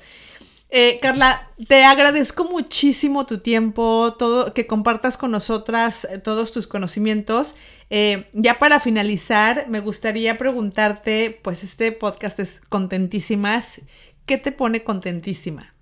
Eh, 0.70 0.99
Carla, 1.01 1.51
te 1.68 1.84
agradezco 1.84 2.45
muchísimo 2.45 3.24
tu 3.26 3.39
tiempo, 3.39 4.16
todo, 4.18 4.53
que 4.53 4.66
compartas 4.66 5.16
con 5.16 5.30
nosotras 5.30 6.07
eh, 6.11 6.18
todos 6.18 6.51
tus 6.51 6.66
conocimientos. 6.66 7.55
Eh, 7.91 8.28
ya 8.32 8.59
para 8.59 8.80
finalizar, 8.80 9.66
me 9.68 9.80
gustaría 9.80 10.39
preguntarte, 10.39 11.39
pues 11.43 11.62
este 11.62 11.93
podcast 11.93 12.41
es 12.41 12.62
contentísimas. 12.68 13.82
¿Qué 14.27 14.39
te 14.39 14.51
pone 14.51 14.83
contentísima? 14.83 15.72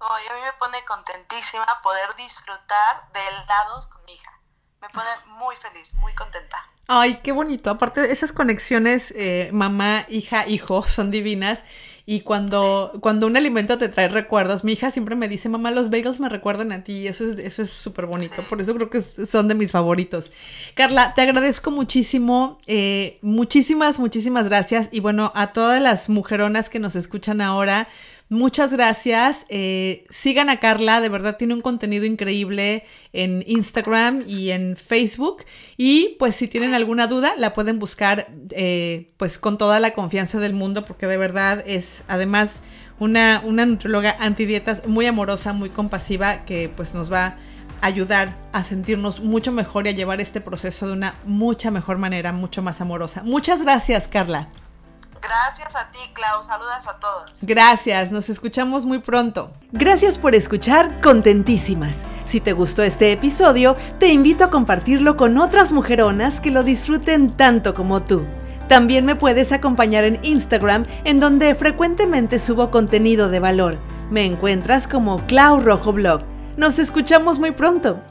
a 0.00 0.34
mí 0.34 0.40
me 0.42 0.52
pone 0.58 0.84
contentísima 0.84 1.66
poder 1.82 2.14
disfrutar 2.16 3.12
de 3.12 3.20
helados 3.20 3.86
con 3.86 4.04
mi 4.04 4.12
hija. 4.12 4.40
Me 4.80 4.88
pone 4.88 5.08
muy 5.26 5.54
feliz, 5.56 5.94
muy 5.94 6.12
contenta. 6.14 6.58
Ay, 6.88 7.20
qué 7.22 7.32
bonito. 7.32 7.70
Aparte, 7.70 8.12
esas 8.12 8.32
conexiones 8.32 9.12
eh, 9.16 9.50
mamá, 9.52 10.04
hija, 10.08 10.46
hijo 10.46 10.82
son 10.82 11.10
divinas. 11.10 11.64
Y 12.10 12.22
cuando, 12.22 12.90
cuando 13.02 13.26
un 13.26 13.36
alimento 13.36 13.76
te 13.76 13.90
trae 13.90 14.08
recuerdos, 14.08 14.64
mi 14.64 14.72
hija 14.72 14.90
siempre 14.90 15.14
me 15.14 15.28
dice, 15.28 15.50
mamá, 15.50 15.70
los 15.70 15.90
bagels 15.90 16.20
me 16.20 16.30
recuerdan 16.30 16.72
a 16.72 16.82
ti. 16.82 17.06
Eso 17.06 17.22
es 17.26 17.38
eso 17.38 17.60
es 17.60 17.68
súper 17.68 18.06
bonito. 18.06 18.42
Por 18.48 18.62
eso 18.62 18.74
creo 18.74 18.88
que 18.88 19.02
son 19.02 19.46
de 19.46 19.54
mis 19.54 19.72
favoritos. 19.72 20.32
Carla, 20.72 21.12
te 21.12 21.20
agradezco 21.20 21.70
muchísimo. 21.70 22.60
Eh, 22.66 23.18
muchísimas, 23.20 23.98
muchísimas 23.98 24.48
gracias. 24.48 24.88
Y 24.90 25.00
bueno, 25.00 25.32
a 25.34 25.52
todas 25.52 25.82
las 25.82 26.08
mujeronas 26.08 26.70
que 26.70 26.78
nos 26.78 26.96
escuchan 26.96 27.42
ahora, 27.42 27.88
Muchas 28.30 28.74
gracias. 28.74 29.46
Eh, 29.48 30.04
sigan 30.10 30.50
a 30.50 30.60
Carla, 30.60 31.00
de 31.00 31.08
verdad 31.08 31.38
tiene 31.38 31.54
un 31.54 31.62
contenido 31.62 32.04
increíble 32.04 32.84
en 33.14 33.42
Instagram 33.46 34.22
y 34.26 34.50
en 34.50 34.76
Facebook. 34.76 35.44
Y 35.78 36.16
pues 36.18 36.36
si 36.36 36.46
tienen 36.46 36.74
alguna 36.74 37.06
duda, 37.06 37.32
la 37.38 37.54
pueden 37.54 37.78
buscar 37.78 38.28
eh, 38.50 39.10
pues 39.16 39.38
con 39.38 39.56
toda 39.56 39.80
la 39.80 39.94
confianza 39.94 40.40
del 40.40 40.52
mundo, 40.52 40.84
porque 40.84 41.06
de 41.06 41.16
verdad 41.16 41.64
es 41.66 42.04
además 42.06 42.62
una, 42.98 43.40
una 43.44 43.66
antidietas 44.18 44.86
muy 44.86 45.06
amorosa, 45.06 45.54
muy 45.54 45.70
compasiva, 45.70 46.44
que 46.44 46.68
pues 46.68 46.92
nos 46.92 47.10
va 47.10 47.26
a 47.26 47.36
ayudar 47.80 48.36
a 48.52 48.62
sentirnos 48.62 49.20
mucho 49.20 49.52
mejor 49.52 49.86
y 49.86 49.90
a 49.90 49.92
llevar 49.92 50.20
este 50.20 50.42
proceso 50.42 50.86
de 50.86 50.92
una 50.92 51.14
mucha 51.24 51.70
mejor 51.70 51.96
manera, 51.96 52.32
mucho 52.32 52.60
más 52.60 52.82
amorosa. 52.82 53.22
Muchas 53.22 53.62
gracias, 53.62 54.06
Carla. 54.06 54.48
Gracias 55.22 55.76
a 55.76 55.90
ti, 55.90 55.98
Clau. 56.14 56.42
Saludas 56.42 56.86
a 56.86 56.98
todos. 56.98 57.32
Gracias, 57.42 58.10
nos 58.10 58.28
escuchamos 58.28 58.86
muy 58.86 58.98
pronto. 58.98 59.52
Gracias 59.72 60.18
por 60.18 60.34
escuchar 60.34 61.00
Contentísimas. 61.00 62.06
Si 62.24 62.40
te 62.40 62.52
gustó 62.52 62.82
este 62.82 63.12
episodio, 63.12 63.76
te 63.98 64.08
invito 64.08 64.44
a 64.44 64.50
compartirlo 64.50 65.16
con 65.16 65.38
otras 65.38 65.72
mujeronas 65.72 66.40
que 66.40 66.50
lo 66.50 66.62
disfruten 66.62 67.36
tanto 67.36 67.74
como 67.74 68.02
tú. 68.02 68.26
También 68.68 69.06
me 69.06 69.16
puedes 69.16 69.52
acompañar 69.52 70.04
en 70.04 70.18
Instagram, 70.22 70.86
en 71.04 71.20
donde 71.20 71.54
frecuentemente 71.54 72.38
subo 72.38 72.70
contenido 72.70 73.30
de 73.30 73.40
valor. 73.40 73.78
Me 74.10 74.26
encuentras 74.26 74.86
como 74.86 75.26
Clau 75.26 75.60
Rojo 75.60 75.92
Blog. 75.92 76.22
Nos 76.58 76.78
escuchamos 76.78 77.38
muy 77.38 77.52
pronto. 77.52 78.02